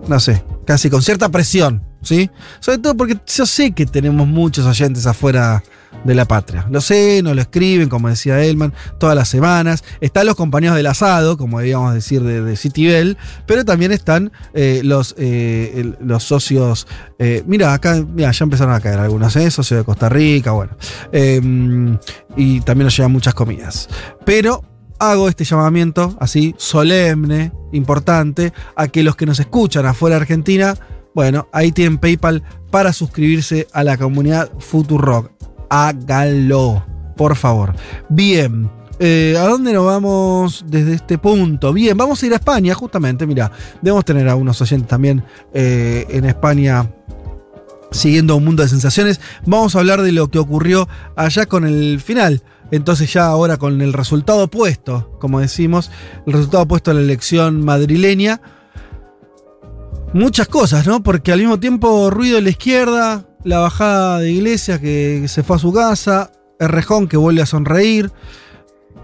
[0.07, 2.29] no sé, casi con cierta presión, ¿sí?
[2.59, 5.63] Sobre todo porque yo sé que tenemos muchos oyentes afuera
[6.03, 6.65] de la patria.
[6.69, 9.83] Lo sé, nos lo escriben, como decía Elman, todas las semanas.
[10.01, 14.81] Están los compañeros del asado, como debíamos decir de, de Citibel, pero también están eh,
[14.83, 16.87] los, eh, los socios.
[17.17, 19.51] eh, mira, acá ya empezaron a caer algunos, ¿eh?
[19.51, 20.71] Socio de Costa Rica, bueno.
[21.11, 21.41] Eh,
[22.37, 23.89] y también nos llegan muchas comidas.
[24.25, 24.63] Pero
[24.99, 30.75] hago este llamamiento así, solemne, importante, a que los que nos escuchan afuera de Argentina,
[31.15, 35.31] bueno, ahí tienen PayPal para suscribirse a la comunidad Futurock.
[35.69, 36.85] Hágalo,
[37.15, 37.75] por favor.
[38.09, 38.69] Bien.
[38.99, 41.71] eh, ¿A dónde nos vamos desde este punto?
[41.73, 43.25] Bien, vamos a ir a España, justamente.
[43.25, 43.51] Mira,
[43.81, 45.23] debemos tener a unos oyentes también
[45.53, 46.89] eh, en España
[47.91, 49.19] siguiendo un mundo de sensaciones.
[49.45, 52.43] Vamos a hablar de lo que ocurrió allá con el final.
[52.71, 55.89] Entonces ya ahora con el resultado opuesto, como decimos,
[56.27, 58.41] el resultado opuesto a la elección madrileña.
[60.13, 61.01] Muchas cosas, ¿no?
[61.01, 65.55] Porque al mismo tiempo ruido en la izquierda, la bajada de Iglesias que se fue
[65.55, 68.11] a su casa, Errejón que vuelve a sonreír,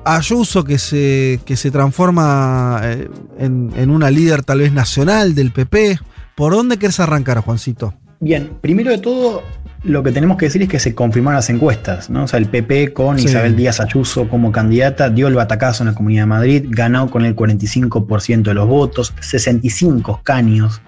[0.07, 3.09] Ayuso que se, que se transforma eh,
[3.39, 5.97] en, en una líder tal vez nacional del PP.
[6.35, 7.95] ¿Por dónde querés arrancar, Juancito?
[8.19, 9.41] Bien, primero de todo,
[9.83, 12.25] lo que tenemos que decir es que se confirmaron las encuestas, ¿no?
[12.25, 13.25] O sea, el PP con Sí.
[13.25, 17.25] Isabel Díaz Ayuso como candidata dio el batacazo en la Comunidad de Madrid, ganó con
[17.25, 20.81] el 45% de los votos, 65 escaños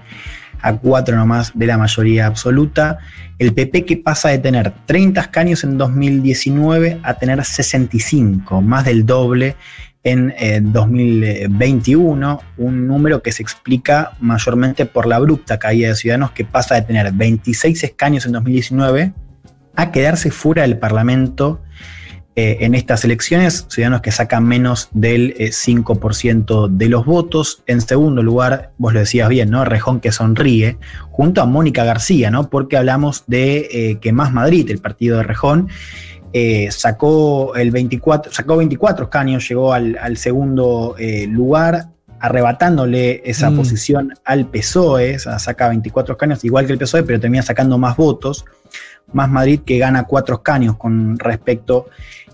[0.62, 3.00] a cuatro nomás de la mayoría absoluta.
[3.40, 9.06] El PP que pasa de tener 30 escaños en 2019 a tener 65, más del
[9.06, 9.56] doble
[10.04, 16.32] en eh, 2021, un número que se explica mayormente por la abrupta caída de Ciudadanos
[16.32, 19.14] que pasa de tener 26 escaños en 2019
[19.76, 21.62] a quedarse fuera del Parlamento
[22.40, 27.64] eh, en estas elecciones, Ciudadanos que saca menos del eh, 5% de los votos.
[27.66, 29.66] En segundo lugar, vos lo decías bien, ¿no?
[29.66, 30.78] Rejón que sonríe,
[31.10, 32.48] junto a Mónica García, ¿no?
[32.48, 35.70] Porque hablamos de eh, que Más Madrid, el partido de Rejón,
[36.32, 40.96] eh, sacó, el 24, sacó 24 escaños, llegó al, al segundo
[41.30, 41.88] lugar,
[42.20, 43.58] arrebatándole esa Mm.
[43.58, 47.80] posición al PSOE, o sea, saca 24 escaños, igual que el PSOE, pero termina sacando
[47.80, 48.46] más votos.
[49.14, 51.88] Más Madrid que gana cuatro escaños con respecto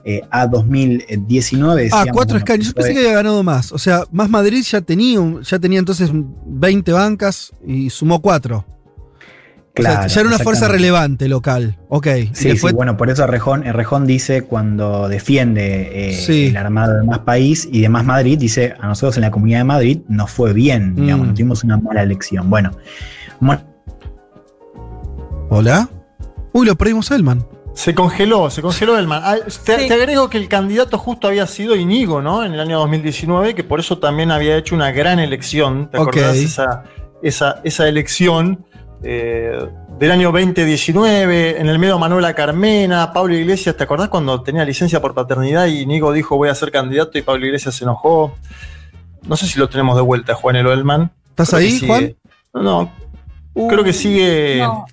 [0.05, 1.89] eh, a 2019.
[1.91, 2.67] Ah, cuatro bueno, escaños.
[2.67, 3.71] Yo pensé que había ganado más.
[3.71, 8.65] O sea, más Madrid ya tenía, ya tenía entonces 20 bancas y sumó cuatro.
[9.75, 11.80] O sea, Claro, ya era una fuerza relevante local.
[11.89, 12.05] Ok.
[12.34, 16.45] Sí, después- sí, bueno, por eso Rejón, Rejón dice cuando defiende eh, Sí.
[16.47, 19.59] el armado de más país y de más Madrid, dice a nosotros en la comunidad
[19.61, 21.30] de Madrid nos fue bien, digamos, Mm.
[21.30, 22.51] no tuvimos una mala elección.
[22.51, 22.71] Bueno,
[25.49, 25.89] ¿Hola?
[26.53, 27.45] Uy, lo perdimos a Elman.
[27.73, 29.21] Se congeló, se congeló el man.
[29.23, 29.35] Ah,
[29.65, 32.43] te, te agrego que el candidato justo había sido Inigo, ¿no?
[32.45, 35.89] En el año 2019, que por eso también había hecho una gran elección.
[35.89, 36.83] ¿Te acordás esa,
[37.23, 38.63] esa, esa elección
[39.01, 39.57] eh,
[39.99, 41.59] del año 2019?
[41.59, 45.81] En el medio Manuela Carmena, Pablo Iglesias, ¿te acordás cuando tenía licencia por paternidad y
[45.81, 48.35] Inigo dijo voy a ser candidato y Pablo Iglesias se enojó?
[49.23, 51.11] No sé si lo tenemos de vuelta, Juan Elman.
[51.29, 52.15] ¿Estás ahí, Juan?
[52.53, 53.67] No, no.
[53.67, 54.59] Creo que sigue.
[54.59, 54.85] No.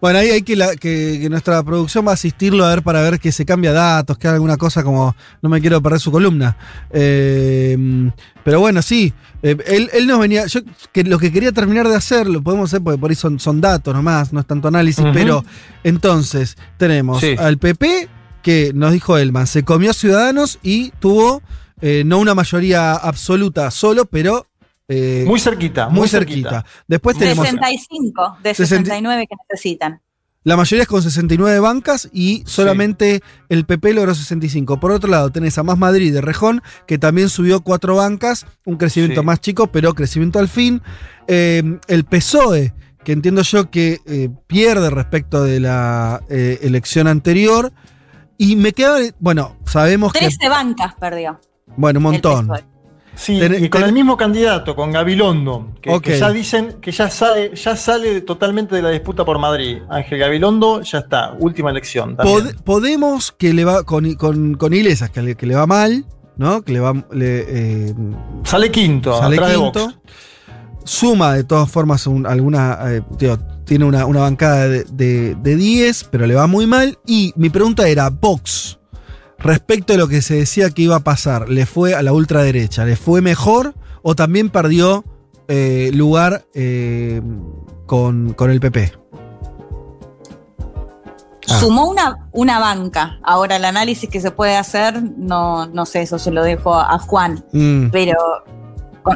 [0.00, 3.02] Bueno, ahí hay que, la- que, que nuestra producción va a asistirlo a ver para
[3.02, 6.12] ver que se cambia datos, que haga alguna cosa como no me quiero perder su
[6.12, 6.56] columna.
[6.90, 8.10] Eh,
[8.44, 9.12] pero bueno, sí,
[9.42, 10.60] eh, él, él nos venía, yo
[10.92, 13.60] que lo que quería terminar de hacer, lo podemos hacer porque por ahí son, son
[13.60, 15.44] datos nomás, no es tanto análisis, pero
[15.84, 17.34] entonces tenemos Sí.
[17.38, 18.08] al PP
[18.42, 21.42] que nos dijo Elman, se comió a Ciudadanos y tuvo
[21.80, 24.46] eh, no una mayoría absoluta solo, pero...
[24.88, 26.50] eh, Muy cerquita, muy muy cerquita.
[26.50, 26.70] cerquita.
[26.86, 30.00] Después tenemos 65 de 60 69 que necesitan.
[30.44, 33.20] La mayoría es con 69 bancas y solamente
[33.50, 34.80] el PP logró 65.
[34.80, 38.76] Por otro lado, tenés a Más Madrid de Rejón, que también subió cuatro bancas, un
[38.76, 39.26] crecimiento Sí.
[39.26, 40.80] más chico, pero crecimiento al fin.
[41.26, 42.72] Eh, el PSOE,
[43.04, 47.72] que entiendo yo que eh, pierde respecto de la eh, elección anterior.
[48.38, 50.20] Y me queda, bueno, sabemos que...
[50.20, 51.40] 13 bancas perdió.
[51.76, 52.48] Bueno, un montón.
[53.20, 57.10] Sí, Ten- y con ten- el mismo candidato, con Gabilondo, que, ya dicen que ya
[57.10, 59.78] sale, ya sale totalmente de la disputa por Madrid.
[59.90, 62.16] Ángel Gabilondo ya está, última elección.
[62.16, 66.04] Pod- Podemos que le va con, con, con Iglesias, que le, que le va mal,
[66.36, 66.62] ¿no?
[66.62, 66.92] Que le va.
[67.10, 67.44] le,
[67.88, 67.94] eh,
[68.44, 69.80] Sale quinto, sale atrás de quinto.
[69.86, 69.96] Vox.
[70.84, 72.78] Suma de todas formas un- alguna.
[72.86, 73.02] eh,
[73.64, 76.98] tiene una, una bancada de, de, de 10, pero le va muy mal.
[77.04, 78.77] Y mi pregunta era: Vox,
[79.38, 82.84] respecto a lo que se decía que iba a pasar, ¿le fue a la ultraderecha?
[82.84, 85.04] ¿Le fue mejor o también perdió
[85.48, 87.22] eh, lugar eh,
[87.86, 88.92] con, con el PP?
[91.50, 91.60] Ah.
[91.60, 93.18] Sumó una, una banca.
[93.22, 96.98] Ahora el análisis que se puede hacer, no, no sé, eso se lo dejo a
[96.98, 97.44] Juan.
[97.52, 97.88] Mm.
[97.90, 98.16] Pero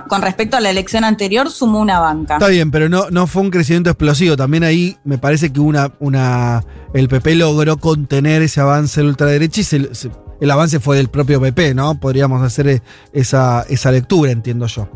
[0.08, 2.34] con, respecto a la elección anterior, sumó una banca.
[2.34, 4.36] Está bien, pero no, no fue un crecimiento explosivo.
[4.36, 6.64] También ahí me parece que una, una,
[6.94, 10.10] el PP logró contener ese avance de la ultraderecha y se- se-
[10.40, 12.00] el avance fue del propio PP, ¿no?
[12.00, 12.82] Podríamos hacer eh,
[13.12, 14.88] esa, esa lectura, entiendo yo.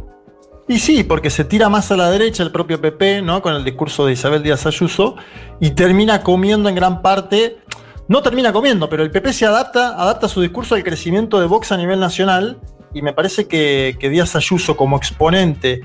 [0.68, 3.40] Y sí, porque se tira más a la derecha el propio PP, ¿no?
[3.40, 5.14] Con el discurso de Isabel Díaz Ayuso,
[5.60, 7.58] y termina comiendo en gran parte.
[8.08, 11.70] No termina comiendo, pero el PP se adapta, adapta su discurso al crecimiento de Vox
[11.70, 12.58] a nivel nacional.
[12.96, 15.82] Y me parece que, que Díaz Ayuso, como exponente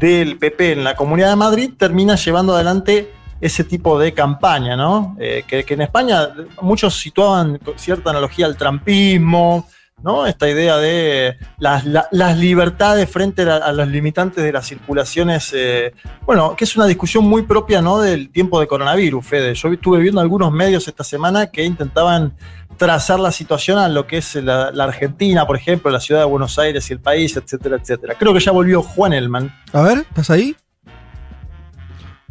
[0.00, 5.14] del PP en la Comunidad de Madrid, termina llevando adelante ese tipo de campaña, ¿no?
[5.20, 6.30] Eh, que, que en España
[6.62, 9.68] muchos situaban cierta analogía al trampismo,
[10.02, 10.26] ¿no?
[10.26, 15.52] Esta idea de las, la- las libertades frente a, a los limitantes de las circulaciones,
[15.54, 15.92] eh,
[16.26, 18.00] bueno, que es una discusión muy propia, ¿no?
[18.00, 19.54] Del tiempo de coronavirus, Fede.
[19.54, 22.34] Yo estuve viendo algunos medios esta semana que intentaban
[22.76, 26.26] trazar la situación a lo que es la, la Argentina, por ejemplo, la ciudad de
[26.26, 28.14] Buenos Aires y el país, etcétera, etcétera.
[28.18, 29.54] Creo que ya volvió Juan Elman.
[29.72, 30.56] A ver, ¿estás ahí?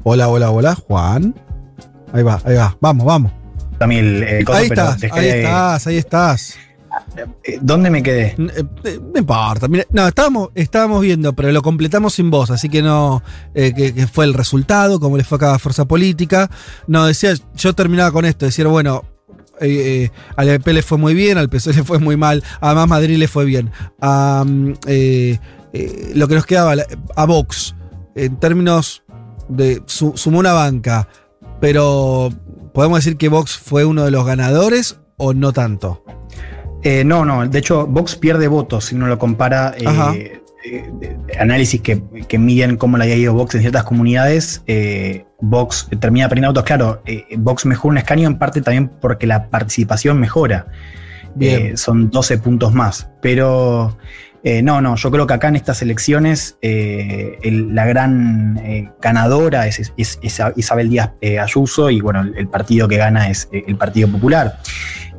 [0.03, 1.33] Hola, hola, hola, Juan.
[2.11, 2.75] Ahí va, ahí va.
[2.81, 3.31] Vamos, vamos.
[3.79, 6.57] También el, el coso, ahí pero estás, dejé ahí de- estás, ahí estás.
[7.43, 8.35] Eh, ¿Dónde me quedé?
[8.37, 9.67] Eh, eh, No importa.
[9.67, 13.23] Mira, no, estábamos, estábamos viendo, pero lo completamos sin voz, así que no.
[13.53, 16.49] que, fue el resultado, cómo le fue a cada fuerza política.
[16.87, 19.03] No, decía, yo terminaba con esto, decir, bueno.
[20.35, 23.17] al EP le fue muy bien, al PSOE le fue muy mal, a Más Madrid
[23.17, 23.71] le fue bien.
[24.01, 24.67] Lo
[26.27, 26.75] que nos quedaba,
[27.15, 27.75] a Vox,
[28.15, 29.03] en términos
[29.49, 29.81] de.
[29.87, 31.07] su- sumó una banca,
[31.59, 32.29] pero
[32.73, 36.03] ¿podemos decir que Vox fue uno de los ganadores o no tanto?
[36.83, 39.73] Eh, no, no, de hecho, Vox pierde votos si uno lo compara.
[39.77, 44.63] eh, eh, análisis que, que miden cómo le ha ido Vox en ciertas comunidades.
[44.67, 46.63] eh, Vox termina perdiendo votos.
[46.63, 50.67] Claro, eh, Vox mejora un escaño en parte también porque la participación mejora.
[51.35, 51.77] Bien.
[51.77, 53.09] Son 12 puntos más.
[53.21, 53.97] Pero
[54.43, 58.61] eh, no, no, yo creo que acá en estas elecciones el- la gran
[59.01, 61.11] ganadora es, es- es Isabel Díaz
[61.41, 64.59] Ayuso y bueno, el, el partido que gana es el Partido Popular.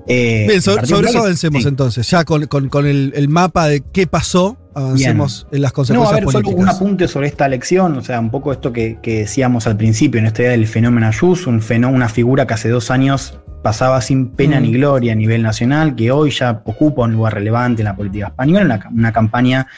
[0.06, 1.68] Eh, Bien, so- sobre eso avancemos sí.
[1.68, 2.08] entonces.
[2.10, 5.74] Ya con, con- con el, el mapa de qué pasó, avancemos en las No, a
[5.76, 6.76] consecuencias ver, solo un políticas.
[6.76, 10.26] apunte sobre esta elección, o sea, un poco esto que, que decíamos al principio, en
[10.26, 14.28] esta idea del fenómeno Ayuso, un fenómeno, una figura que hace dos años pasaba sin
[14.28, 14.62] pena Mm.
[14.62, 18.26] ni gloria a nivel nacional, que hoy ya ocupa un lugar relevante en la política
[18.26, 19.68] española, una, una campaña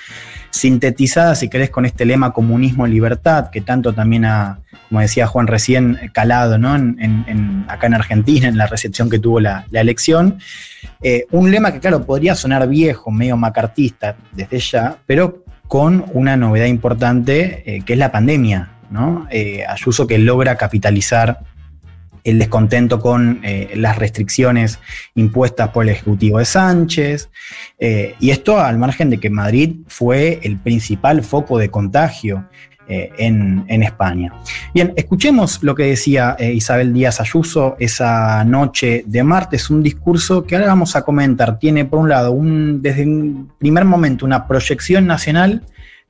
[0.51, 4.59] sintetizada, si querés, con este lema comunismo-libertad, que tanto también ha,
[4.89, 6.75] como decía Juan recién, calado ¿no?
[6.77, 10.39] En- en- acá en Argentina, en la recepción que tuvo la, la elección.
[11.03, 16.37] Eh, un lema que, claro, podría sonar viejo, medio macartista desde ya, pero con una
[16.37, 19.27] novedad importante, eh, que es la pandemia, ¿no?
[19.31, 21.41] Eh, Ayuso que logra capitalizar
[22.27, 24.81] el descontento con eh, las restricciones
[25.15, 27.31] impuestas por el Ejecutivo de Sánchez,
[27.79, 32.49] eh, y esto al margen de que Madrid fue el principal foco de contagio
[32.89, 34.33] eh, en, en España.
[34.75, 40.57] Bien, escuchemos lo que decía Isabel Díaz Ayuso esa noche de martes, un discurso que
[40.57, 41.61] ahora vamos a comentar.
[41.61, 45.63] Tiene, por un lado, un, desde un primer momento una proyección nacional,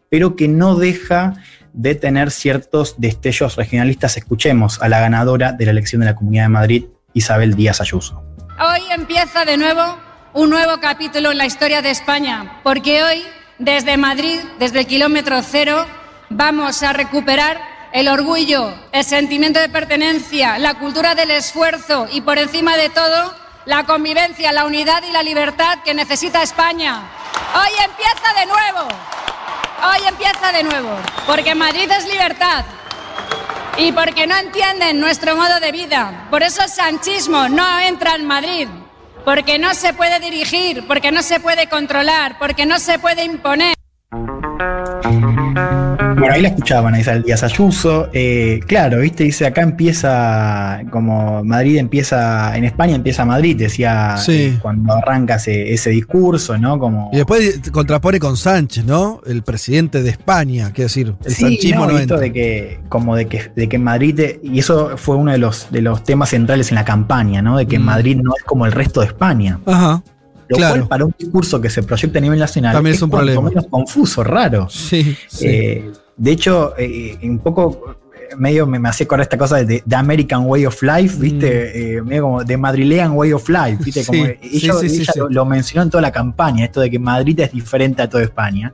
[0.09, 1.35] pero que no deja
[1.77, 4.17] de tener ciertos destellos regionalistas.
[4.17, 8.25] Escuchemos a la ganadora de la elección de la Comunidad de Madrid, Isabel Díaz Ayuso.
[8.59, 9.99] Hoy empieza de nuevo
[10.33, 13.23] un nuevo capítulo en la historia de España, porque hoy,
[13.59, 15.87] desde Madrid, desde el kilómetro cero,
[16.31, 17.61] vamos a recuperar
[17.93, 23.35] el orgullo, el sentimiento de pertenencia, la cultura del esfuerzo y, por encima de todo,
[23.67, 27.03] la convivencia, la unidad y la libertad que necesita España.
[27.55, 28.89] Hoy empieza de nuevo.
[29.89, 30.97] Hoy empieza de nuevo,
[31.27, 32.65] porque Madrid es libertad.
[33.79, 36.29] y porque no entienden nuestro modo de vida.
[36.31, 38.69] Por eso el sanchismo no entra en Madrid,
[39.25, 43.75] porque no se puede dirigir, porque no se puede controlar, porque no se puede imponer.
[46.19, 48.09] Bueno, ahí la escuchaban a Isabel Díaz Ayuso.
[48.13, 54.33] Eh, claro, viste, dice acá empieza, como Madrid empieza, en España empieza Madrid, decía Sí.
[54.33, 56.79] eh, cuando arranca ese, ese discurso, ¿no?
[56.79, 59.21] Como Y después contrapone con Sánchez, ¿no?
[59.27, 63.15] El presidente de España, quiero decir, el Sí, sanchismo no, no, esto de que como
[63.17, 66.31] de que de que en Madrid y eso fue uno de los de los temas
[66.31, 67.59] centrales en la campaña, ¿no?
[67.59, 67.83] De que Mm.
[67.83, 69.59] Madrid no es como el resto de España.
[69.67, 70.03] Ajá.
[70.49, 70.75] Lo claro.
[70.77, 73.49] cual para un discurso que se proyecta a nivel nacional También es un cuanto problema.
[73.49, 74.69] menos confuso, raro.
[74.71, 75.47] Sí, sí.
[75.47, 79.83] Eh, de hecho, eh, un poco eh, medio me, me hacía acordar esta cosa de
[79.87, 81.97] The American Way of Life, ¿viste?
[81.97, 84.03] Eh, medio como The Madrilean Way of Life, ¿viste?
[84.03, 84.07] Mm.
[84.07, 85.19] Como sí, ella, sí, sí, ella sí.
[85.19, 88.23] Lo, lo mencionó en toda la campaña, esto de que Madrid es diferente a toda
[88.23, 88.73] España.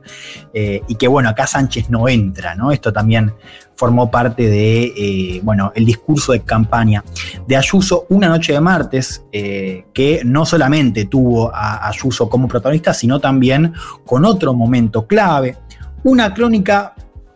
[0.53, 2.71] eh, y que bueno, acá Sánchez no entra, ¿no?
[2.71, 3.33] Esto también
[3.75, 7.03] formó parte de, eh, bueno, el discurso de campaña
[7.47, 12.93] de Ayuso una noche de martes, eh, que no solamente tuvo a Ayuso como protagonista,
[12.93, 13.73] sino también
[14.05, 15.57] con otro momento clave,
[16.03, 16.93] una crónica,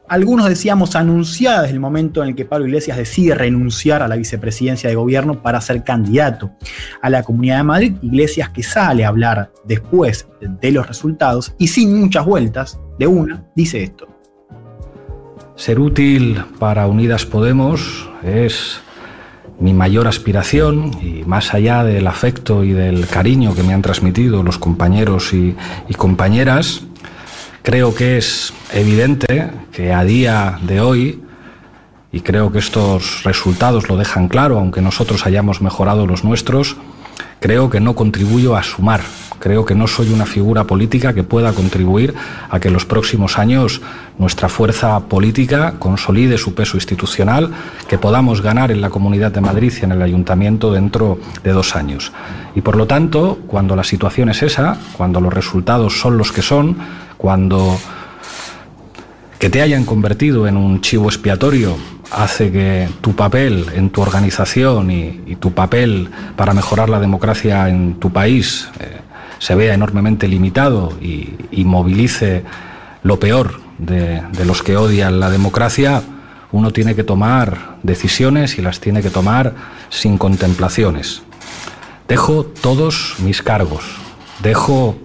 [0.10, 4.16] algunos decíamos anunciada desde el momento en el que Pablo Iglesias decide renunciar a la
[4.16, 6.52] vicepresidencia de gobierno para ser candidato
[7.02, 11.68] a la Comunidad de Madrid, Iglesias que sale a hablar después de los resultados y
[11.68, 14.08] sin muchas vueltas, de una, dice esto.
[15.56, 18.80] Ser útil para Unidas Podemos es
[19.60, 24.44] mi mayor aspiración y más allá del afecto y del cariño que me han transmitido
[24.44, 25.56] los compañeros y,
[25.90, 26.84] y compañeras,
[27.64, 31.22] creo que es evidente que a día de hoy,
[32.12, 36.78] y creo que estos resultados lo dejan claro, aunque nosotros hayamos mejorado los nuestros,
[37.40, 39.02] creo que no contribuyo a sumar.
[39.38, 42.16] Creo que no soy una figura política que pueda contribuir
[42.50, 43.84] a que en los próximos años
[44.18, 47.52] nuestra fuerza política consolide su peso institucional,
[47.88, 51.76] que podamos ganar en la Comunidad de Madrid y en el Ayuntamiento dentro de dos
[51.76, 52.12] años.
[52.56, 56.42] Y por lo tanto, cuando la situación es esa, cuando los resultados son los que
[56.42, 56.78] son,
[57.20, 57.78] cuando
[59.40, 61.78] que te hayan convertido en un chivo expiatorio
[62.12, 67.96] hace que tu papel en tu organización y, tu papel para mejorar la democracia en
[68.00, 69.02] tu país eh,
[69.40, 72.44] se vea enormemente limitado y, y movilice
[73.04, 76.02] lo peor de, de los que odian la democracia,
[76.52, 79.54] uno tiene que tomar decisiones y las tiene que tomar
[79.90, 81.22] sin contemplaciones.
[82.08, 83.84] Dejo todos mis cargos,
[84.42, 84.96] dejo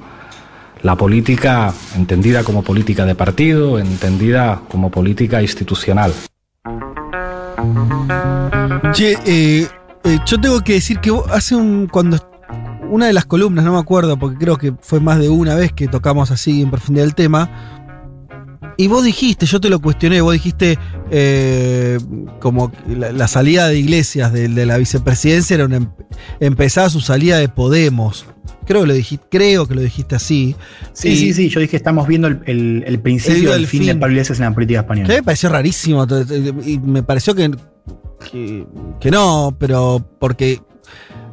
[0.82, 6.12] la política entendida como política de partido, entendida como política institucional.
[8.92, 9.68] Che, eh,
[10.04, 11.86] eh, yo tengo que decir que hace un.
[11.86, 12.18] cuando
[12.90, 15.72] una de las columnas, no me acuerdo, porque creo que fue más de una vez
[15.72, 17.50] que tocamos así en profundidad el tema.
[18.76, 20.78] Y vos dijiste, yo te lo cuestioné, vos dijiste
[21.10, 21.98] eh,
[22.40, 25.90] como la, la salida de Iglesias de, de la vicepresidencia era una, em-
[26.40, 28.26] empezaba su salida de Podemos.
[28.72, 30.56] Creo que lo dijiste, creo que lo dijiste así.
[30.94, 33.80] Sí, Y- sí, sí, yo dije estamos viendo el, el- el principio El del fin,
[33.84, 34.00] de fin.
[34.00, 35.14] Pablo Iglesias en la política Que española.
[35.14, 36.06] me pareció rarísimo.
[36.64, 37.50] Y me pareció que,
[38.30, 38.66] que,
[39.00, 40.60] que no, pero porque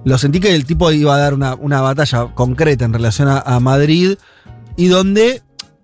[0.03, 3.39] lo sentí que el tipo iba a dar una, una batalla concreta en relación a,
[3.39, 4.15] a Madrid
[4.75, 5.41] y donde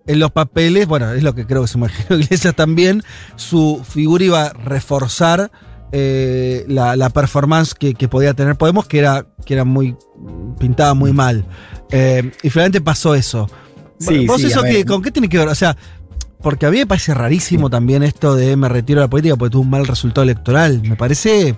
[0.08, 3.02] en los papeles, bueno, es lo que creo que se imaginó Iglesias también,
[3.38, 5.52] su figura iba a reforzar
[5.92, 9.96] eh, la, la performance que, que podía tener Podemos, que era, que era muy
[10.60, 11.46] pintada muy mal.
[11.92, 13.50] Eh, y finalmente pasó eso.
[14.00, 15.48] Sí, ¿Vos sí, eso con qué tiene que ver?
[15.48, 15.78] O sea,
[16.42, 19.54] porque a mí me parece rarísimo también esto de me retiro de la política porque
[19.54, 20.82] tuvo un mal resultado electoral.
[20.84, 21.58] Me parece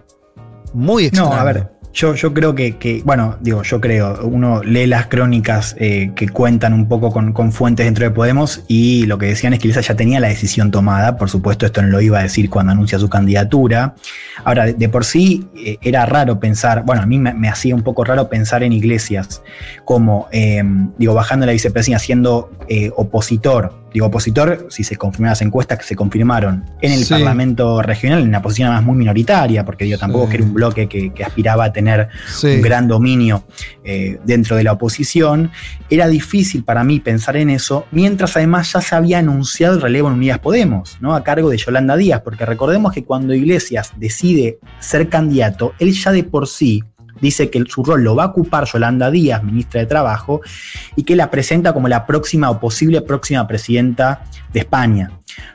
[0.73, 1.29] muy extraño.
[1.29, 5.07] No, a ver, yo, yo creo que, que, bueno, digo, yo creo, uno lee las
[5.07, 9.25] crónicas eh, que cuentan un poco con, con fuentes dentro de Podemos y lo que
[9.25, 12.19] decían es que Iglesias ya tenía la decisión tomada, por supuesto esto no lo iba
[12.19, 13.95] a decir cuando anuncia su candidatura.
[14.43, 18.03] Ahora, de, por sí eh, era raro pensar, bueno, a mí me, hacía un poco
[18.03, 19.41] raro pensar en Iglesias
[19.83, 20.61] como, eh,
[20.99, 22.51] digo, bajando la vicepresidencia, siendo
[22.95, 27.13] opositor, digo, opositor, si se confirman las encuestas que se confirmaron en el Sí.
[27.13, 30.29] Parlamento regional, en una posición además muy minoritaria, porque digo, tampoco Sí.
[30.31, 32.47] que era un bloque que, que aspiraba a tener Sí.
[32.47, 33.43] un gran dominio
[33.83, 35.49] eh, dentro de la oposición,
[35.89, 40.09] era difícil para mí pensar en eso, mientras además ya se había anunciado el relevo
[40.09, 41.15] en Unidas Podemos, ¿no?
[41.15, 46.11] A cargo de Yolanda Díaz, porque recordemos que cuando Iglesias decide ser candidato, él ya
[46.11, 46.83] de por sí
[47.21, 50.41] dice que su rol lo va a ocupar Yolanda Díaz, ministra de Trabajo,
[50.95, 54.23] y que la presenta como la próxima o posible próxima presidenta
[54.53, 55.11] de España.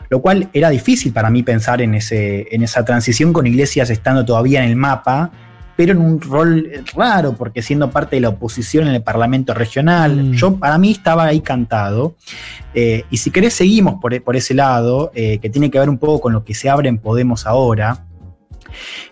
[0.08, 4.24] Lo cual era difícil para mí pensar en, ese, en esa transición con Iglesias estando
[4.24, 5.30] todavía en el mapa,
[5.74, 10.30] pero en un rol raro, porque siendo parte de la oposición en el Parlamento regional,
[10.30, 10.32] Mm.
[10.34, 12.14] yo para mí estaba ahí cantado.
[12.74, 15.98] Eh, y si querés seguimos por, por ese lado, eh, que tiene que ver un
[15.98, 18.04] poco con lo que se abre en Podemos ahora,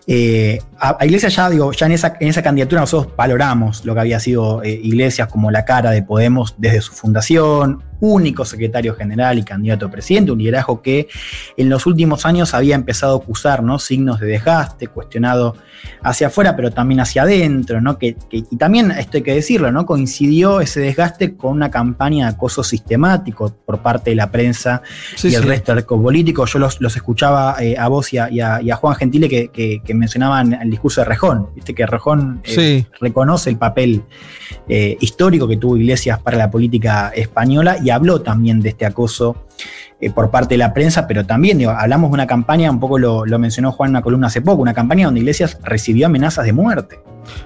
[0.07, 3.95] Eh, a, a Iglesias ya, digo, ya en esa, en esa candidatura nosotros valoramos lo
[3.95, 8.95] que había sido eh, Iglesias como la cara de Podemos desde su fundación, único secretario
[8.95, 11.09] general y candidato a presidente, un liderazgo que
[11.57, 13.79] en los últimos años había empezado a acusar ¿no?
[13.79, 15.57] signos de desgaste, cuestionado
[16.03, 17.99] hacia afuera, pero también hacia adentro, ¿no?
[17.99, 19.87] Que, que- y también, esto hay que decirlo, ¿no?
[19.87, 24.83] coincidió ese desgaste con una campaña de acoso sistemático por parte de la prensa
[25.17, 25.49] Sí, y el sí.
[25.49, 26.45] resto del político.
[26.47, 29.29] Yo los, los escuchaba eh, a vos y a, y a- y a Juan Gentile
[29.29, 31.49] que, que- que mencionaban el discurso de Rejón.
[31.55, 32.87] Viste que Rejón eh, Sí.
[33.01, 34.03] reconoce el papel
[34.69, 39.37] eh, histórico que tuvo Iglesias para la política española y habló también de este acoso
[40.01, 43.27] eh, por parte de la prensa, pero también hablamos de una campaña, un poco lo,
[43.27, 46.53] lo mencionó Juan en una columna hace poco, una campaña donde Iglesias recibió amenazas de
[46.53, 47.01] muerte.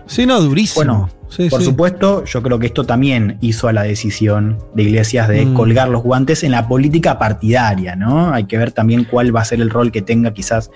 [0.07, 0.85] Sí, no, durísimo.
[0.85, 1.67] Bueno, Sí, por sí.
[1.67, 5.55] supuesto, yo creo que esto también hizo a la decisión de Iglesias de Mm.
[5.55, 8.33] colgar los guantes en la política partidaria, ¿no?
[8.33, 10.71] Hay que ver también cuál va a ser el rol que tenga quizás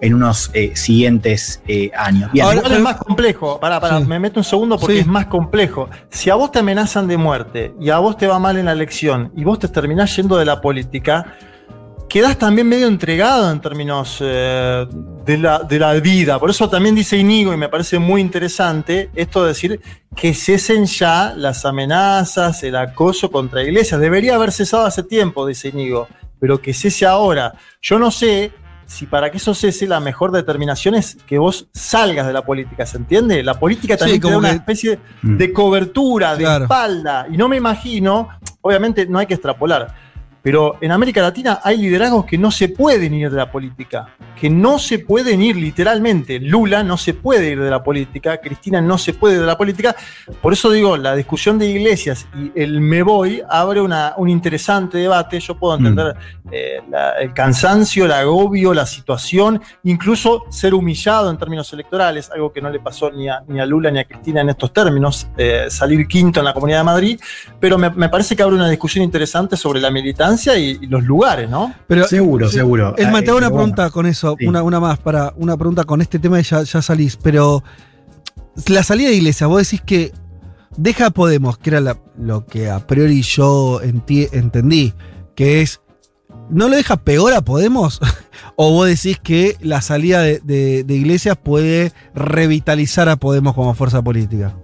[0.00, 2.32] en unos eh, siguientes eh, años.
[2.32, 3.60] Bien, Igual es más complejo.
[3.60, 5.88] Pará, pará, me meto un segundo porque es más complejo.
[6.08, 8.72] Si a vos te amenazan de muerte y a vos te va mal en la
[8.72, 11.36] elección y vos te terminás yendo de la política,
[12.10, 14.86] quedás también medio entregado en términos eh,
[15.24, 16.38] de, la, de la vida.
[16.38, 19.80] Por eso también dice Inigo, y me parece muy interesante, esto de decir
[20.16, 24.00] que cesen ya las amenazas, el acoso contra iglesias.
[24.00, 26.08] Debería haber cesado hace tiempo, dice Inigo,
[26.38, 27.54] pero que cese ahora.
[27.80, 28.52] Yo no sé
[28.86, 32.84] si para que eso cese la mejor determinación es que vos salgas de la política,
[32.86, 33.40] ¿se entiende?
[33.44, 35.36] La política Sí, también te da como una especie Mm.
[35.36, 36.64] de cobertura, de Claro.
[36.64, 37.26] espalda.
[37.32, 38.28] Y no me imagino,
[38.62, 39.94] obviamente no hay que extrapolar,
[40.42, 44.08] pero en América Latina hay liderazgos que no se pueden ir de la política,
[44.40, 46.38] que no se pueden ir literalmente.
[46.40, 49.58] Lula no se puede ir de la política, Cristina no se puede ir de la
[49.58, 49.94] política.
[50.40, 54.98] Por eso digo, la discusión de iglesias y el me voy abre una- un interesante
[54.98, 55.38] debate.
[55.40, 56.16] Yo puedo entender
[56.52, 62.52] eh, la- el cansancio, el agobio, la situación, incluso ser humillado en términos electorales, algo
[62.52, 65.28] que no le pasó ni a, ni a Lula ni a Cristina en estos términos,
[65.36, 67.20] eh, salir quinto en la Comunidad de Madrid,
[67.60, 71.04] pero me, me parece que abre una discusión interesante sobre la militancia y, y los
[71.04, 71.74] lugares, ¿no?
[71.86, 72.94] Pero, seguro, sí, seguro.
[72.96, 73.92] El Eh, Mateo, una pregunta bueno.
[73.92, 74.46] con eso, Sí.
[74.46, 77.16] una, una más, para una pregunta con este tema y ya, ya salís.
[77.16, 77.62] Pero
[78.68, 80.12] la salida de Iglesia, vos decís que
[80.76, 84.94] deja a Podemos, que era la- lo que a priori yo enti- entendí,
[85.34, 85.80] que es,
[86.50, 88.00] ¿no lo deja peor a Podemos?
[88.56, 93.74] ¿O vos decís que la salida de, de- de Iglesias puede revitalizar a Podemos como
[93.74, 94.54] fuerza política?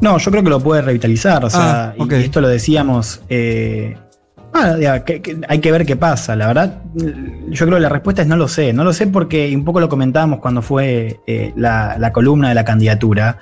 [0.00, 1.44] No, yo creo que lo puede revitalizar.
[1.44, 3.22] O sea, Ah, y esto lo decíamos.
[3.30, 3.96] eh,
[4.56, 5.04] ah,
[5.48, 6.36] hay que ver qué pasa.
[6.36, 8.72] La verdad, yo creo que la respuesta es no lo sé.
[8.72, 12.54] No lo sé porque un poco lo comentábamos cuando fue eh, la, la columna de
[12.54, 13.38] la candidatura.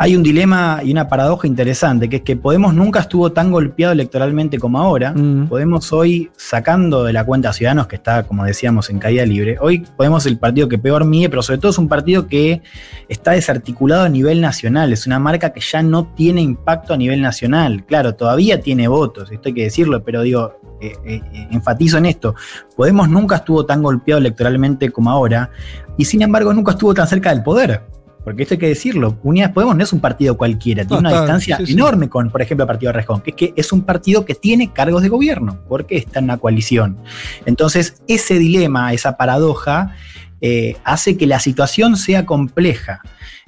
[0.00, 3.92] Hay un dilema y una paradoja interesante, que es que Podemos nunca estuvo tan golpeado
[3.92, 5.12] electoralmente como ahora.
[5.48, 9.58] Podemos hoy, sacando de la cuenta a Ciudadanos, que está, como decíamos, en caída libre,
[9.60, 12.62] hoy Podemos es el partido que peor mide, pero sobre todo es un partido que
[13.08, 14.92] está desarticulado a nivel nacional.
[14.92, 17.84] Es una marca que ya no tiene impacto a nivel nacional.
[17.84, 22.36] Claro, todavía tiene votos, esto hay que decirlo, pero digo, eh, eh, enfatizo en esto.
[22.76, 25.50] Podemos nunca estuvo tan golpeado electoralmente como ahora,
[25.96, 27.97] y sin embargo nunca estuvo tan cerca del poder.
[28.28, 31.08] Porque esto hay que decirlo, Unidas Podemos no es un partido cualquiera, tiene No, una
[31.08, 31.72] está, distancia sí, sí.
[31.72, 34.34] enorme con, por ejemplo, el partido de Rejón, que es que es un partido que
[34.34, 36.98] tiene cargos de gobierno, porque está en una coalición.
[37.46, 39.94] Entonces, ese dilema, esa paradoja,
[40.42, 43.00] eh, hace que la situación sea compleja.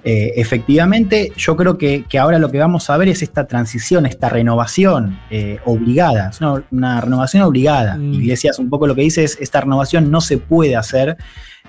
[0.02, 4.07] Eh, efectivamente, yo creo que, que ahora lo que vamos a ver es esta transición,
[4.07, 7.98] esta renovación eh, obligada, es una, una renovación obligada.
[7.98, 11.19] Iglesias un poco lo que dice es, esta renovación no se puede hacer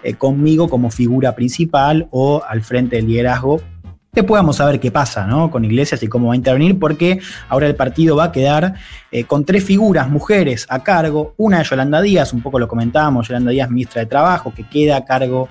[0.04, 3.62] eh, conmigo como figura principal o al frente del liderazgo.
[4.14, 5.50] Vamos a ver qué pasa ¿no?
[5.50, 8.74] con Iglesias y cómo va a intervenir, porque ahora el partido va a quedar
[9.10, 11.34] eh, con tres figuras, mujeres, a cargo.
[11.38, 14.98] Una de Yolanda Díaz, un poco lo comentábamos, Yolanda Díaz, ministra de Trabajo, que queda
[14.98, 15.48] a cargo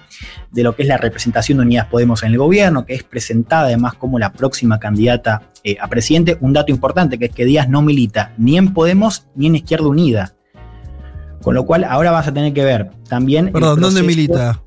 [0.51, 3.65] de lo que es la representación de Unidas Podemos en el gobierno, que es presentada
[3.65, 6.37] además como la próxima candidata eh, a presidente.
[6.43, 9.87] Un dato importante, que es que Díaz no milita ni en Podemos ni en Izquierda
[9.89, 10.35] Unida.
[11.43, 13.51] Con lo cual ahora vas a tener que ver también...
[13.53, 14.61] Perdón, ¿dónde milita?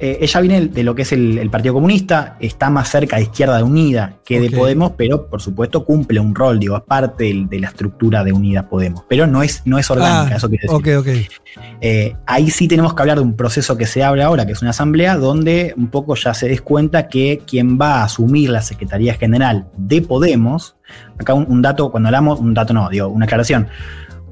[0.00, 3.22] eh, ella viene de lo que es el, el Partido Comunista, está más cerca de
[3.22, 7.48] Izquierda Unida que de Podemos, pero por supuesto cumple un rol, digo, es parte del-
[7.48, 10.68] de la estructura de Unida Podemos, pero no es, no es orgánica, Ah, eso quiere
[10.68, 10.96] decir.
[10.96, 11.62] ok, ok.
[11.80, 14.60] Eh, ahí sí tenemos que hablar de un proceso que se abre ahora, que es
[14.62, 18.62] una asamblea, donde un poco ya se des cuenta que quien va a asumir la
[18.62, 20.76] Secretaría General de Podemos,
[21.18, 23.66] acá un, un dato, cuando hablamos, un dato no, digo, una aclaración.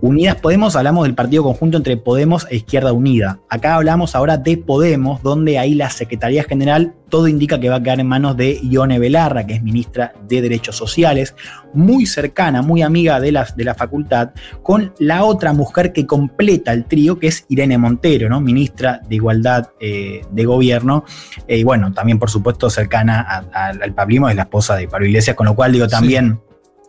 [0.00, 3.40] Unidas Podemos, hablamos del partido conjunto entre Podemos e Izquierda Unida.
[3.48, 7.82] Acá hablamos ahora de Podemos, donde ahí la Secretaría General todo indica que va a
[7.82, 11.34] quedar en manos de Ione Belarra, que es ministra de Derechos Sociales,
[11.72, 14.30] muy cercana, muy amiga de la, de la facultad,
[14.62, 18.40] con la otra mujer que completa el trío, que es Irene Montero, ¿no?
[18.40, 21.04] ministra de Igualdad eh, de Gobierno,
[21.46, 25.36] eh, y bueno, también por supuesto cercana al pablismo, es la esposa de Pablo Iglesias,
[25.36, 26.40] con lo cual digo también...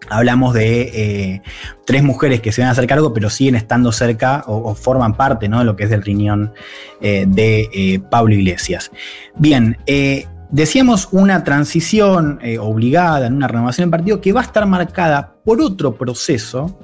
[0.09, 1.41] Hablamos de eh,
[1.85, 5.47] tres mujeres que se van a hacer cargo, pero siguen estando cerca o, forman parte
[5.47, 5.59] ¿no?
[5.59, 6.53] de lo que es del riñón
[7.01, 8.91] eh, de eh, Pablo Iglesias.
[9.35, 9.77] Bien,
[10.49, 15.61] decíamos una transición obligada en una renovación del partido que va a estar marcada por
[15.61, 16.79] otro proceso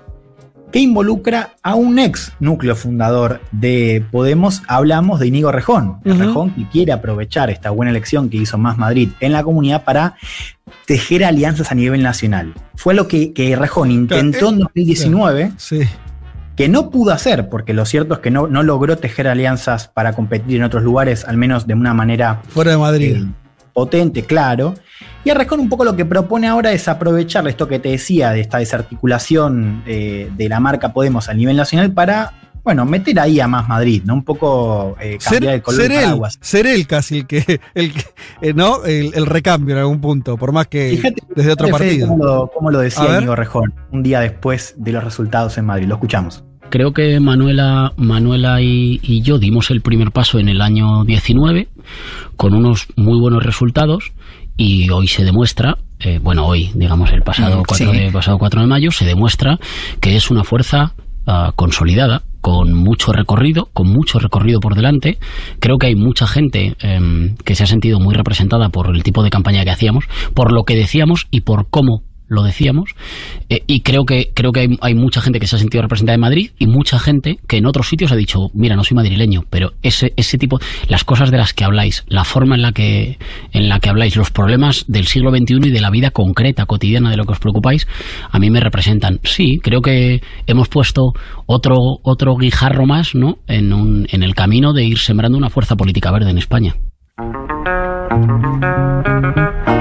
[0.73, 4.63] que involucra a un ex núcleo fundador de Podemos.
[4.67, 5.99] Hablamos de Inigo Rejón.
[6.03, 10.15] Rejón que quiere aprovechar esta buena elección que hizo Más Madrid en la comunidad para
[10.87, 12.55] tejer alianzas a nivel nacional.
[12.73, 15.51] Fue lo que, que Rejón intentó en 2019.
[15.57, 15.81] Sí.
[16.55, 20.13] Que no pudo hacer, porque lo cierto es que no, no, logró tejer alianzas para
[20.13, 22.41] competir en otros lugares, al menos de una manera.
[22.47, 23.17] Fuera de Madrid.
[23.17, 23.25] Eh,
[23.73, 24.73] potente, claro.
[25.25, 28.41] Y Arrejón un poco lo que propone ahora es aprovechar esto que te decía de
[28.41, 32.33] esta desarticulación eh, de la marca Podemos a nivel nacional para,
[32.63, 34.15] bueno, meter ahí a más Madrid, ¿no?
[34.15, 37.61] Un poco eh, cambiar ser, el color ser de él, ser él casi el que,
[37.73, 37.93] el,
[38.41, 38.83] eh, ¿no?
[38.83, 41.01] El, recambio en algún punto, por más que
[41.35, 42.09] desde otro partido.
[42.09, 45.87] Cómo lo, cómo lo decía Íñigo Rejón un día después de los resultados en Madrid.
[45.87, 50.59] Lo escuchamos creo que Manuela, Manuela y, y, yo dimos el primer paso en el
[50.59, 51.67] año 19
[52.35, 54.11] con unos muy buenos resultados
[54.57, 58.61] y hoy se demuestra, eh, bueno, hoy, digamos, el pasado 4, mm, de, pasado 4
[58.61, 59.59] de mayo, se demuestra
[59.99, 60.93] que es una fuerza
[61.25, 65.17] uh, consolidada, con mucho recorrido, con mucho recorrido por delante.
[65.59, 69.23] Creo que hay mucha gente eh, que se ha sentido muy representada por el tipo
[69.23, 72.91] de campaña que hacíamos, por lo que decíamos y por cómo lo decíamos,
[73.49, 76.21] eh, y creo que creo que hay, mucha gente que se ha sentido representada en
[76.21, 79.71] Madrid y mucha gente que en otros sitios ha dicho, mira, no soy madrileño, pero
[79.81, 83.17] ese, ese tipo, las cosas de las que habláis, la forma en la que,
[83.51, 87.09] en la que habláis, los problemas del siglo XXI y de la vida concreta, cotidiana
[87.09, 87.87] de lo que os preocupáis,
[88.31, 89.19] a mí me representan.
[89.23, 91.13] Sí, creo que hemos puesto
[91.45, 93.37] otro, otro guijarro más, ¿no?
[93.47, 96.75] En, un, en el camino de ir sembrando una fuerza política verde en España.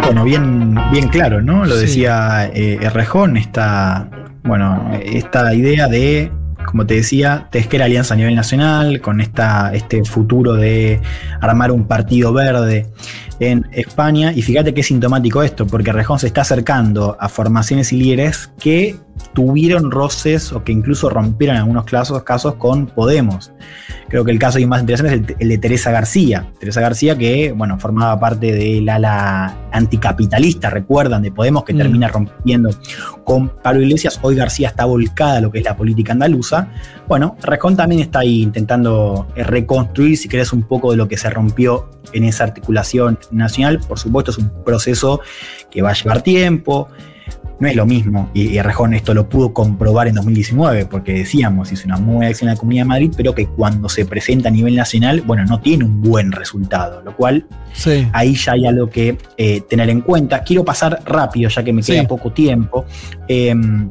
[0.04, 1.64] Bueno, bien, bien claro, ¿no?
[1.64, 4.08] Lo decía eh, Errejón, esta,
[4.42, 6.32] bueno, esta idea de,
[6.64, 11.00] como te decía, tejer alianza a nivel nacional, con esta, este futuro de
[11.40, 12.86] armar un partido verde
[13.42, 14.32] en España.
[14.32, 18.96] Y fíjate qué sintomático esto, porque Rejón se está acercando a formaciones y líderes que
[19.34, 23.52] tuvieron roces o que incluso rompieron en algunos casos, casos con Podemos.
[24.08, 26.50] Creo que el caso más interesante es el, de Teresa García.
[26.58, 31.78] Teresa García que, bueno, formaba parte del ala anticapitalista, recuerdan, de Podemos, que mm.
[31.78, 32.70] termina rompiendo
[33.24, 34.18] con Pablo Iglesias.
[34.22, 36.68] Hoy García está volcada a lo que es la política andaluza.
[37.08, 41.16] Bueno, Rejón también está ahí intentando eh, reconstruir, si querés, un poco de lo que
[41.16, 43.80] se rompió en esa articulación nacional.
[43.80, 45.20] Por supuesto, es un proceso
[45.70, 46.88] que va a llevar tiempo.
[47.60, 51.86] No es lo mismo, y, Rejón esto lo pudo comprobar en 2019, porque decíamos, hizo
[51.86, 54.50] una muy buena acción en la Comunidad de Madrid, pero que cuando se presenta a
[54.50, 57.46] nivel nacional, bueno, no tiene un buen resultado, lo cual
[58.12, 60.42] ahí ya hay algo que eh, tener en cuenta.
[60.42, 62.84] Quiero pasar rápido, ya que me queda poco tiempo.
[63.28, 63.88] Em,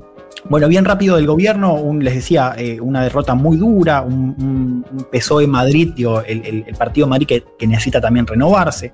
[0.50, 5.48] bueno, bien rápido del gobierno, les decía, eh, una derrota muy dura, un, un PSOE
[5.48, 5.94] Madrid,
[6.28, 8.92] el, partido Madrid que, necesita también renovarse,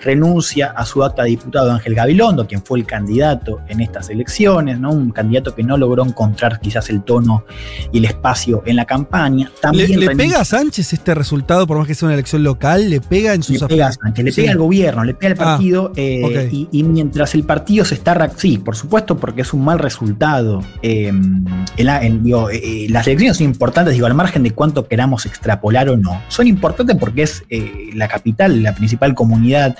[0.00, 4.78] renuncia a su acta de diputado Ángel Gabilondo, quien fue el candidato en estas elecciones,
[4.78, 4.90] ¿no?
[4.90, 7.44] un candidato que no logró encontrar quizás el tono
[7.92, 9.50] y el espacio en la campaña.
[9.60, 12.90] También ¿Le, pega a Sánchez este resultado, por más que sea una elección local?
[12.90, 15.40] ¿Le pega en sus Le pega a Sánchez, le pega al gobierno, le pega al
[15.40, 18.30] ah, partido, eh, y, mientras el partido se está...
[18.36, 20.60] Sí, por supuesto, porque es un mal resultado.
[20.82, 26.22] Eh, eh, las elecciones son importantes, digo, al margen de cuánto queramos extrapolar o no.
[26.28, 29.76] Son importantes porque es eh, la capital, la principal comunidad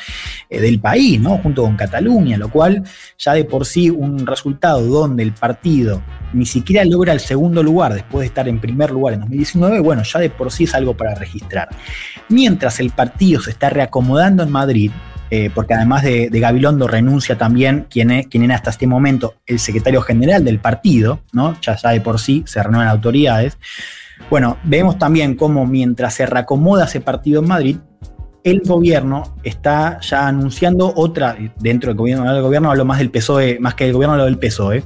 [0.51, 1.39] eh, del país, ¿no?
[1.39, 2.85] Junto con Cataluña, lo cual
[3.19, 6.03] ya de por sí un resultado donde el partido
[6.33, 10.03] ni siquiera logra el segundo lugar después de estar en primer lugar en 2019, bueno,
[10.03, 11.69] ya de por sí es algo para registrar.
[12.29, 14.91] Mientras el partido se está reacomodando en Madrid,
[15.31, 20.01] eh, porque además de, Gabilondo renuncia también quien, es, era hasta este momento el secretario
[20.03, 21.57] general del partido, ¿no?
[21.61, 23.59] ya, ya de por sí se renuevan autoridades.
[24.31, 27.77] Bueno, vemos también cómo mientras se reacomoda ese partido en Madrid,
[28.45, 33.59] el gobierno está ya anunciando otra, dentro del gobierno, del gobierno hablo más del PSOE,
[33.61, 34.85] más que del gobierno hablo del PSOE,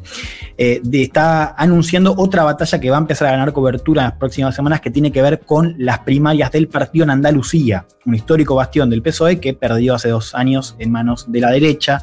[0.58, 4.54] eh, está anunciando otra batalla que va a empezar a ganar cobertura en las próximas
[4.54, 8.90] semanas que tiene que ver con las primarias del partido en Andalucía, un histórico bastión
[8.90, 12.02] del PSOE que perdió hace dos años en manos de la derecha.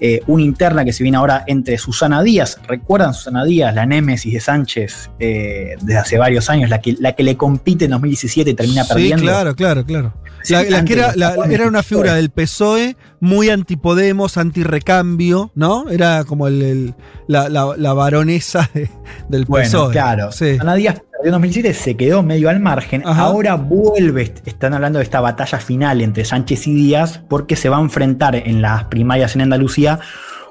[0.00, 2.60] eh, una interna que se viene ahora entre Susana Díaz.
[2.68, 7.12] ¿Recuerdan Susana Díaz, la némesis de Sánchez eh, desde hace varios años, la que, la
[7.12, 9.18] que le compite en 2017 y termina perdiendo?
[9.18, 10.14] Sí, claro, claro, claro.
[10.48, 15.88] La, la que era, la- era una figura del PSOE muy antipodemos, antirrecambio, ¿no?
[15.90, 16.94] Era como el, el-
[17.26, 18.88] la, baronesa de-
[19.28, 19.92] del Bueno, PSOE.
[19.92, 20.32] claro.
[20.32, 20.52] Sí.
[20.52, 23.02] Susana Díaz en 2017, se quedó medio al margen.
[23.04, 23.22] Ajá.
[23.22, 27.68] Ahora vuelve, est- están hablando de esta batalla final entre Sánchez y Díaz, porque se
[27.68, 29.98] va a enfrentar en las primarias en Andalucía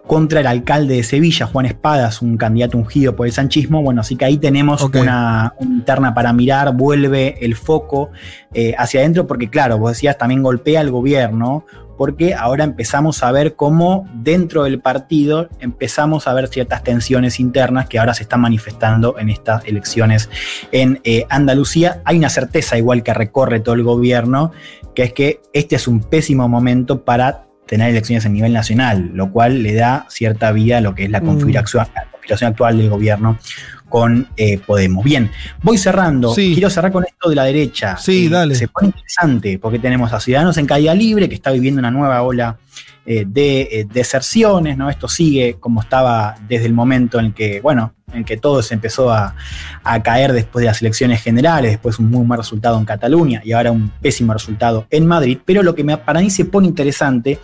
[0.08, 3.84] contra el alcalde de Sevilla, Juan Espadas, un candidato ungido por el sanchismo.
[3.84, 8.10] Bueno, así que ahí tenemos una interna para mirar, vuelve el foco
[8.54, 11.66] eh, hacia adentro, porque claro, vos decías, también golpea al gobierno,
[11.98, 17.88] porque ahora empezamos a ver cómo dentro del partido empezamos a ver ciertas tensiones internas
[17.88, 20.30] que ahora se están manifestando en estas elecciones
[20.72, 22.02] en eh, Andalucía.
[22.06, 24.52] Hay una certeza igual que recorre todo el gobierno,
[24.96, 29.32] que es que este es un pésimo momento para tener elecciones a nivel nacional, lo
[29.32, 31.26] cual le da cierta vida a lo que es la Mm.
[31.26, 33.38] configuración, la configuración actual del gobierno
[33.90, 35.04] con eh, Podemos.
[35.06, 35.30] Bien,
[35.62, 36.34] voy cerrando.
[36.34, 36.52] Sí.
[36.54, 37.94] Quiero cerrar con esto de la derecha.
[37.94, 38.56] Eh, Sí, dale.
[38.56, 42.22] Se pone interesante porque tenemos a Ciudadanos en caída libre, que está viviendo una nueva
[42.24, 42.58] ola
[43.08, 44.90] eh, de eh, deserciones, ¿no?
[44.90, 49.12] Esto sigue como estaba desde el momento en que, bueno, en que todo se empezó
[49.12, 49.34] a,
[49.84, 53.54] a caer después de las elecciones generales, después un muy mal resultado en Cataluña y
[53.54, 55.38] ahora un pésimo resultado en Madrid.
[55.46, 57.40] Pero lo que me- para mí se pone interesante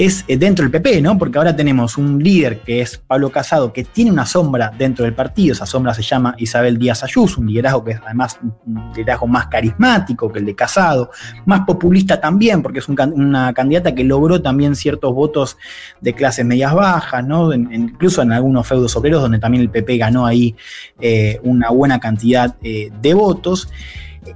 [0.00, 1.18] es eh, dentro del PP, ¿no?
[1.18, 5.12] Porque ahora tenemos un líder que es Pablo Casado, que tiene una sombra dentro del
[5.12, 9.26] partido, esa sombra se llama Isabel Díaz Ayuso, un liderazgo que es además un liderazgo
[9.26, 11.10] más carismático que el de Casado,
[11.44, 15.58] más populista también, porque es una candidata que logró también ciertos votos
[16.00, 17.52] de clases medias bajas, ¿no?
[17.52, 20.56] Incluso en algunos feudos obreros, donde también el PP ganó ahí
[20.98, 23.68] eh, una buena cantidad eh, de votos.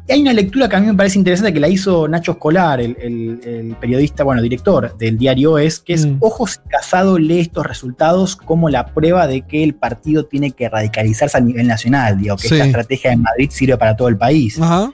[0.09, 2.97] Hay una lectura que a mí me parece interesante que la hizo Nacho Escolar, el,
[3.01, 7.67] el- el periodista, bueno, director del diario Es, que es, ojo si Casado lee estos
[7.67, 12.37] resultados como la prueba de que el partido tiene que radicalizarse a nivel nacional, digo,
[12.37, 12.55] que Sí.
[12.55, 14.59] esta estrategia de Madrid sirve para todo el país.
[14.61, 14.91] Ajá.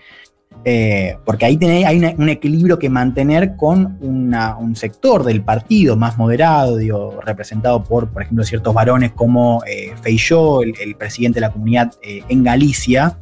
[0.65, 5.43] Eh, porque ahí tenés- hay una- un equilibrio que mantener con una- un sector del
[5.43, 10.97] partido más moderado, digo, representado por, por ejemplo, ciertos varones como eh, Feijó, el, el
[10.97, 13.17] presidente de la comunidad eh, en Galicia.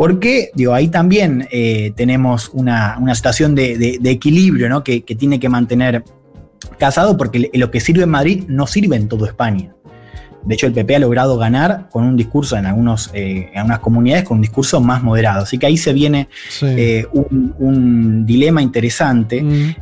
[0.00, 4.82] Porque, digo, ahí también eh, tenemos una, una situación de, de- de equilibrio, ¿no?
[4.82, 6.02] Que, que tiene que mantener
[6.78, 9.74] Casado, porque lo que sirve en Madrid no sirve en toda España.
[10.46, 13.80] De hecho, el PP ha logrado ganar con un discurso en, algunos, eh, en algunas
[13.80, 15.42] comunidades, con un discurso más moderado.
[15.42, 16.64] Así que ahí se viene Sí.
[16.66, 19.42] eh, un, un dilema interesante.
[19.42, 19.74] Mm.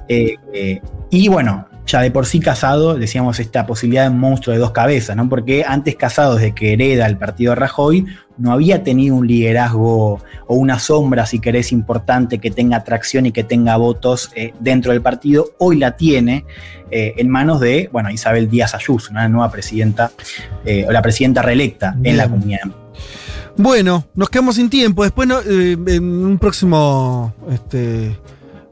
[1.10, 4.72] Y bueno, ya de por sí Casado, decíamos esta posibilidad de un monstruo de dos
[4.72, 5.28] cabezas, ¿no?
[5.28, 8.04] Porque antes Casado, desde que hereda el partido Rajoy,
[8.36, 13.32] no había tenido un liderazgo o una sombra, si querés, importante que tenga atracción y
[13.32, 15.46] que tenga votos eh, dentro del partido.
[15.58, 16.44] Hoy la tiene
[16.90, 20.12] eh, en manos de, bueno, Isabel Díaz Ayuso, una nueva presidenta,
[20.66, 22.68] eh, o la presidenta reelecta en la comunidad.
[23.56, 25.02] Bueno, nos quedamos sin tiempo.
[25.02, 27.34] Después, no, en un próximo.
[27.50, 28.16] Este,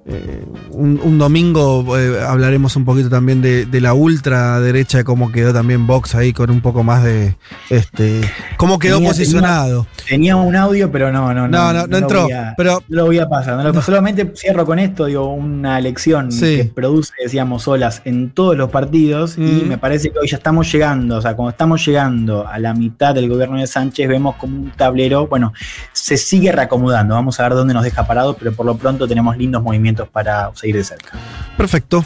[0.09, 5.53] eh, un, un domingo eh, hablaremos un poquito también de, de la ultraderecha, cómo quedó
[5.53, 7.35] también Vox ahí con un poco más de.
[7.71, 8.21] Este,
[8.57, 9.87] cómo quedó Tenía- posicionado.
[10.09, 13.07] Tenía un audio, pero no, no, No, no, no lo entró, a- pero- no lo
[13.07, 13.57] voy a pasar.
[13.57, 16.57] no lo- Solamente cierro con esto, digo, una lección Sí.
[16.57, 19.37] que produce, decíamos, olas en todos los partidos.
[19.39, 22.75] Y me parece que hoy ya estamos llegando, o sea, cuando estamos llegando a la
[22.75, 25.53] mitad del gobierno de Sánchez, vemos como un tablero, bueno,
[25.93, 27.15] se sigue reacomodando.
[27.15, 30.55] Vamos a ver dónde nos deja parados, pero por lo pronto tenemos lindos movimientos para
[30.55, 31.13] seguir de cerca.
[31.57, 32.05] Perfecto.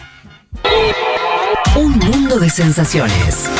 [1.75, 3.51] Un mundo de sensaciones.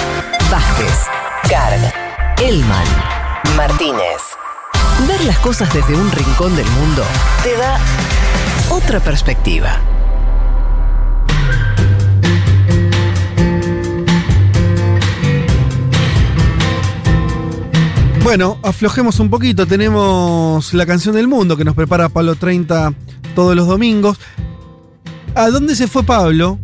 [0.51, 1.07] Vázquez,
[1.49, 1.93] Carg,
[2.41, 2.87] Elman,
[3.57, 4.21] Martínez.
[5.09, 7.03] Ver las cosas desde un rincón del mundo
[7.43, 7.79] te da
[8.71, 9.81] otra perspectiva.
[18.23, 19.67] Bueno, aflojemos un poquito.
[19.67, 22.93] Tenemos la canción del mundo que nos prepara Pablo 30
[23.41, 24.19] todos los domingos.
[25.35, 26.59] ¿A dónde se fue Pablo?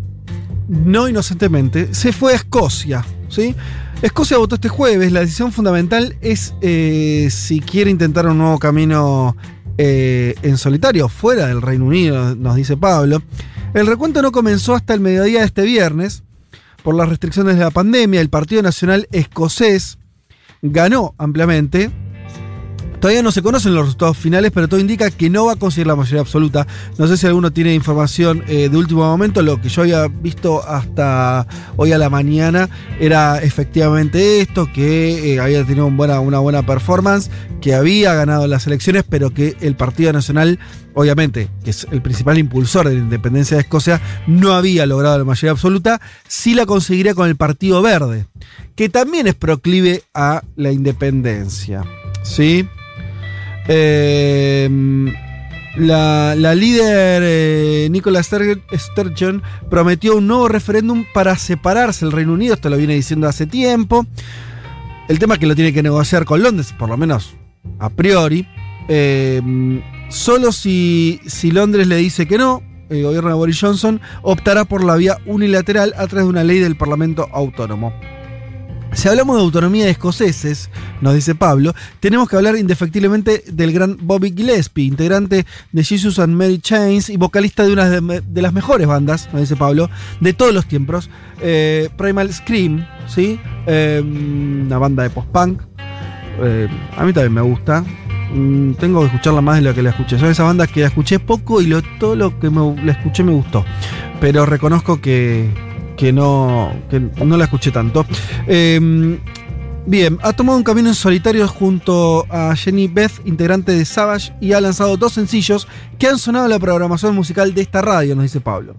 [0.68, 3.02] No inocentemente, se fue a Escocia.
[3.30, 3.54] ¿sí?
[4.02, 5.10] Escocia votó este jueves.
[5.10, 9.34] La decisión fundamental es eh, si quiere intentar un nuevo camino
[9.78, 13.22] eh, en solitario, fuera del Reino Unido, nos dice Pablo.
[13.72, 16.24] El recuento no comenzó hasta el mediodía de este viernes.
[16.82, 19.96] Por las restricciones de la pandemia, el Partido Nacional Escocés
[20.60, 21.90] ganó ampliamente
[23.00, 25.86] Todavía no se conocen los resultados finales, pero todo indica que no va a conseguir
[25.86, 26.66] la mayoría absoluta.
[26.98, 29.42] No sé si alguno tiene información eh, de último momento.
[29.42, 31.46] Lo que yo había visto hasta
[31.76, 32.68] hoy a la mañana
[32.98, 39.04] era efectivamente esto, que eh, había tenido una buena performance, que había ganado las elecciones,
[39.08, 40.58] pero que el Partido Nacional,
[40.94, 45.24] obviamente, que es el principal impulsor de la independencia de Escocia, no había logrado la
[45.24, 46.00] mayoría absoluta.
[46.28, 48.26] Sí la conseguiría con el Partido Verde,
[48.74, 51.84] que también es proclive a la independencia.
[52.22, 52.66] ¿Sí?
[53.68, 54.68] Eh,
[55.76, 62.70] la, líder eh, Nicola Sturgeon prometió un nuevo referéndum para separarse del Reino Unido, esto
[62.70, 64.06] lo viene diciendo hace tiempo.
[65.08, 67.36] El tema es que lo tiene que negociar con Londres, por lo menos
[67.78, 68.48] a priori.
[68.88, 69.42] Eh,
[70.08, 74.82] solo si, si Londres le dice que no, el gobierno de Boris Johnson optará por
[74.82, 77.92] la vía unilateral a través de una ley del Parlamento Autónomo.
[78.96, 80.70] Si hablamos de autonomía de escoceses,
[81.02, 86.34] nos dice Pablo, tenemos que hablar indefectiblemente del gran Bobby Gillespie, integrante de Jesus and
[86.34, 89.90] Mary Chains y vocalista de una de, las mejores bandas, nos dice Pablo,
[90.20, 91.10] de todos los tiempos.
[91.42, 93.38] Eh, Primal Scream, ¿sí?
[93.66, 95.60] Eh, una banda de post-punk.
[96.42, 96.66] Eh,
[96.96, 97.84] a mí también me gusta.
[98.32, 100.18] Mm, tengo que escucharla más de lo que la escuché.
[100.18, 101.70] Son esas bandas que la escuché poco y
[102.00, 103.62] todo lo que me, la escuché me gustó.
[104.20, 105.50] Pero reconozco que,
[105.96, 108.06] que no, que no la escuché tanto.
[108.46, 109.18] Eh,
[109.86, 114.52] bien, ha tomado un camino en solitario junto a Jenny Beth, integrante de Savage, y
[114.52, 115.66] ha lanzado dos sencillos
[115.98, 118.76] que han sonado en la programación musical de esta radio, nos dice Pablo.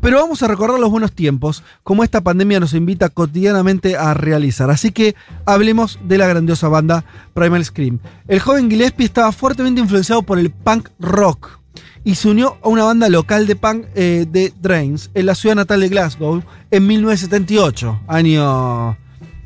[0.00, 4.70] Pero vamos a recordar los buenos tiempos, como esta pandemia nos invita cotidianamente a realizar.
[4.70, 5.14] Así que
[5.46, 8.00] hablemos de la grandiosa banda Primal Scream.
[8.28, 11.55] El joven Gillespie estaba fuertemente influenciado por el punk rock
[12.06, 15.56] y se unió a una banda local de punk eh, de Drains en la ciudad
[15.56, 18.96] natal de Glasgow en 1978, año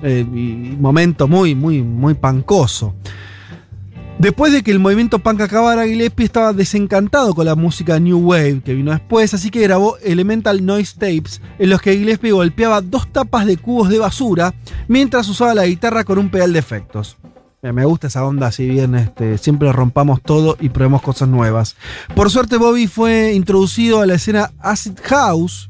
[0.02, 0.26] eh,
[0.78, 2.94] momento muy, muy, muy pancoso.
[4.18, 8.60] Después de que el movimiento punk acabara, Gillespie estaba desencantado con la música New Wave
[8.62, 13.10] que vino después, así que grabó Elemental Noise Tapes en los que Gillespie golpeaba dos
[13.10, 14.52] tapas de cubos de basura
[14.86, 17.16] mientras usaba la guitarra con un pedal de efectos.
[17.62, 21.76] Me gusta esa onda, si bien este, siempre rompamos todo y probemos cosas nuevas.
[22.14, 25.68] Por suerte, Bobby fue introducido a la escena Acid House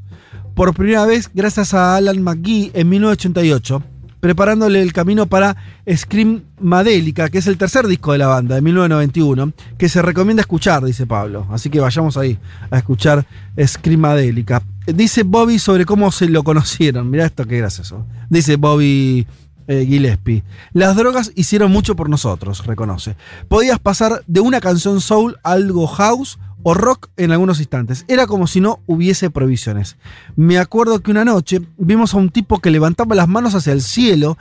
[0.54, 3.82] por primera vez gracias a Alan McGee en 1988,
[4.20, 5.56] preparándole el camino para
[5.92, 10.42] Scream Madélica, que es el tercer disco de la banda de 1991, que se recomienda
[10.42, 11.48] escuchar, dice Pablo.
[11.50, 12.38] Así que vayamos ahí
[12.70, 13.26] a escuchar
[13.60, 14.62] Scream Madélica.
[14.86, 17.10] Dice Bobby sobre cómo se lo conocieron.
[17.10, 18.06] Mirá esto, qué gracioso.
[18.28, 19.26] Dice Bobby
[19.70, 20.42] eh, Gillespie.
[20.72, 23.14] Las drogas hicieron mucho por nosotros, reconoce.
[23.46, 28.04] Podías pasar de una canción soul a algo house o rock en algunos instantes.
[28.08, 29.96] Era como si no hubiese provisiones.
[30.34, 33.80] Me acuerdo que una noche vimos a un tipo que levantaba las manos hacia el
[33.80, 34.36] cielo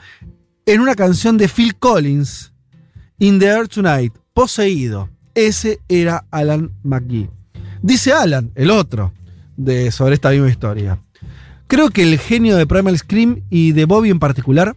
[0.66, 2.52] en una canción de Phil Collins,
[3.20, 5.10] In the Air Tonight, poseído.
[5.36, 7.30] Ese era Alan McGee.
[7.82, 9.12] Dice Alan, el otro,
[9.56, 10.98] de, sobre esta misma historia.
[11.68, 14.76] Creo que el genio de Primal Scream y de Bobby en particular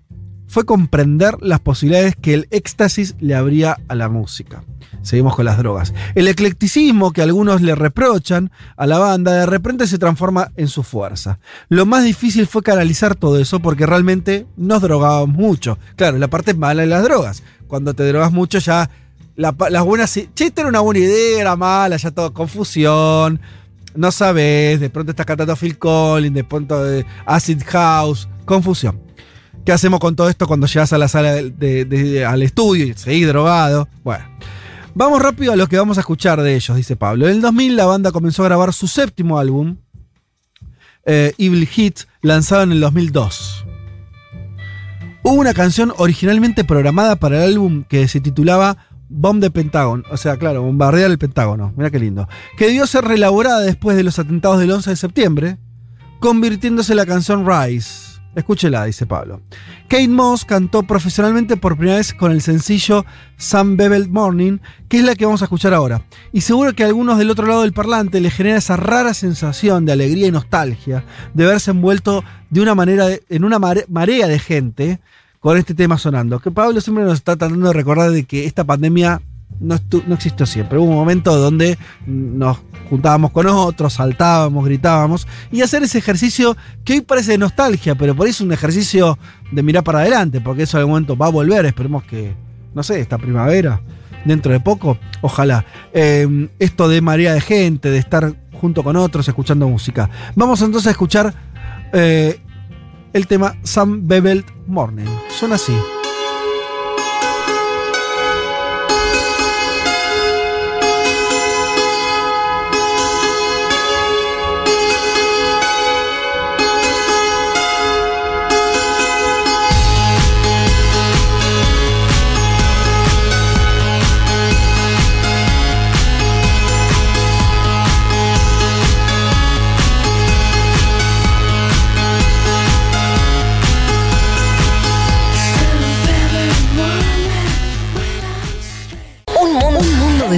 [0.53, 4.63] fue comprender las posibilidades que el éxtasis le abría a la música.
[5.01, 5.95] Seguimos con las drogas.
[6.13, 10.83] El eclecticismo que algunos le reprochan a la banda de repente se transforma en su
[10.83, 11.39] fuerza.
[11.69, 15.79] Lo más difícil fue canalizar todo eso porque realmente nos drogábamos mucho.
[15.95, 17.41] Claro, la parte mala de las drogas.
[17.65, 18.91] Cuando te drogas mucho ya
[19.35, 20.13] las buenas...
[20.13, 23.41] Che, era una buena idea, era mala, ya todo confusión.
[23.95, 29.12] No sabes, de pronto estás cantando Phil Collins, de pronto de Acid House, confusión.
[29.65, 33.87] ¿Qué hacemos con todo esto cuando llegas a la sala al estudio y seguís drogado?
[34.03, 34.25] Bueno.
[34.95, 37.27] Vamos rápido a lo que vamos a escuchar de ellos, dice Pablo.
[37.27, 39.77] En el 2000 la banda comenzó a grabar su séptimo álbum,
[41.05, 43.65] eh, Evil Hit, lanzado en el 2002.
[45.23, 48.77] Hubo una canción originalmente programada para el álbum que se titulaba
[49.09, 52.27] Bomb de Pentágono, o sea, claro, bombardear el Pentágono, mira qué lindo,
[52.57, 55.57] que debió ser reelaborada después de los atentados del 11 de septiembre,
[56.19, 58.02] convirtiéndose en la canción Rise.
[58.35, 59.41] Escúchela, dice Pablo.
[59.87, 63.05] Kate Moss cantó profesionalmente por primera vez con el sencillo
[63.37, 66.03] Some Bevel Morning, que es la que vamos a escuchar ahora.
[66.31, 69.85] Y seguro que a algunos del otro lado del parlante le genera esa rara sensación
[69.85, 74.99] de alegría y nostalgia de verse envuelto de una manera en una marea de gente
[75.39, 76.39] con este tema sonando.
[76.39, 79.21] Que Pablo siempre nos está tratando de recordar de que esta pandemia
[79.59, 80.77] no, no, existió siempre.
[80.77, 82.59] Hubo un momento donde nos
[82.89, 88.15] juntábamos con otros, saltábamos, gritábamos, y hacer ese ejercicio que hoy parece de nostalgia, pero
[88.15, 89.17] por ahí es un ejercicio
[89.51, 92.35] de mirar para adelante, porque eso en algún momento va a volver, esperemos que,
[92.73, 93.81] no sé, esta primavera,
[94.25, 95.65] dentro de poco, ojalá.
[95.93, 100.09] Eh, esto de marea de gente, de estar junto con otros, escuchando música.
[100.35, 101.33] Vamos entonces a escuchar
[101.91, 102.39] eh,
[103.13, 105.07] el tema Some Beveled Morning.
[105.29, 105.73] Son así.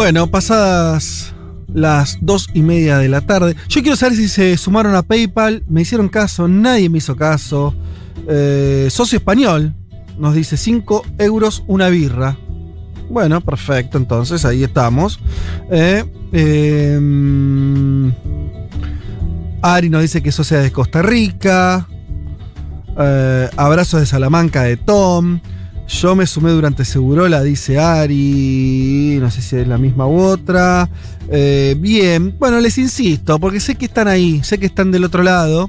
[0.00, 1.34] Bueno, pasadas
[1.74, 3.54] las dos y media de la tarde.
[3.68, 5.62] Yo quiero saber si se sumaron a PayPal.
[5.68, 7.74] Me hicieron caso, nadie me hizo caso.
[8.26, 9.74] Eh, socio español
[10.18, 12.38] nos dice 5 euros una birra.
[13.10, 15.20] Bueno, perfecto, entonces ahí estamos.
[15.70, 16.02] Eh,
[16.32, 18.12] eh,
[19.60, 21.86] Ari nos dice que eso sea de Costa Rica.
[22.98, 25.40] Eh, abrazos de Salamanca de Tom.
[25.90, 29.18] Yo me sumé durante Segurola, dice Ari.
[29.20, 30.88] No sé si es la misma u otra.
[31.28, 35.24] Eh, bien, bueno, les insisto, porque sé que están ahí, sé que están del otro
[35.24, 35.68] lado,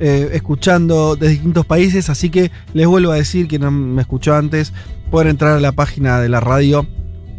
[0.00, 4.34] eh, escuchando de distintos países, así que les vuelvo a decir, que no me escuchó
[4.34, 4.72] antes,
[5.10, 6.86] pueden entrar a la página de la radio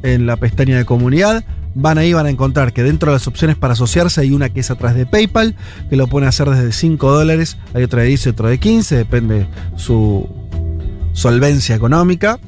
[0.01, 1.43] en la pestaña de comunidad.
[1.75, 4.61] Van ahí, van a encontrar que dentro de las opciones para asociarse hay una que
[4.61, 5.55] es atrás de PayPal,
[5.89, 8.95] que lo pueden hacer desde 5 dólares, hay otra de 10 y otra de 15,
[8.95, 10.40] depende su
[11.13, 12.39] solvencia económica.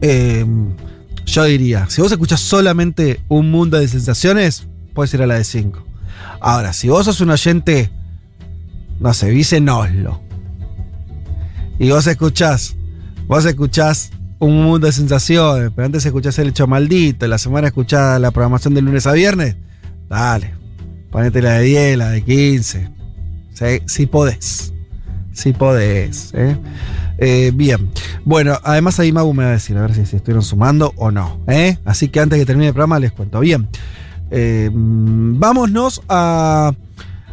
[0.00, 0.44] Eh,
[1.24, 5.44] yo diría, si vos escuchás solamente un mundo de sensaciones, puedes ir a la de
[5.44, 5.84] 5.
[6.40, 7.90] Ahora, si vos sos un oyente,
[9.00, 9.60] no sé, vice
[11.78, 12.76] y vos escuchás,
[13.26, 18.20] vos escuchás un mundo de sensaciones, pero antes escuchás el hecho maldito, la semana escuchás
[18.20, 19.56] la programación de lunes a viernes,
[20.08, 20.54] dale,
[21.10, 22.90] ponete la de 10, la de 15.
[23.86, 24.72] Si podés.
[25.32, 26.32] Si podés.
[26.34, 26.56] ¿eh?
[27.18, 27.90] Eh, bien.
[28.24, 31.10] Bueno, además ahí Magu me va a decir, a ver si se estuvieron sumando o
[31.10, 31.40] no.
[31.46, 31.78] ¿eh?
[31.84, 33.40] Así que antes que termine el programa les cuento.
[33.40, 33.68] Bien.
[34.30, 36.72] Eh, vámonos a,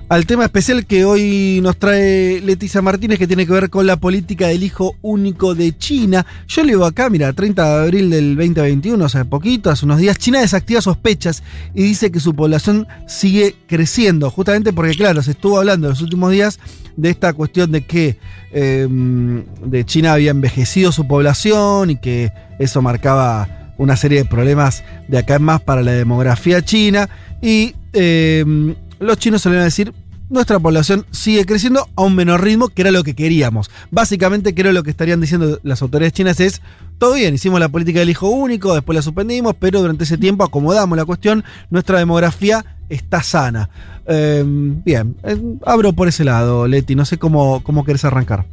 [0.09, 3.97] al tema especial que hoy nos trae Leticia Martínez, que tiene que ver con la
[3.97, 6.25] política del hijo único de China.
[6.47, 10.17] Yo leo acá, mira, 30 de abril del 2021, o sea, poquito, hace unos días,
[10.17, 11.43] China desactiva sospechas
[11.73, 16.01] y dice que su población sigue creciendo, justamente porque, claro, se estuvo hablando en los
[16.01, 16.59] últimos días
[16.95, 18.17] de esta cuestión de que
[18.51, 24.83] eh, de China había envejecido su población y que eso marcaba una serie de problemas
[25.07, 27.09] de acá en más para la demografía china.
[27.41, 29.93] Y eh, los chinos solían decir,
[30.29, 33.69] nuestra población sigue creciendo a un menor ritmo, que era lo que queríamos.
[33.91, 36.61] Básicamente creo lo que estarían diciendo las autoridades chinas es,
[36.97, 40.43] todo bien, hicimos la política del hijo único, después la suspendimos, pero durante ese tiempo
[40.43, 43.69] acomodamos la cuestión, nuestra demografía está sana.
[44.05, 48.45] Eh, bien, eh, abro por ese lado, Leti, no sé cómo, cómo querés arrancar.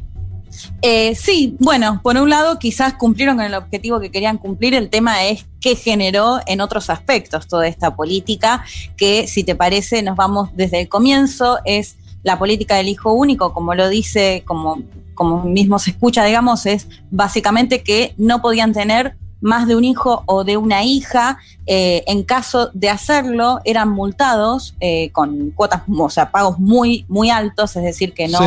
[0.83, 4.91] Eh, sí, bueno, por un lado quizás cumplieron con el objetivo que querían cumplir, el
[4.91, 8.65] tema es qué generó en otros aspectos toda esta política,
[8.97, 13.53] que si te parece nos vamos desde el comienzo, es la política del hijo único,
[13.53, 14.83] como lo dice, como,
[15.15, 20.23] como mismo se escucha, digamos, es básicamente que no podían tener más de un hijo
[20.27, 26.11] o de una hija, eh, en caso de hacerlo, eran multados eh, con cuotas, o
[26.11, 28.39] sea, pagos muy, muy altos, es decir, que no.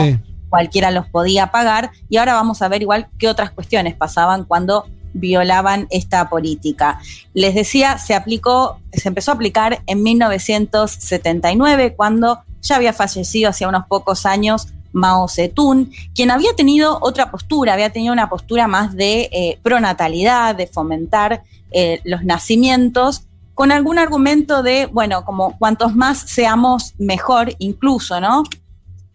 [0.54, 1.90] Cualquiera los podía pagar.
[2.10, 7.00] Y ahora vamos a ver igual qué otras cuestiones pasaban cuando violaban esta política.
[7.34, 13.66] Les decía, se aplicó, se empezó a aplicar en 1979, cuando ya había fallecido hace
[13.66, 18.96] unos pocos años Mao Zedong, quien había tenido otra postura, había tenido una postura más
[18.96, 23.24] de eh, pronatalidad, de fomentar eh, los nacimientos,
[23.56, 28.44] con algún argumento de, bueno, como cuantos más seamos mejor incluso, ¿no?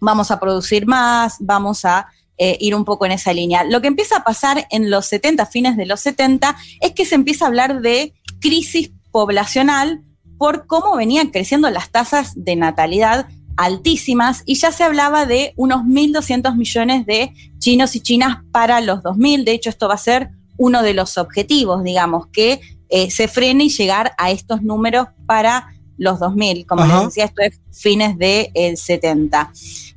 [0.01, 3.65] Vamos a producir más, vamos a eh, ir un poco en esa línea.
[3.65, 7.17] Lo que empieza a pasar en los 70, fines de los 70, es que se
[7.17, 10.03] empieza a hablar de crisis poblacional
[10.39, 13.27] por cómo venían creciendo las tasas de natalidad
[13.57, 19.03] altísimas y ya se hablaba de unos 1.200 millones de chinos y chinas para los
[19.03, 19.45] 2000.
[19.45, 23.65] De hecho, esto va a ser uno de los objetivos, digamos, que eh, se frene
[23.65, 26.67] y llegar a estos números para los 2000.
[26.67, 26.99] Como Ajá.
[26.99, 29.51] les decía, esto es fines del 70.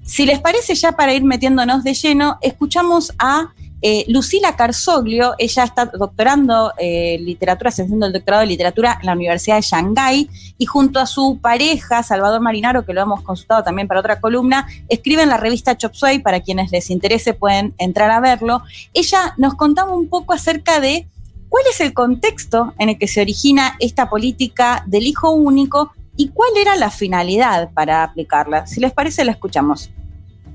[0.03, 5.33] Si les parece, ya para ir metiéndonos de lleno, escuchamos a eh, Lucila Carzoglio.
[5.37, 10.29] Ella está doctorando eh, literatura, haciendo el doctorado de literatura en la Universidad de Shanghái
[10.57, 14.67] y junto a su pareja, Salvador Marinaro, que lo hemos consultado también para otra columna,
[14.87, 18.61] escribe en la revista Chop Suey, para quienes les interese pueden entrar a verlo.
[18.93, 21.07] Ella nos contaba un poco acerca de
[21.49, 25.91] cuál es el contexto en el que se origina esta política del hijo único
[26.21, 28.67] y cuál era la finalidad para aplicarla.
[28.67, 29.89] Si les parece, la escuchamos.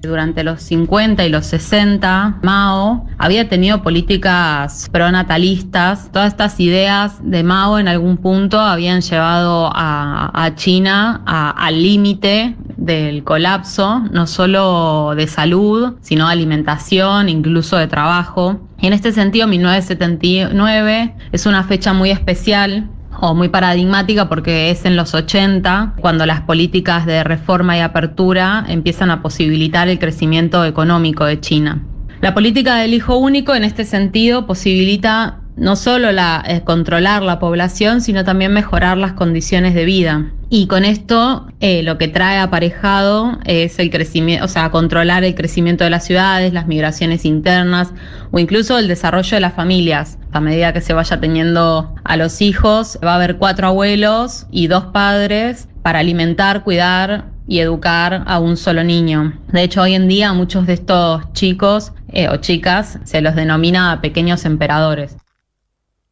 [0.01, 6.13] Durante los 50 y los 60, Mao había tenido políticas pronatalistas.
[6.13, 13.25] Todas estas ideas de Mao en algún punto habían llevado a, China al límite del
[13.25, 18.61] colapso, no solo de salud, sino de alimentación, incluso de trabajo.
[18.79, 22.89] En este sentido, 1979 es una fecha muy especial
[23.21, 28.65] o muy paradigmática porque es en los 80 cuando las políticas de reforma y apertura
[28.69, 31.83] empiezan a posibilitar el crecimiento económico de China.
[32.21, 38.01] La política del hijo único en este sentido posibilita no solo la, controlar la población,
[38.01, 40.27] sino también mejorar las condiciones de vida.
[40.49, 45.35] Y con esto eh, lo que trae aparejado es el crecimiento, o sea, controlar el
[45.35, 47.93] crecimiento de las ciudades, las migraciones internas
[48.31, 50.19] o incluso el desarrollo de las familias.
[50.33, 54.69] A medida que se vaya teniendo a los hijos, va a haber cuatro abuelos y
[54.69, 59.33] dos padres para alimentar, cuidar y educar a un solo niño.
[59.53, 64.01] De hecho, hoy en día muchos de estos chicos eh, o chicas se los denomina
[64.01, 65.17] pequeños emperadores.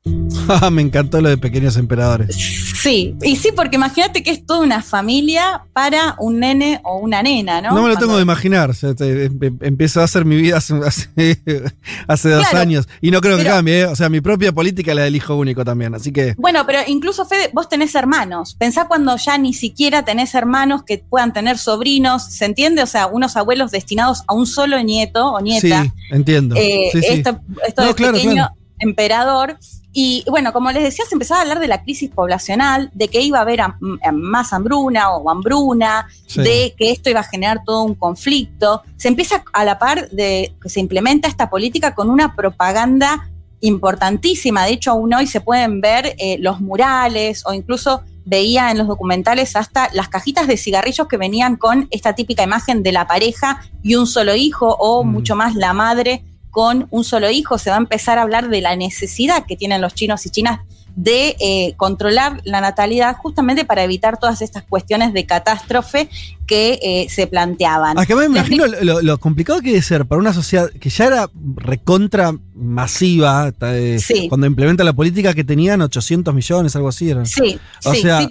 [0.73, 2.37] Me encantó lo de pequeños emperadores.
[2.83, 7.23] Sí, y sí, porque imagínate que es toda una familia para un nene o una
[7.23, 7.71] nena, ¿no?
[7.71, 8.69] No, me lo Cuando- tengo de imaginar.
[8.69, 11.09] o sea, te- em- em- empezó a hacer mi vida hace, hace,
[12.09, 12.87] hace dos años.
[13.01, 13.81] Y no creo que pero- cambie.
[13.81, 13.87] ¿eh?
[13.87, 15.95] O sea, mi propia política es la del hijo único también.
[15.95, 16.35] Así que.
[16.37, 18.55] Bueno, pero incluso Fede, vos tenés hermanos.
[18.55, 22.83] Pensá cuando ya ni siquiera tenés hermanos que puedan tener sobrinos, ¿se entiende?
[22.83, 25.85] O sea, unos abuelos destinados a un solo nieto o nieta.
[25.85, 26.55] Sí, entiendo.
[26.57, 27.07] Eh, Sí, sí.
[27.15, 28.55] Esto, esto No, de claro, pequeño claro.
[28.81, 29.59] emperador.
[29.97, 33.21] Y bueno, como les decía, se empezaba a hablar de la crisis poblacional, de que
[33.23, 33.79] iba a haber am-
[34.13, 36.43] más hambruna o hambruna, Sí.
[36.43, 38.83] de que esto iba a generar todo un conflicto.
[38.97, 43.31] Se empieza a la par de que se implementa esta política con una propaganda
[43.61, 44.65] importantísima.
[44.65, 48.89] De hecho, aún hoy se pueden ver eh, los murales o incluso veía en los
[48.89, 53.63] documentales hasta las cajitas de cigarrillos que venían con esta típica imagen de la pareja
[53.83, 56.25] y un solo hijo o mucho más la madre
[56.55, 57.59] con un solo hijo.
[57.59, 60.61] Se va a empezar a hablar de la necesidad que tienen los chinos y chinas
[60.95, 66.09] de eh, controlar la natalidad justamente para evitar todas estas cuestiones de catástrofe
[66.47, 67.99] que eh, se planteaban.
[67.99, 71.07] Acá me Las imagino lo, lo complicado que debe ser para una sociedad que ya
[71.07, 74.29] era recontra masiva eh, Sí.
[74.29, 77.11] cuando implementa la política que tenían 800 millones, algo así.
[77.11, 77.27] Eran.
[77.27, 78.29] Sí, O sí, sea, sí,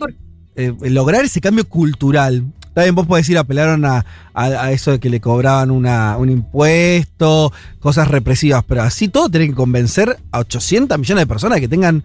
[0.56, 2.46] eh, lograr ese cambio cultural.
[2.74, 6.30] También vos podés decir, apelaron a, a- a eso de que le cobraban una, un
[6.30, 11.68] impuesto, cosas represivas, pero así todo tienen que convencer a 800 millones de personas que
[11.68, 12.04] tengan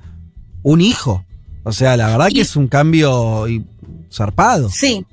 [0.62, 1.24] un hijo.
[1.64, 3.46] O sea, la verdad que es un cambio
[4.12, 4.70] zarpado.
[4.70, 5.04] Sí.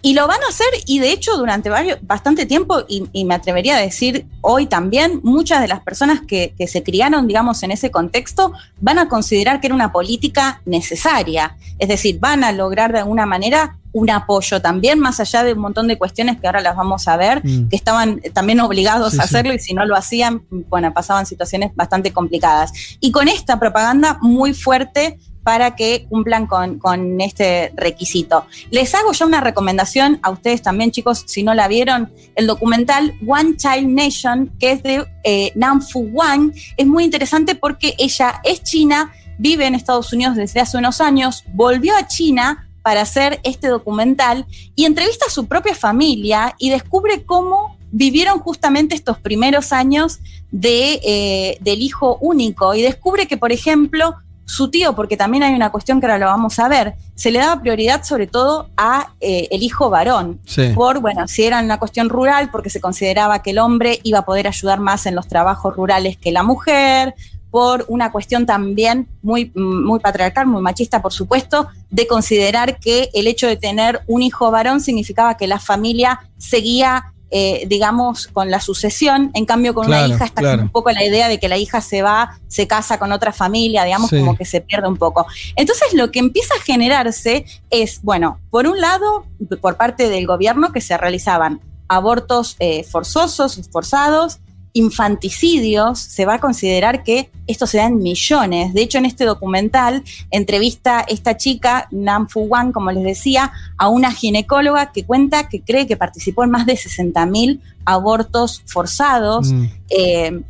[0.00, 3.34] Y lo van a hacer, y de hecho, durante varios, bastante tiempo, y, y me
[3.34, 7.72] atrevería a decir hoy también, muchas de las personas que, que se criaron, digamos, en
[7.72, 11.56] ese contexto, van a considerar que era una política necesaria.
[11.80, 15.60] Es decir, van a lograr de alguna manera un apoyo también, más allá de un
[15.60, 17.68] montón de cuestiones que ahora las vamos a ver, Mm.
[17.68, 19.26] que estaban también obligados Sí, a sí.
[19.28, 22.72] hacerlo y si no lo hacían, bueno, pasaban situaciones bastante complicadas.
[23.00, 28.46] Y con esta propaganda muy fuerte para que cumplan con, con este requisito.
[28.70, 33.12] Les hago ya una recomendación a ustedes también, chicos, si no la vieron, el documental
[33.26, 38.40] One Child Nation, que es de eh, Nam Fu Wang, es muy interesante porque ella
[38.44, 43.40] es china, vive en Estados Unidos desde hace unos años, volvió a China para hacer
[43.44, 49.72] este documental y entrevista a su propia familia y descubre cómo vivieron justamente estos primeros
[49.72, 50.18] años
[50.50, 55.54] de, eh, del hijo único y descubre que, por ejemplo, su tío, porque también hay
[55.54, 59.12] una cuestión que ahora lo vamos a ver, se le daba prioridad sobre todo a
[59.20, 60.40] eh, el hijo varón.
[60.44, 60.72] Sí.
[60.74, 64.24] Por, bueno, si era una cuestión rural, porque se consideraba que el hombre iba a
[64.24, 67.14] poder ayudar más en los trabajos rurales que la mujer,
[67.52, 73.26] por una cuestión también muy, muy patriarcal, muy machista, por supuesto, de considerar que el
[73.28, 77.04] hecho de tener un hijo varón significaba que la familia seguía
[77.34, 79.30] eh, digamos, con la sucesión.
[79.32, 80.62] En cambio, con Claro, una hija está claro.
[80.64, 83.84] un poco la idea de que la hija se va, se casa con otra familia,
[83.84, 84.18] digamos, Sí.
[84.18, 85.24] como que se pierde un poco.
[85.56, 89.24] Entonces, lo que empieza a generarse es, bueno, por un lado,
[89.62, 94.38] por parte del gobierno, que se realizaban abortos eh, forzosos, forzados,
[94.74, 98.72] infanticidios, se va a considerar que esto se da en millones.
[98.72, 103.88] De hecho, en este documental entrevista esta chica, Nam Fu Wang, como les decía, a
[103.88, 109.52] una ginecóloga que cuenta que cree que participó en más de 60.000 abortos forzados.
[109.52, 109.64] Mm.
[109.90, 110.40] Eh,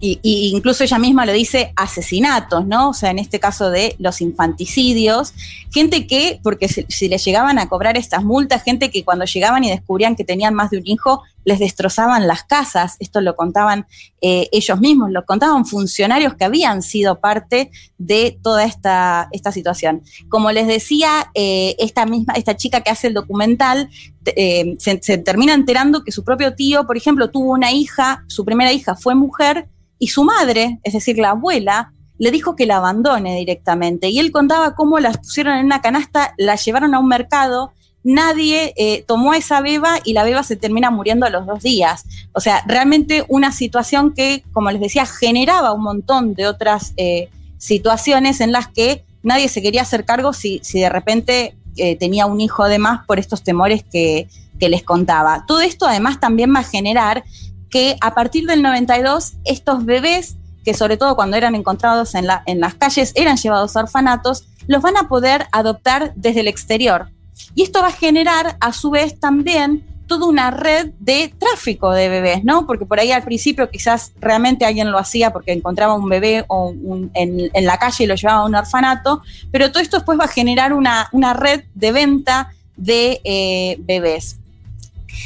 [0.00, 2.90] y, y incluso ella misma lo dice, asesinatos, ¿no?
[2.90, 5.34] O sea, en este caso de los infanticidios,
[5.72, 9.64] gente que, porque si, si les llegaban a cobrar estas multas, gente que cuando llegaban
[9.64, 13.86] y descubrían que tenían más de un hijo, les destrozaban las casas, esto lo contaban
[14.20, 20.02] eh, ellos mismos, lo contaban funcionarios que habían sido parte de toda esta, esta situación.
[20.28, 23.88] Como les decía, eh, esta misma, esta chica que hace el documental,
[24.26, 28.44] eh, se, se termina enterando que su propio tío, por ejemplo, tuvo una hija, su
[28.44, 29.68] primera hija fue mujer,
[29.98, 34.08] y su madre, es decir, la abuela, le dijo que la abandone directamente.
[34.08, 37.72] Y él contaba cómo la pusieron en una canasta, la llevaron a un mercado,
[38.02, 42.04] nadie eh, tomó esa beba y la beba se termina muriendo a los dos días.
[42.32, 47.28] O sea, realmente una situación que, como les decía, generaba un montón de otras eh,
[47.58, 52.26] situaciones en las que nadie se quería hacer cargo si, si de repente eh, tenía
[52.26, 55.44] un hijo de más por estos temores que, que les contaba.
[55.46, 57.24] Todo esto además también va a generar
[57.70, 62.42] que a partir del 92 estos bebés, que sobre todo cuando eran encontrados en, la,
[62.46, 67.08] en las calles, eran llevados a orfanatos, los van a poder adoptar desde el exterior.
[67.54, 72.08] Y esto va a generar a su vez también toda una red de tráfico de
[72.08, 72.66] bebés, ¿no?
[72.66, 76.74] Porque por ahí al principio quizás realmente alguien lo hacía porque encontraba un bebé o
[77.14, 79.22] en, la calle y lo llevaba a un orfanato,
[79.52, 84.38] pero todo esto después va a generar una, una red de venta de eh, bebés.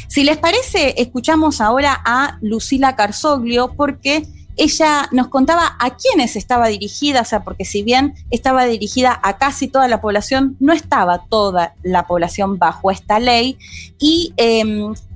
[0.07, 6.67] Si les parece, escuchamos ahora a Lucila Carsoglio porque ella nos contaba a quiénes estaba
[6.67, 11.25] dirigida, o sea, porque si bien estaba dirigida a casi toda la población, no estaba
[11.29, 13.57] toda la población bajo esta ley.
[13.99, 14.63] Y, eh,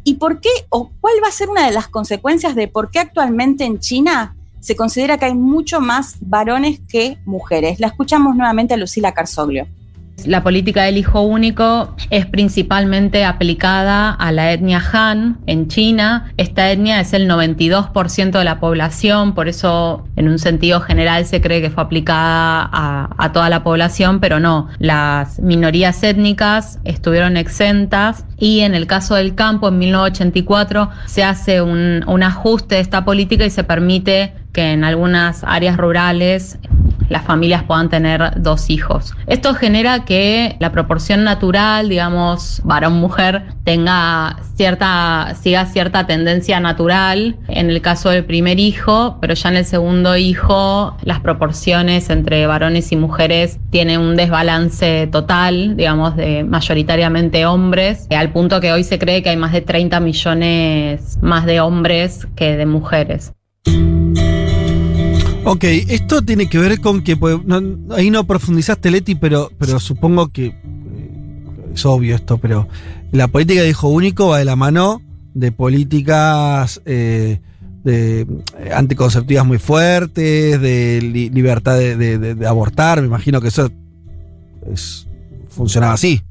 [0.04, 3.00] ¿y por qué o cuál va a ser una de las consecuencias de por qué
[3.00, 7.80] actualmente en China se considera que hay mucho más varones que mujeres?
[7.80, 9.68] La escuchamos nuevamente a Lucila Carsoglio.
[10.26, 16.34] La política del hijo único es principalmente aplicada a la etnia Han en China.
[16.38, 21.40] Esta etnia es el 92% de la población, por eso en un sentido general se
[21.40, 24.70] cree que fue aplicada a, toda la población, pero no.
[24.80, 31.62] Las minorías étnicas estuvieron exentas y en el caso del campo en 1984 se hace
[31.62, 36.58] un, un ajuste de esta política y se permite que en algunas áreas rurales
[37.10, 39.14] las familias puedan tener dos hijos.
[39.28, 47.70] Esto genera que la proporción natural, digamos, varón-mujer, tenga cierta, siga cierta tendencia natural en
[47.70, 52.92] el caso del primer hijo, pero ya en el segundo hijo las proporciones entre varones
[52.92, 59.00] y mujeres tienen un desbalance total, digamos, de mayoritariamente hombres, al punto que hoy se
[59.00, 63.34] cree que hay más de 30 millones más de hombres que de mujeres.
[65.50, 69.80] Ok, esto tiene que ver con que, pues, no, ahí no profundizaste, Leti, pero, pero
[69.80, 70.54] supongo que eh,
[71.74, 72.68] es obvio esto, pero
[73.14, 75.02] la política de hijo único va de la mano
[75.34, 77.40] de políticas eh,
[77.86, 83.48] de, eh, anticonceptivas muy fuertes, de li libertad de, de, de, abortar, me imagino que
[83.48, 83.72] eso
[84.70, 85.08] es,
[85.50, 86.22] funcionaba así.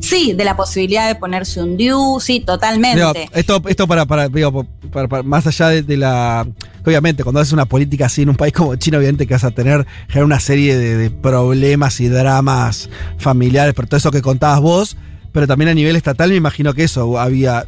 [0.00, 2.96] Sí, de la posibilidad de ponerse un DIU, sí, totalmente.
[2.98, 6.46] Digo, esto, esto para, para, digo, para, para, más allá de, de, la.
[6.84, 9.50] Obviamente, cuando haces una política así en un país como China, obviamente que vas a
[9.50, 14.60] tener generar una serie de, de, problemas y dramas familiares, por todo eso que contabas
[14.60, 14.96] vos,
[15.32, 17.66] pero también a nivel estatal me imagino que eso había.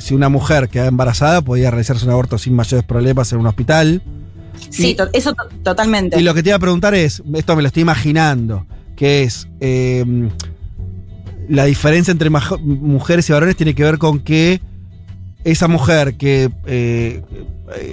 [0.00, 4.02] Si una mujer quedaba embarazada, podía realizarse un aborto sin mayores problemas en un hospital.
[4.68, 6.20] Sí, y, to eso to totalmente.
[6.20, 8.66] Y lo que te iba a preguntar es, esto me lo estoy imaginando,
[8.96, 9.48] que es.
[9.60, 10.04] Eh,
[11.48, 14.60] la diferencia entre mujeres y varones tiene que ver con que
[15.44, 17.22] esa mujer que, eh,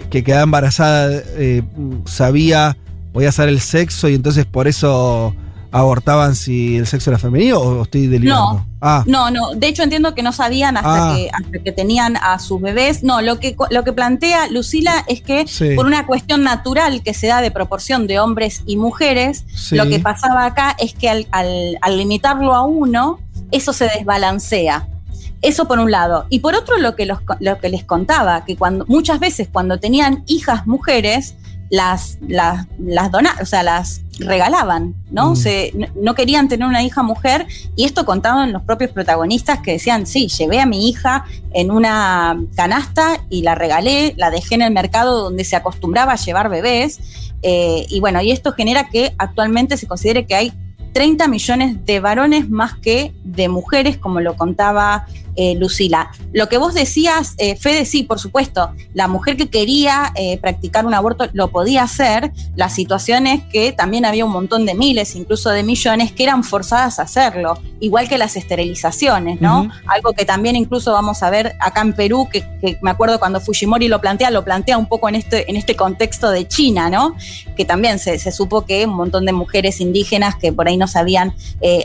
[0.10, 1.64] que quedaba embarazada eh,
[2.06, 2.78] sabía,
[3.14, 5.34] podía saber el sexo y entonces por eso
[5.72, 8.54] abortaban si el sexo era femenino o estoy delirando?
[8.54, 9.04] No, ah.
[9.08, 9.56] no, no.
[9.56, 11.16] De hecho entiendo que no sabían hasta, ah.
[11.16, 13.04] que, hasta que tenían a sus bebés.
[13.04, 15.76] No, lo que, lo que plantea Lucila es que sí.
[15.76, 19.76] por una cuestión natural que se da de proporción de hombres y mujeres, sí.
[19.76, 23.20] lo que pasaba acá es que al, al, al limitarlo a uno,
[23.52, 24.88] eso se desbalancea.
[25.42, 26.26] Eso por un lado.
[26.30, 29.80] Y por otro, lo que, los, lo que les contaba, que cuando, muchas veces cuando
[29.80, 31.36] tenían hijas mujeres,
[31.70, 35.32] las, las, las donaban, o sea, las regalaban, ¿no?
[35.32, 35.36] Mm.
[35.36, 40.06] Se, no querían tener una hija mujer y esto contaban los propios protagonistas que decían,
[40.06, 44.74] sí, llevé a mi hija en una canasta y la regalé, la dejé en el
[44.74, 47.00] mercado donde se acostumbraba a llevar bebés
[47.42, 50.54] eh, y bueno, y esto genera que actualmente se considere que hay
[50.96, 55.06] 30 millones de varones más que de mujeres, como lo contaba
[55.38, 56.12] eh, Lucila.
[56.32, 60.86] Lo que vos decías, eh, Fede, sí, por supuesto, la mujer que quería eh, practicar
[60.86, 62.32] un aborto lo podía hacer.
[62.56, 66.44] La situación es que también había un montón de miles, incluso de millones, que eran
[66.46, 69.70] forzadas a hacerlo, igual que las esterilizaciones, ¿no?
[69.88, 72.46] Algo que también incluso vamos a ver acá en Perú, que,
[72.82, 76.32] me acuerdo cuando Fujimori lo plantea, lo plantea un poco en este, en este contexto
[76.32, 77.16] de China, ¿no?
[77.58, 80.88] Que también se, se supo que un montón de mujeres indígenas que por ahí no
[80.88, 81.34] sabían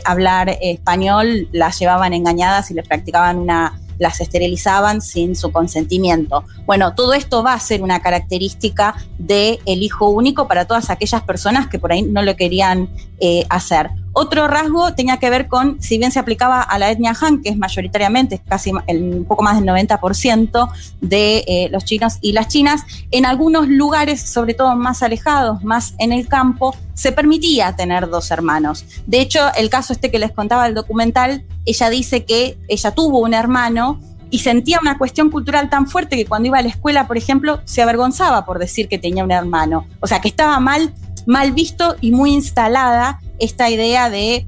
[0.05, 6.43] hablar español las llevaban engañadas y les practicaban las esterilizaban sin su consentimiento.
[6.65, 11.21] Bueno, todo esto va a ser una característica del el hijo único para todas aquellas
[11.21, 12.89] personas que por ahí no lo querían
[13.19, 13.91] eh, hacer.
[14.13, 17.49] Otro rasgo tenía que ver con, si bien se aplicaba a la etnia Han, que
[17.49, 22.83] es mayoritariamente, casi un poco más del 90% de eh, los chinos y las chinas,
[23.11, 28.31] en algunos lugares, sobre todo más alejados, más en el campo, se permitía tener dos
[28.31, 28.85] hermanos.
[29.07, 33.19] De hecho, el caso este que les contaba el documental, ella dice que ella tuvo
[33.19, 33.99] un hermano
[34.29, 37.61] y sentía una cuestión cultural tan fuerte que cuando iba a la escuela, por ejemplo,
[37.65, 39.85] se avergonzaba por decir que tenía un hermano.
[39.99, 40.93] O sea, que estaba mal,
[41.25, 44.47] mal visto y muy instalada esta idea de,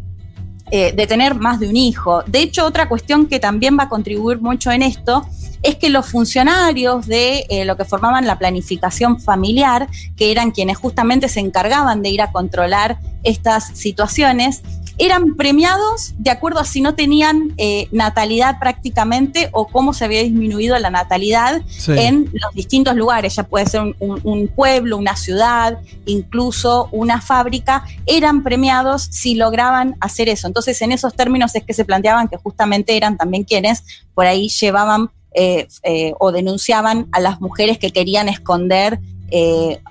[0.72, 2.24] eh, de tener más de un hijo.
[2.24, 5.28] De hecho, otra cuestión que también va a contribuir mucho en esto
[5.64, 10.78] es que los funcionarios de eh, lo que formaban la planificación familiar, que eran quienes
[10.78, 14.62] justamente se encargaban de ir a controlar estas situaciones,
[14.98, 20.22] eran premiados de acuerdo a si no tenían eh, natalidad prácticamente o cómo se había
[20.22, 26.90] disminuido la natalidad en los distintos lugares, ya puede ser un, pueblo, una ciudad, incluso
[26.92, 30.48] una fábrica, eran premiados si lograban hacer eso.
[30.48, 34.50] Entonces en esos términos es que se planteaban que justamente eran también quienes por ahí
[34.50, 39.00] llevaban eh, eh, o denunciaban a las mujeres que querían esconder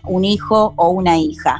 [0.04, 1.58] un hijo o una hija.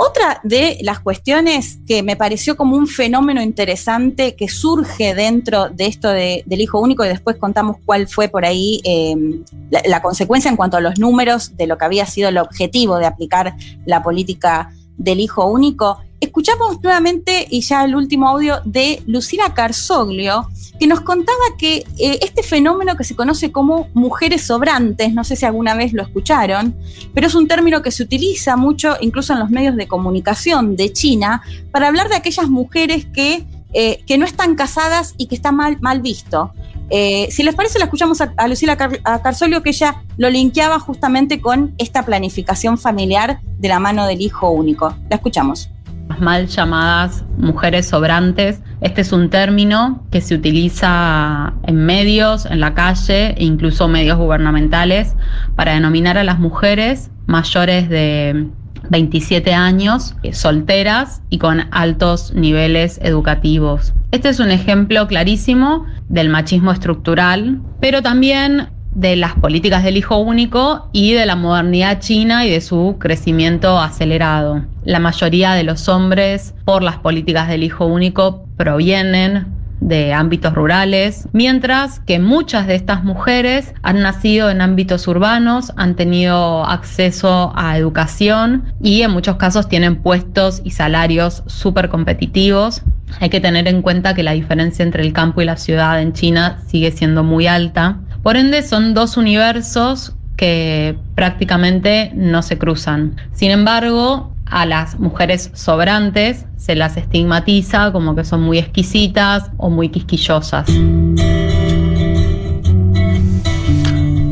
[0.00, 5.86] Otra de las cuestiones que me pareció como un fenómeno interesante que surge dentro de
[5.86, 10.56] esto del hijo único y después contamos cuál fue por ahí em, la, consecuencia en
[10.56, 14.70] cuanto a los números de lo que había sido el objetivo de aplicar la política
[14.98, 20.48] del hijo único, Escuchamos nuevamente, y ya el último audio, de Lucila Carzoglio,
[20.80, 25.36] que nos contaba que eh, este fenómeno que se conoce como mujeres sobrantes, no sé
[25.36, 26.74] si alguna vez lo escucharon,
[27.14, 30.92] pero es un término que se utiliza mucho incluso en los medios de comunicación de
[30.92, 35.52] China para hablar de aquellas mujeres que, eh, que no están casadas y que está
[35.52, 36.52] mal, mal visto.
[36.90, 41.74] Eh, si les parece, la escuchamos a, Lucila Carzoglio, que ella lo linkeaba justamente con
[41.78, 44.96] esta planificación familiar de la mano del hijo único.
[45.10, 45.70] La escuchamos
[46.20, 48.60] mal llamadas mujeres sobrantes.
[48.80, 54.18] Este es un término que se utiliza en medios, en la calle e incluso medios
[54.18, 55.14] gubernamentales
[55.56, 58.48] para denominar a las mujeres mayores de
[58.90, 63.92] 27 años, eh, solteras y con altos niveles educativos.
[64.10, 70.16] Este es un ejemplo clarísimo del machismo estructural, pero también de las políticas del hijo
[70.16, 74.64] único y de la modernidad china y de su crecimiento acelerado.
[74.84, 79.46] La mayoría de los hombres por las políticas del hijo único provienen
[79.80, 85.94] de ámbitos rurales, mientras que muchas de estas mujeres han nacido en ámbitos urbanos, han
[85.94, 92.82] tenido acceso a educación y en muchos casos tienen puestos y salarios súper competitivos.
[93.20, 96.12] Hay que tener en cuenta que la diferencia entre el campo y la ciudad en
[96.12, 103.16] China sigue siendo muy alta por ende, son dos universos que prácticamente no se cruzan.
[103.32, 109.70] Sin embargo, a las mujeres sobrantes se las estigmatiza como que son muy exquisitas o
[109.70, 110.68] muy quisquillosas.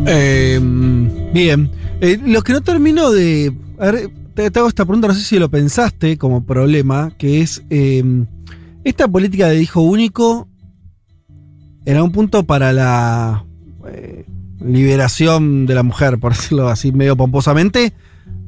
[0.09, 3.53] Em, bien, eh, lo que no termino de...
[3.79, 7.65] A ver, te, hago esta pregunta, no sé si lo pensaste como problema, que es
[7.71, 8.27] em,
[8.85, 10.47] esta política de hijo único
[11.85, 13.46] era un punto para la
[13.91, 14.25] eh,
[14.61, 17.93] liberación de la mujer, por decirlo así medio pomposamente,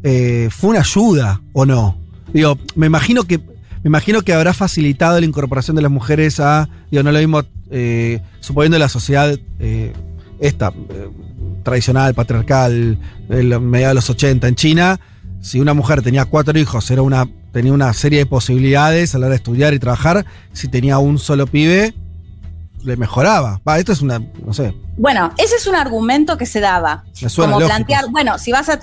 [0.03, 1.97] eh, fue una ayuda o no.
[2.33, 6.69] Digo, me imagino que me imagino que habrá facilitado la incorporación de las mujeres a,
[6.91, 9.39] digo, no lo mismo, eh, suponiendo la sociedad
[10.41, 10.73] esta,
[11.63, 15.01] tradicional, patriarcal, en mediados de los 80 en China,
[15.41, 19.27] si una mujer tenía cuatro hijos, era una, tenía una serie de posibilidades a la
[19.27, 21.95] hora de estudiar y trabajar, si tenía un solo pibe,
[22.89, 23.61] le mejoraba.
[23.67, 24.75] Va, esto es una, no sé.
[24.97, 27.05] Bueno, ese es un argumento que se daba.
[27.37, 28.79] como plantear, bueno, si vas a,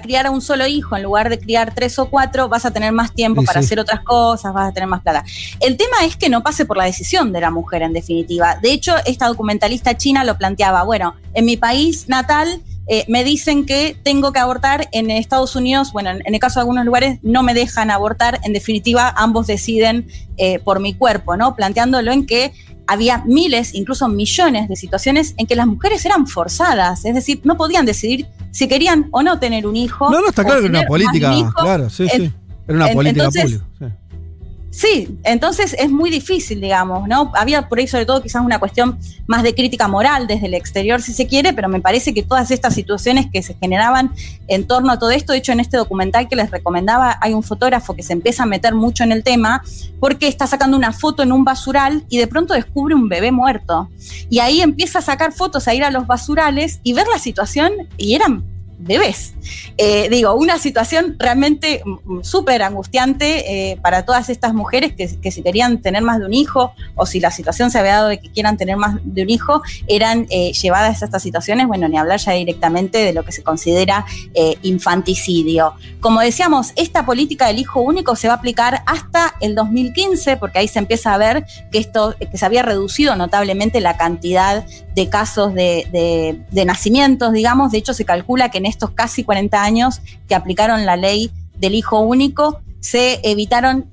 [0.00, 2.92] criar a un solo hijo en lugar de criar tres o cuatro, vas a tener
[2.92, 5.24] más tiempo para hacer otras cosas, vas a tener más plata.
[5.60, 8.56] El tema es que no pase por la decisión de la mujer, en definitiva.
[8.60, 13.64] De hecho, esta documentalista china lo planteaba, bueno, en mi país natal eh, me dicen
[13.64, 17.20] que tengo que abortar en Estados Unidos, bueno, en, en el caso de algunos lugares
[17.22, 21.54] no me dejan abortar, en definitiva ambos deciden eh, por mi cuerpo, ¿no?
[21.54, 22.52] Planteándolo en que
[22.92, 27.56] había miles, incluso millones de situaciones en que las mujeres eran forzadas, es decir, no
[27.56, 30.10] podían decidir si querían o no tener un hijo.
[30.10, 32.32] No, no, está claro que era una política, claro, sí, sí.
[32.68, 33.66] Era una política entonces, pública.
[33.78, 34.01] sí.
[34.72, 37.30] Sí, entonces es muy difícil, digamos, ¿no?
[37.34, 41.02] Había por ahí sobre todo quizás una cuestión más de crítica moral desde el exterior,
[41.02, 44.12] si se quiere, pero me parece que todas estas situaciones que se generaban
[44.48, 47.42] en torno a todo esto, de hecho en este documental que les recomendaba, hay un
[47.42, 49.62] fotógrafo que se empieza a meter mucho en el tema
[50.00, 53.90] porque está sacando una foto en un basural y de pronto descubre un bebé muerto.
[54.30, 57.72] Y ahí empieza a sacar fotos, a ir a los basurales y ver la situación
[57.98, 58.42] y eran
[58.84, 59.32] bebés.
[59.78, 65.30] Eh, digo, una situación realmente mm, súper angustiante eh, para todas estas mujeres que, que
[65.30, 68.20] si querían tener más de un hijo o si la situación se había dado de
[68.20, 71.96] que quieran tener más de un hijo, eran eh, llevadas a estas situaciones, bueno, ni
[71.96, 74.04] hablar ya directamente de lo que se considera
[74.34, 75.74] eh, infanticidio.
[76.00, 80.58] Como decíamos, esta política del hijo único se va a aplicar hasta el 2015, porque
[80.60, 85.08] ahí se empieza a ver que esto, que se había reducido notablemente la cantidad de
[85.08, 87.72] casos de, de- de nacimientos, digamos.
[87.72, 91.74] De hecho, se calcula que en estos casi 40 años que aplicaron la ley del
[91.74, 93.86] hijo único, se evitaron,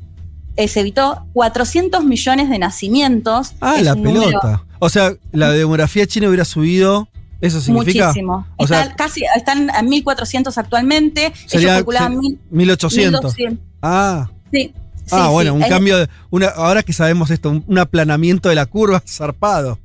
[0.55, 3.53] eh, se evitó 400 millones de nacimientos.
[3.61, 4.63] Ah, Es la número pelota.
[4.79, 7.07] O sea, la demografía china hubiera subido.
[7.41, 8.07] ¿Eso significa?
[8.07, 8.45] Muchísimo.
[8.57, 11.31] O sea, Están casi, están a 1400 actualmente.
[11.45, 13.21] Sería- Ellos calculaban se- mil- 1800.
[13.37, 13.65] 1200.
[13.81, 14.29] Ah.
[14.51, 14.73] Sí.
[15.11, 15.63] Ah, sí, bueno, sí.
[15.63, 19.79] un cambio, de, una, ahora que sabemos esto, un, un aplanamiento de la curva zarpado.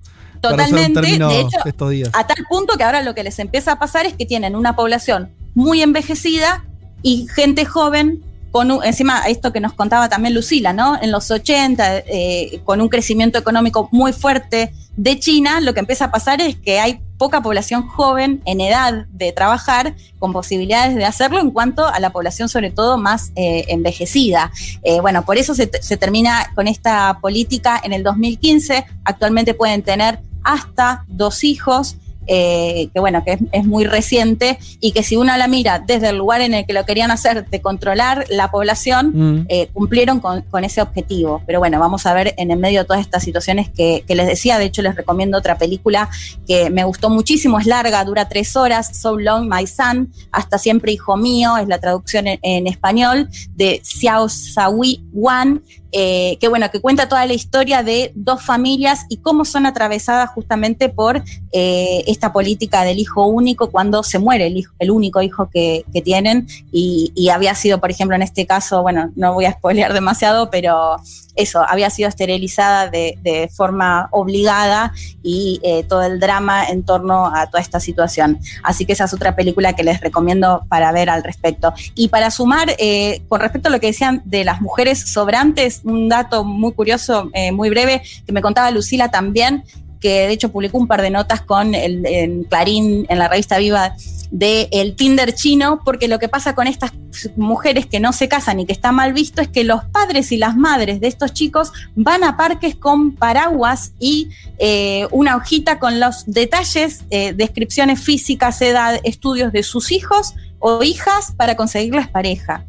[0.50, 1.00] Totalmente.
[1.00, 2.10] De hecho, estos días.
[2.12, 4.76] a tal punto que ahora lo que les empieza a pasar es que tienen una
[4.76, 6.64] población muy envejecida
[7.02, 8.22] y gente joven.
[8.50, 10.96] Con un- encima, esto que nos contaba también Lucila, ¿no?
[11.02, 16.04] En los 80, eh, con un crecimiento económico muy fuerte de China, lo que empieza
[16.04, 21.04] a pasar es que hay poca población joven en edad de trabajar con posibilidades de
[21.04, 24.52] hacerlo en cuanto a la población sobre todo más eh, envejecida.
[24.84, 28.86] Eh, bueno, por eso se, se termina con esta política en el 2015.
[29.04, 34.92] Actualmente pueden tener hasta dos hijos, eh, que bueno, que es, es muy reciente y
[34.92, 37.60] que si uno la mira desde el lugar en el que lo querían hacer de
[37.60, 39.46] controlar la población, Mm.
[39.50, 41.42] eh, cumplieron con, con ese objetivo.
[41.46, 44.26] Pero bueno, vamos a ver en el medio de todas estas situaciones que, que les
[44.26, 46.08] decía, de hecho les recomiendo otra película
[46.46, 50.92] que me gustó muchísimo, es larga, dura tres horas, So Long My Son, Hasta Siempre
[50.92, 55.62] Hijo Mío, es la traducción en, en español, de Xiao Sawi Wan,
[55.96, 60.28] eh, que bueno, que cuenta toda la historia de dos familias y cómo son atravesadas
[60.30, 65.22] justamente por eh, esta política del hijo único cuando se muere el, hijo, el único
[65.22, 69.52] hijo que, tienen y, había sido, por ejemplo, en este caso, bueno, no voy a
[69.52, 70.96] spoilear demasiado, pero
[71.36, 74.92] eso, había sido esterilizada de, forma obligada
[75.22, 78.40] y eh, todo el drama en torno a toda esta situación.
[78.62, 81.72] Así que esa es otra película que les recomiendo para ver al respecto.
[81.94, 82.76] Y para sumar,
[83.28, 87.52] con respecto a lo que decían de las mujeres sobrantes, un dato muy curioso, eh,
[87.52, 89.64] muy breve, que me contaba Lucila también,
[90.00, 93.56] que de hecho publicó un par de notas con el en Clarín, en la revista
[93.56, 93.94] Viva,
[94.30, 96.92] de el Tinder chino, porque lo que pasa con estas
[97.36, 100.36] mujeres que no se casan y que está mal visto es que los padres y
[100.36, 106.00] las madres de estos chicos van a parques con paraguas y eh, una hojita con
[106.00, 112.64] los detalles, eh, descripciones físicas, edad, estudios de sus hijos o hijas para conseguirles pareja.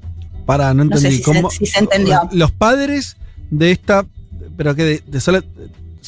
[0.46, 1.18] Para, no No sé entendí.
[1.18, 2.22] se- ¿Cómo- si se entendió.
[2.32, 3.18] Los padres
[3.52, 4.06] de esta.
[4.58, 5.44] Pero que de, de,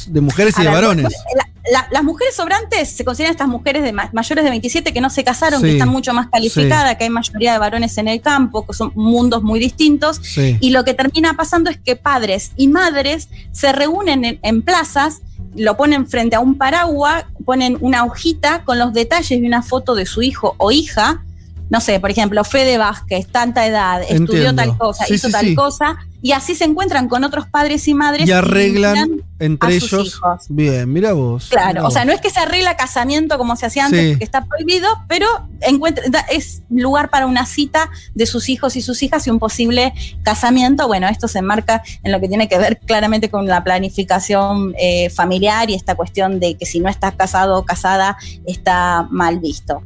[0.08, 1.04] de mujeres y A de varones.
[1.36, 5.02] la- la- las mujeres sobrantes se consideran estas mujeres de ma- mayores de 27 que
[5.02, 8.08] no se casaron, Sí, que están mucho más calificadas, que hay mayoría de varones en
[8.08, 10.20] el campo, que son mundos muy distintos.
[10.24, 10.58] Sí.
[10.62, 15.22] Y lo que termina pasando es que padres y madres se reúnen en, en plazas,
[15.56, 19.94] lo ponen frente a un paraguas, ponen una hojita con los detalles de una foto
[19.96, 21.24] de su hijo o hija.
[21.70, 25.46] No sé, por ejemplo, Fede Vázquez, tanta edad, estudió tal cosa, Sí, hizo sí, tal
[25.46, 25.56] sí.
[25.56, 29.80] cosa, y así se encuentran con otros padres y madres Y que arreglan entre a
[29.80, 30.08] sus ellos.
[30.08, 30.46] hijos.
[30.50, 31.48] Bien, mira vos.
[31.50, 31.94] Claro, o vos.
[31.94, 35.28] sea, no es que se arregla casamiento como se hacía antes, porque está prohibido, pero
[35.62, 39.94] encuentra, es lugar para una cita de sus hijos y sus hijas y un posible
[40.24, 40.88] casamiento.
[40.88, 45.10] Bueno, esto se enmarca en lo que tiene que ver claramente con la planificación eh,
[45.10, 49.84] familiar y esta cuestión de que si no estás casado o casada está mal visto.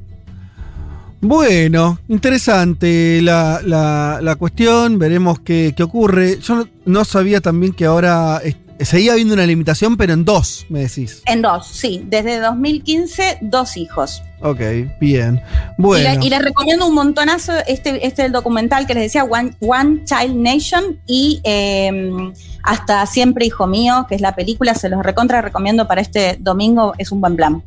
[1.21, 6.39] Bueno, interesante la, la- la cuestión, veremos qué, qué ocurre.
[6.39, 8.41] Yo no, sabía también que ahora
[8.79, 11.21] seguía habiendo una limitación, pero en dos, me decís.
[11.27, 14.23] En dos, sí, desde 2015, dos hijos.
[14.41, 14.59] Ok,
[14.99, 15.39] bien.
[15.77, 16.19] Y, Bueno.
[16.19, 20.01] le- y les recomiendo un montonazo este, este el documental que les decía, One, One
[20.05, 22.31] Child Nation y eh,
[22.63, 26.93] Hasta Siempre Hijo Mío, que es la película, se los recontra recomiendo para este domingo,
[26.97, 27.61] es un buen plan.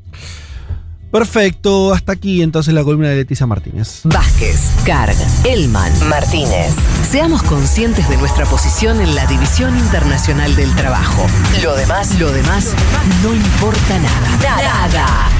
[1.15, 4.01] Perfecto, hasta aquí entonces la columna de Leticia Martínez.
[4.03, 6.75] Vázquez, Carg, Elman, Martínez.
[7.09, 11.25] Seamos conscientes de nuestra posición en la División Internacional del Trabajo.
[11.63, 12.75] Lo demás, lo demás,
[13.23, 14.39] no importa nada.
[14.43, 15.31] Nada.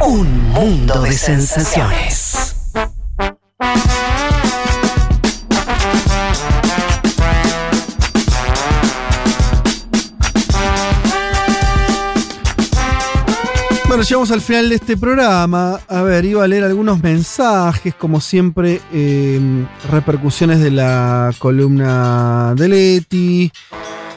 [0.00, 2.56] Un mundo de sensaciones.
[13.90, 15.80] Bueno, llegamos al final de este programa.
[15.88, 22.68] A ver, iba a leer algunos mensajes, como siempre, eh, repercusiones de la columna de
[22.68, 23.50] Leti.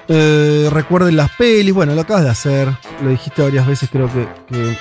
[0.07, 2.69] Eh, recuerden las pelis, bueno, lo acabas de hacer,
[3.01, 4.77] lo dijiste varias veces, creo que, que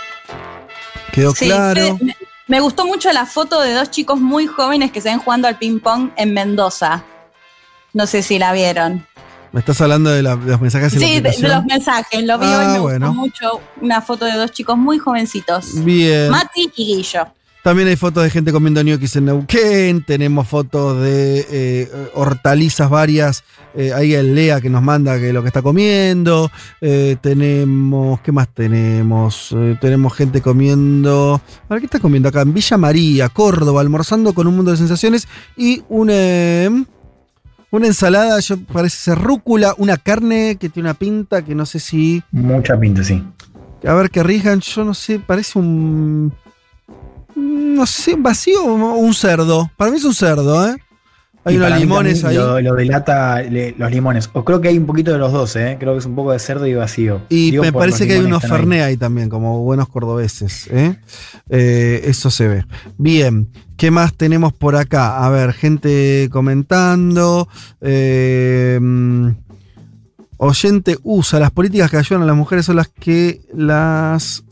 [1.11, 1.99] quedó Sí, claro.
[2.03, 2.15] me,
[2.47, 5.57] me gustó mucho la foto de dos chicos muy jóvenes que se ven jugando al
[5.57, 7.03] ping-pong en Mendoza.
[7.95, 9.07] No sé si la vieron.
[9.53, 12.25] Me estás hablando de, la- de los mensajes Sí, de, los mensajes.
[12.25, 13.07] Lo vi Ah, hoy, me bueno.
[13.09, 13.61] gustó mucho.
[13.83, 15.85] Una foto de dos chicos muy jovencitos.
[15.85, 16.31] Bien.
[16.31, 17.27] Mati y Guillo.
[17.63, 20.03] También hay fotos de gente comiendo ñoquis en Neuquén.
[20.05, 23.45] Tenemos fotos de eh, hortalizas varias.
[23.75, 26.51] Eh, ahí el Lea que nos manda que lo que está comiendo.
[26.81, 28.21] Eh, tenemos.
[28.23, 29.55] ¿Qué más tenemos?
[29.81, 31.41] Tenemos gente comiendo.
[31.69, 32.41] A ver, ¿qué está comiendo acá?
[32.43, 35.29] En Villa María, Córdoba, almorzando con un mundo de sensaciones.
[35.57, 36.85] Y una.
[37.73, 41.81] Una ensalada, yo parece ser rúcula, una carne que tiene una pinta que no sé
[41.81, 42.23] si.
[42.31, 43.25] Mucha pinta, sí.
[43.85, 46.33] A ver, que rijan, yo no sé, parece un.
[47.35, 49.71] No sé, vacío o un cerdo.
[49.77, 50.77] Para mí es un cerdo, ¿eh?
[51.45, 52.37] Hay Y unos limones ahí.
[52.37, 54.31] Lo, lo delata le- los limones.
[54.35, 55.77] O creo que hay un poquito de los dos, ¿eh?
[55.81, 57.23] Creo que es un poco de cerdo y vacío.
[57.31, 58.51] Y Digo me parece que hay unos ahí.
[58.51, 60.69] Fernet ahí también, como buenos cordobeses.
[60.71, 60.97] ¿eh?
[61.49, 62.65] Eh, eso se ve.
[62.97, 63.49] Bien,
[63.83, 65.27] ¿qué más tenemos por acá?
[65.27, 67.49] A ver, gente comentando.
[67.81, 69.31] eh, mm,
[70.37, 71.41] oyente usa.
[71.41, 74.45] Las políticas que ayudan a las mujeres son las que las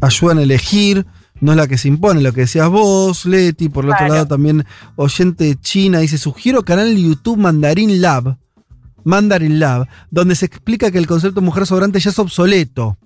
[0.00, 1.04] ayudan a elegir.
[1.42, 3.68] No es la que se impone, lo que decías vos, Leti.
[3.68, 4.64] Por el otro lado, también
[4.94, 8.38] oyente china dice: Sugiero canal de YouTube Mandarin Lab.
[9.04, 12.96] Mandarin Lab, donde se explica que el concepto de mujer sobrante ya es obsoleto.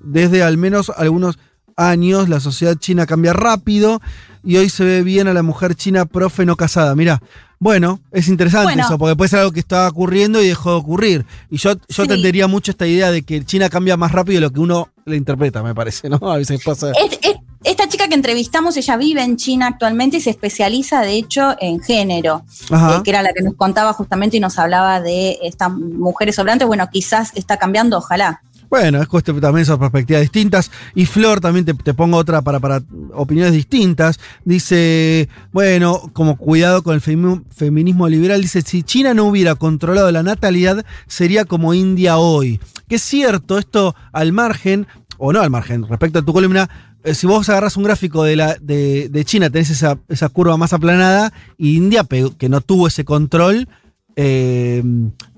[0.00, 1.38] Desde al menos algunos
[1.78, 4.02] años la sociedad china cambia rápido
[4.44, 6.94] y hoy se ve bien a la mujer china profe no casada.
[6.94, 7.22] Mira,
[7.60, 8.84] bueno, es interesante Bueno.
[8.84, 11.26] eso, porque puede ser algo que estaba ocurriendo y dejó de ocurrir.
[11.50, 12.08] Y yo, yo Sí.
[12.08, 15.16] tendería mucho esta idea de que China cambia más rápido de lo que uno le
[15.16, 16.18] interpreta, me parece, ¿no?
[16.30, 16.90] A veces pasa.
[16.92, 21.14] Es- es- esta chica que entrevistamos, ella vive en China actualmente y se especializa, de
[21.14, 25.38] hecho, en género, eh, que era la que nos contaba justamente y nos hablaba de
[25.42, 26.68] estas mujeres sobrantes.
[26.68, 28.42] Bueno, quizás está cambiando, ojalá.
[28.70, 30.70] Bueno, es cuestión también son perspectivas distintas.
[30.94, 32.82] Y Flor, también te, te pongo otra para, para
[33.14, 34.20] opiniones distintas.
[34.44, 40.10] Dice, bueno, como cuidado con el femi- feminismo liberal, dice, si China no hubiera controlado
[40.10, 42.60] la natalidad, sería como India hoy.
[42.88, 46.68] Que es cierto, esto al margen, o no al margen, respecto a tu columna,
[47.04, 50.72] eh, si vos agarras un gráfico de, la, de, China, tenés esa, esa curva más
[50.72, 52.06] aplanada, y India,
[52.38, 53.68] que no tuvo ese control,
[54.16, 54.82] eh,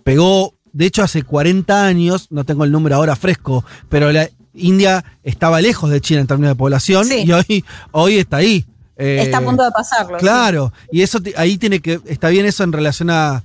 [0.05, 5.05] pegó, de hecho hace 40 años, no tengo el número ahora fresco, pero la India
[5.23, 7.25] estaba lejos de China en términos de población Sí.
[7.27, 8.65] y hoy, hoy está ahí.
[8.97, 10.19] Eh, está a punto de pasarlo.
[10.19, 10.25] sí.
[10.25, 13.43] Claro, y eso ahí tiene que, está bien eso en relación a,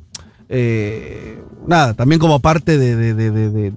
[0.49, 3.73] eh, nada, también como parte de, de- de- de-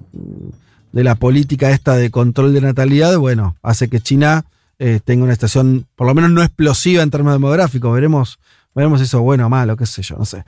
[1.03, 4.43] la política esta de control de natalidad, bueno, hace que China
[4.79, 8.39] eh, tenga una situación, por lo menos no explosiva en términos demográficos, veremos,
[8.73, 10.43] veremos eso bueno o malo, qué sé yo, no sé.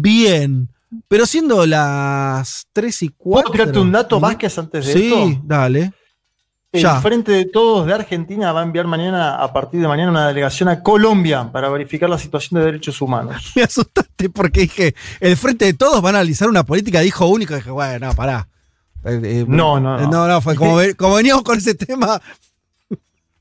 [0.00, 0.68] Bien,
[1.08, 3.52] pero siendo las 3 y 4...
[3.52, 5.42] ¿Puedo tirarte un dato, Vázquez, antes de sí, esto?
[5.44, 5.92] dale.
[6.70, 7.00] El Ya.
[7.00, 10.68] Frente de Todos de Argentina va a enviar mañana, a partir de mañana, una delegación
[10.68, 13.52] a Colombia para verificar la situación de derechos humanos.
[13.56, 17.26] Me asustaste porque dije, el frente de todos van a analizar una política de hijo
[17.26, 17.54] único.
[17.54, 18.48] dije, bueno, no, pará.
[19.04, 20.10] Eh, eh, No, no, no.
[20.10, 22.20] No, no, fue como veníamos con ese tema.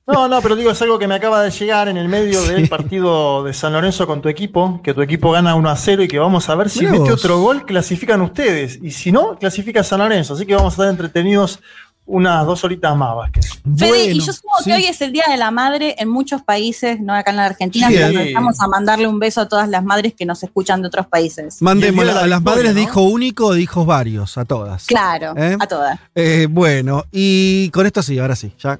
[0.07, 2.69] No, no, pero digo, es algo que me acaba de llegar en el medio del
[2.69, 6.07] partido de San Lorenzo con tu equipo, que tu equipo gana 1 a 0 y
[6.07, 7.19] que vamos a ver si Mirá mete vos.
[7.19, 8.79] otro gol, clasifican ustedes.
[8.81, 10.35] Y si no, clasifica San Lorenzo.
[10.35, 11.59] Así que vamos a estar entretenidos
[12.05, 13.49] unas dos horitas más, Vázquez.
[13.75, 14.69] Fede, y yo supongo sí.
[14.69, 17.45] que hoy es el Día de la Madre en muchos países, no acá en la
[17.45, 20.87] Argentina, pero vamos a mandarle un beso a todas las madres que nos escuchan de
[20.87, 21.61] otros países.
[21.61, 22.87] Mandemos la a las madres de ¿no?
[22.87, 24.85] hijo único o de hijos varios, a todas.
[24.85, 25.57] Claro, ¿Eh?
[25.59, 25.99] a todas.
[26.15, 28.79] Eh, bueno, y con esto sí, ahora sí, ya.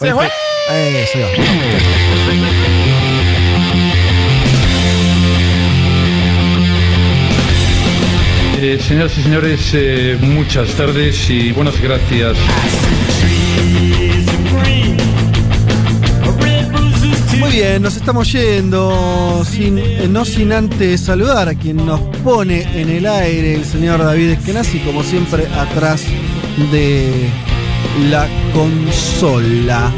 [0.00, 0.26] ¡Se fue!
[0.70, 1.28] Eh, se va.
[8.62, 12.34] Eh, señoras y señores, eh, muchas tardes y buenas gracias.
[17.38, 22.62] Muy bien, nos estamos yendo, sin, eh, no sin antes saludar a quien nos pone
[22.80, 26.04] en el aire, el señor David Eskenazi, como siempre, atrás
[26.72, 27.28] de
[28.10, 29.90] la consola.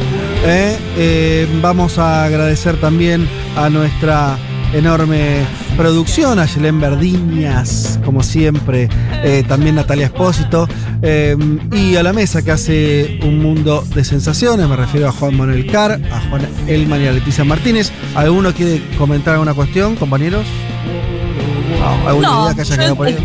[0.45, 4.37] Eh, eh, vamos a agradecer también a nuestra
[4.73, 5.45] enorme
[5.77, 8.89] producción, a Yelén Verdiñas, como siempre,
[9.23, 10.67] eh, también Natalia Espósito,
[11.03, 11.37] eh,
[11.73, 15.67] y a la mesa que hace un mundo de sensaciones, me refiero a Juan Manuel
[15.71, 17.93] Carr, a Juan Elman y a Leticia Martínez.
[18.15, 20.47] ¿Alguno quiere comentar alguna cuestión, compañeros?
[22.07, 23.17] ¿Alguna No, idea que haya quedado por ahí?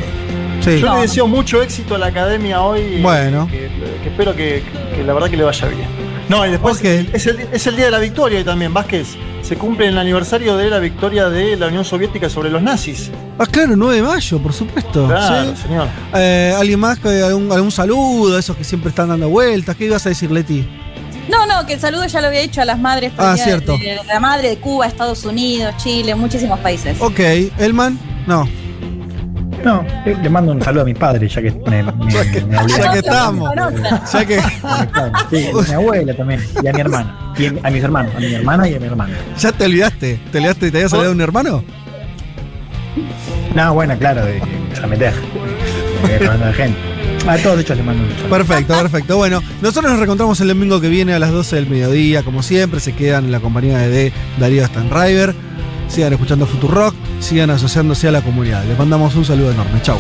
[0.76, 0.82] Sí.
[0.82, 3.02] Yo le deseo mucho éxito a la academia hoy.
[3.02, 3.48] Bueno.
[3.48, 3.70] Que,
[4.04, 4.64] que espero que,
[4.96, 5.88] que la verdad que le vaya bien.
[6.30, 9.16] No, y después es, el, es el día de la victoria hoy también, Vázquez.
[9.42, 13.12] Se cumple el aniversario de la victoria de la Unión Soviética sobre los nazis.
[13.40, 15.08] Ah, claro, 9 de mayo, por supuesto.
[15.08, 15.62] Claro, sí.
[15.62, 15.88] señor.
[16.14, 17.00] Eh, ¿Alguien más?
[17.00, 18.38] que ¿Algún, algún saludo?
[18.38, 19.78] Esos que siempre están dando vueltas.
[19.78, 20.68] ¿Qué ibas a decir, Leti?
[21.30, 23.14] No, no, que el saludo ya lo había dicho a las madres.
[23.18, 23.78] Ah, cierto.
[23.78, 26.98] De, de la madre de Cuba, Estados Unidos, Chile, muchísimos países.
[27.00, 27.20] Ok,
[27.58, 27.98] ¿Elman?
[28.28, 28.50] No.
[29.64, 32.68] No, eh, le mando un saludo a mi padre, ya que me, me, me obliga.
[32.68, 33.52] ya que estamos.
[34.14, 34.40] Ya que.
[35.30, 37.34] Sí, a mi abuela también, y a mi hermana.
[37.38, 39.14] Y a mis hermanos, a mi hermana y a mi hermano.
[39.40, 40.20] ¿Ya te olvidaste?
[40.32, 41.64] ¿Te olvidaste y te habías olvidado de un hermano?
[43.56, 44.42] No, bueno, claro, de
[44.82, 45.14] de meter.
[46.08, 46.78] De gente.
[47.28, 48.30] A todos, de hecho, les mando un saludo.
[48.30, 49.18] Perfecto, perfecto.
[49.18, 52.80] Bueno, nosotros nos reencontramos el domingo que viene a las 12 del mediodía, como siempre.
[52.80, 55.34] Se quedan en la compañía de Darío Stanriver.
[55.88, 58.64] Sigan escuchando Futurock, sigan asociándose a la comunidad.
[58.66, 59.82] Les mandamos un saludo enorme.
[59.82, 59.98] Chau.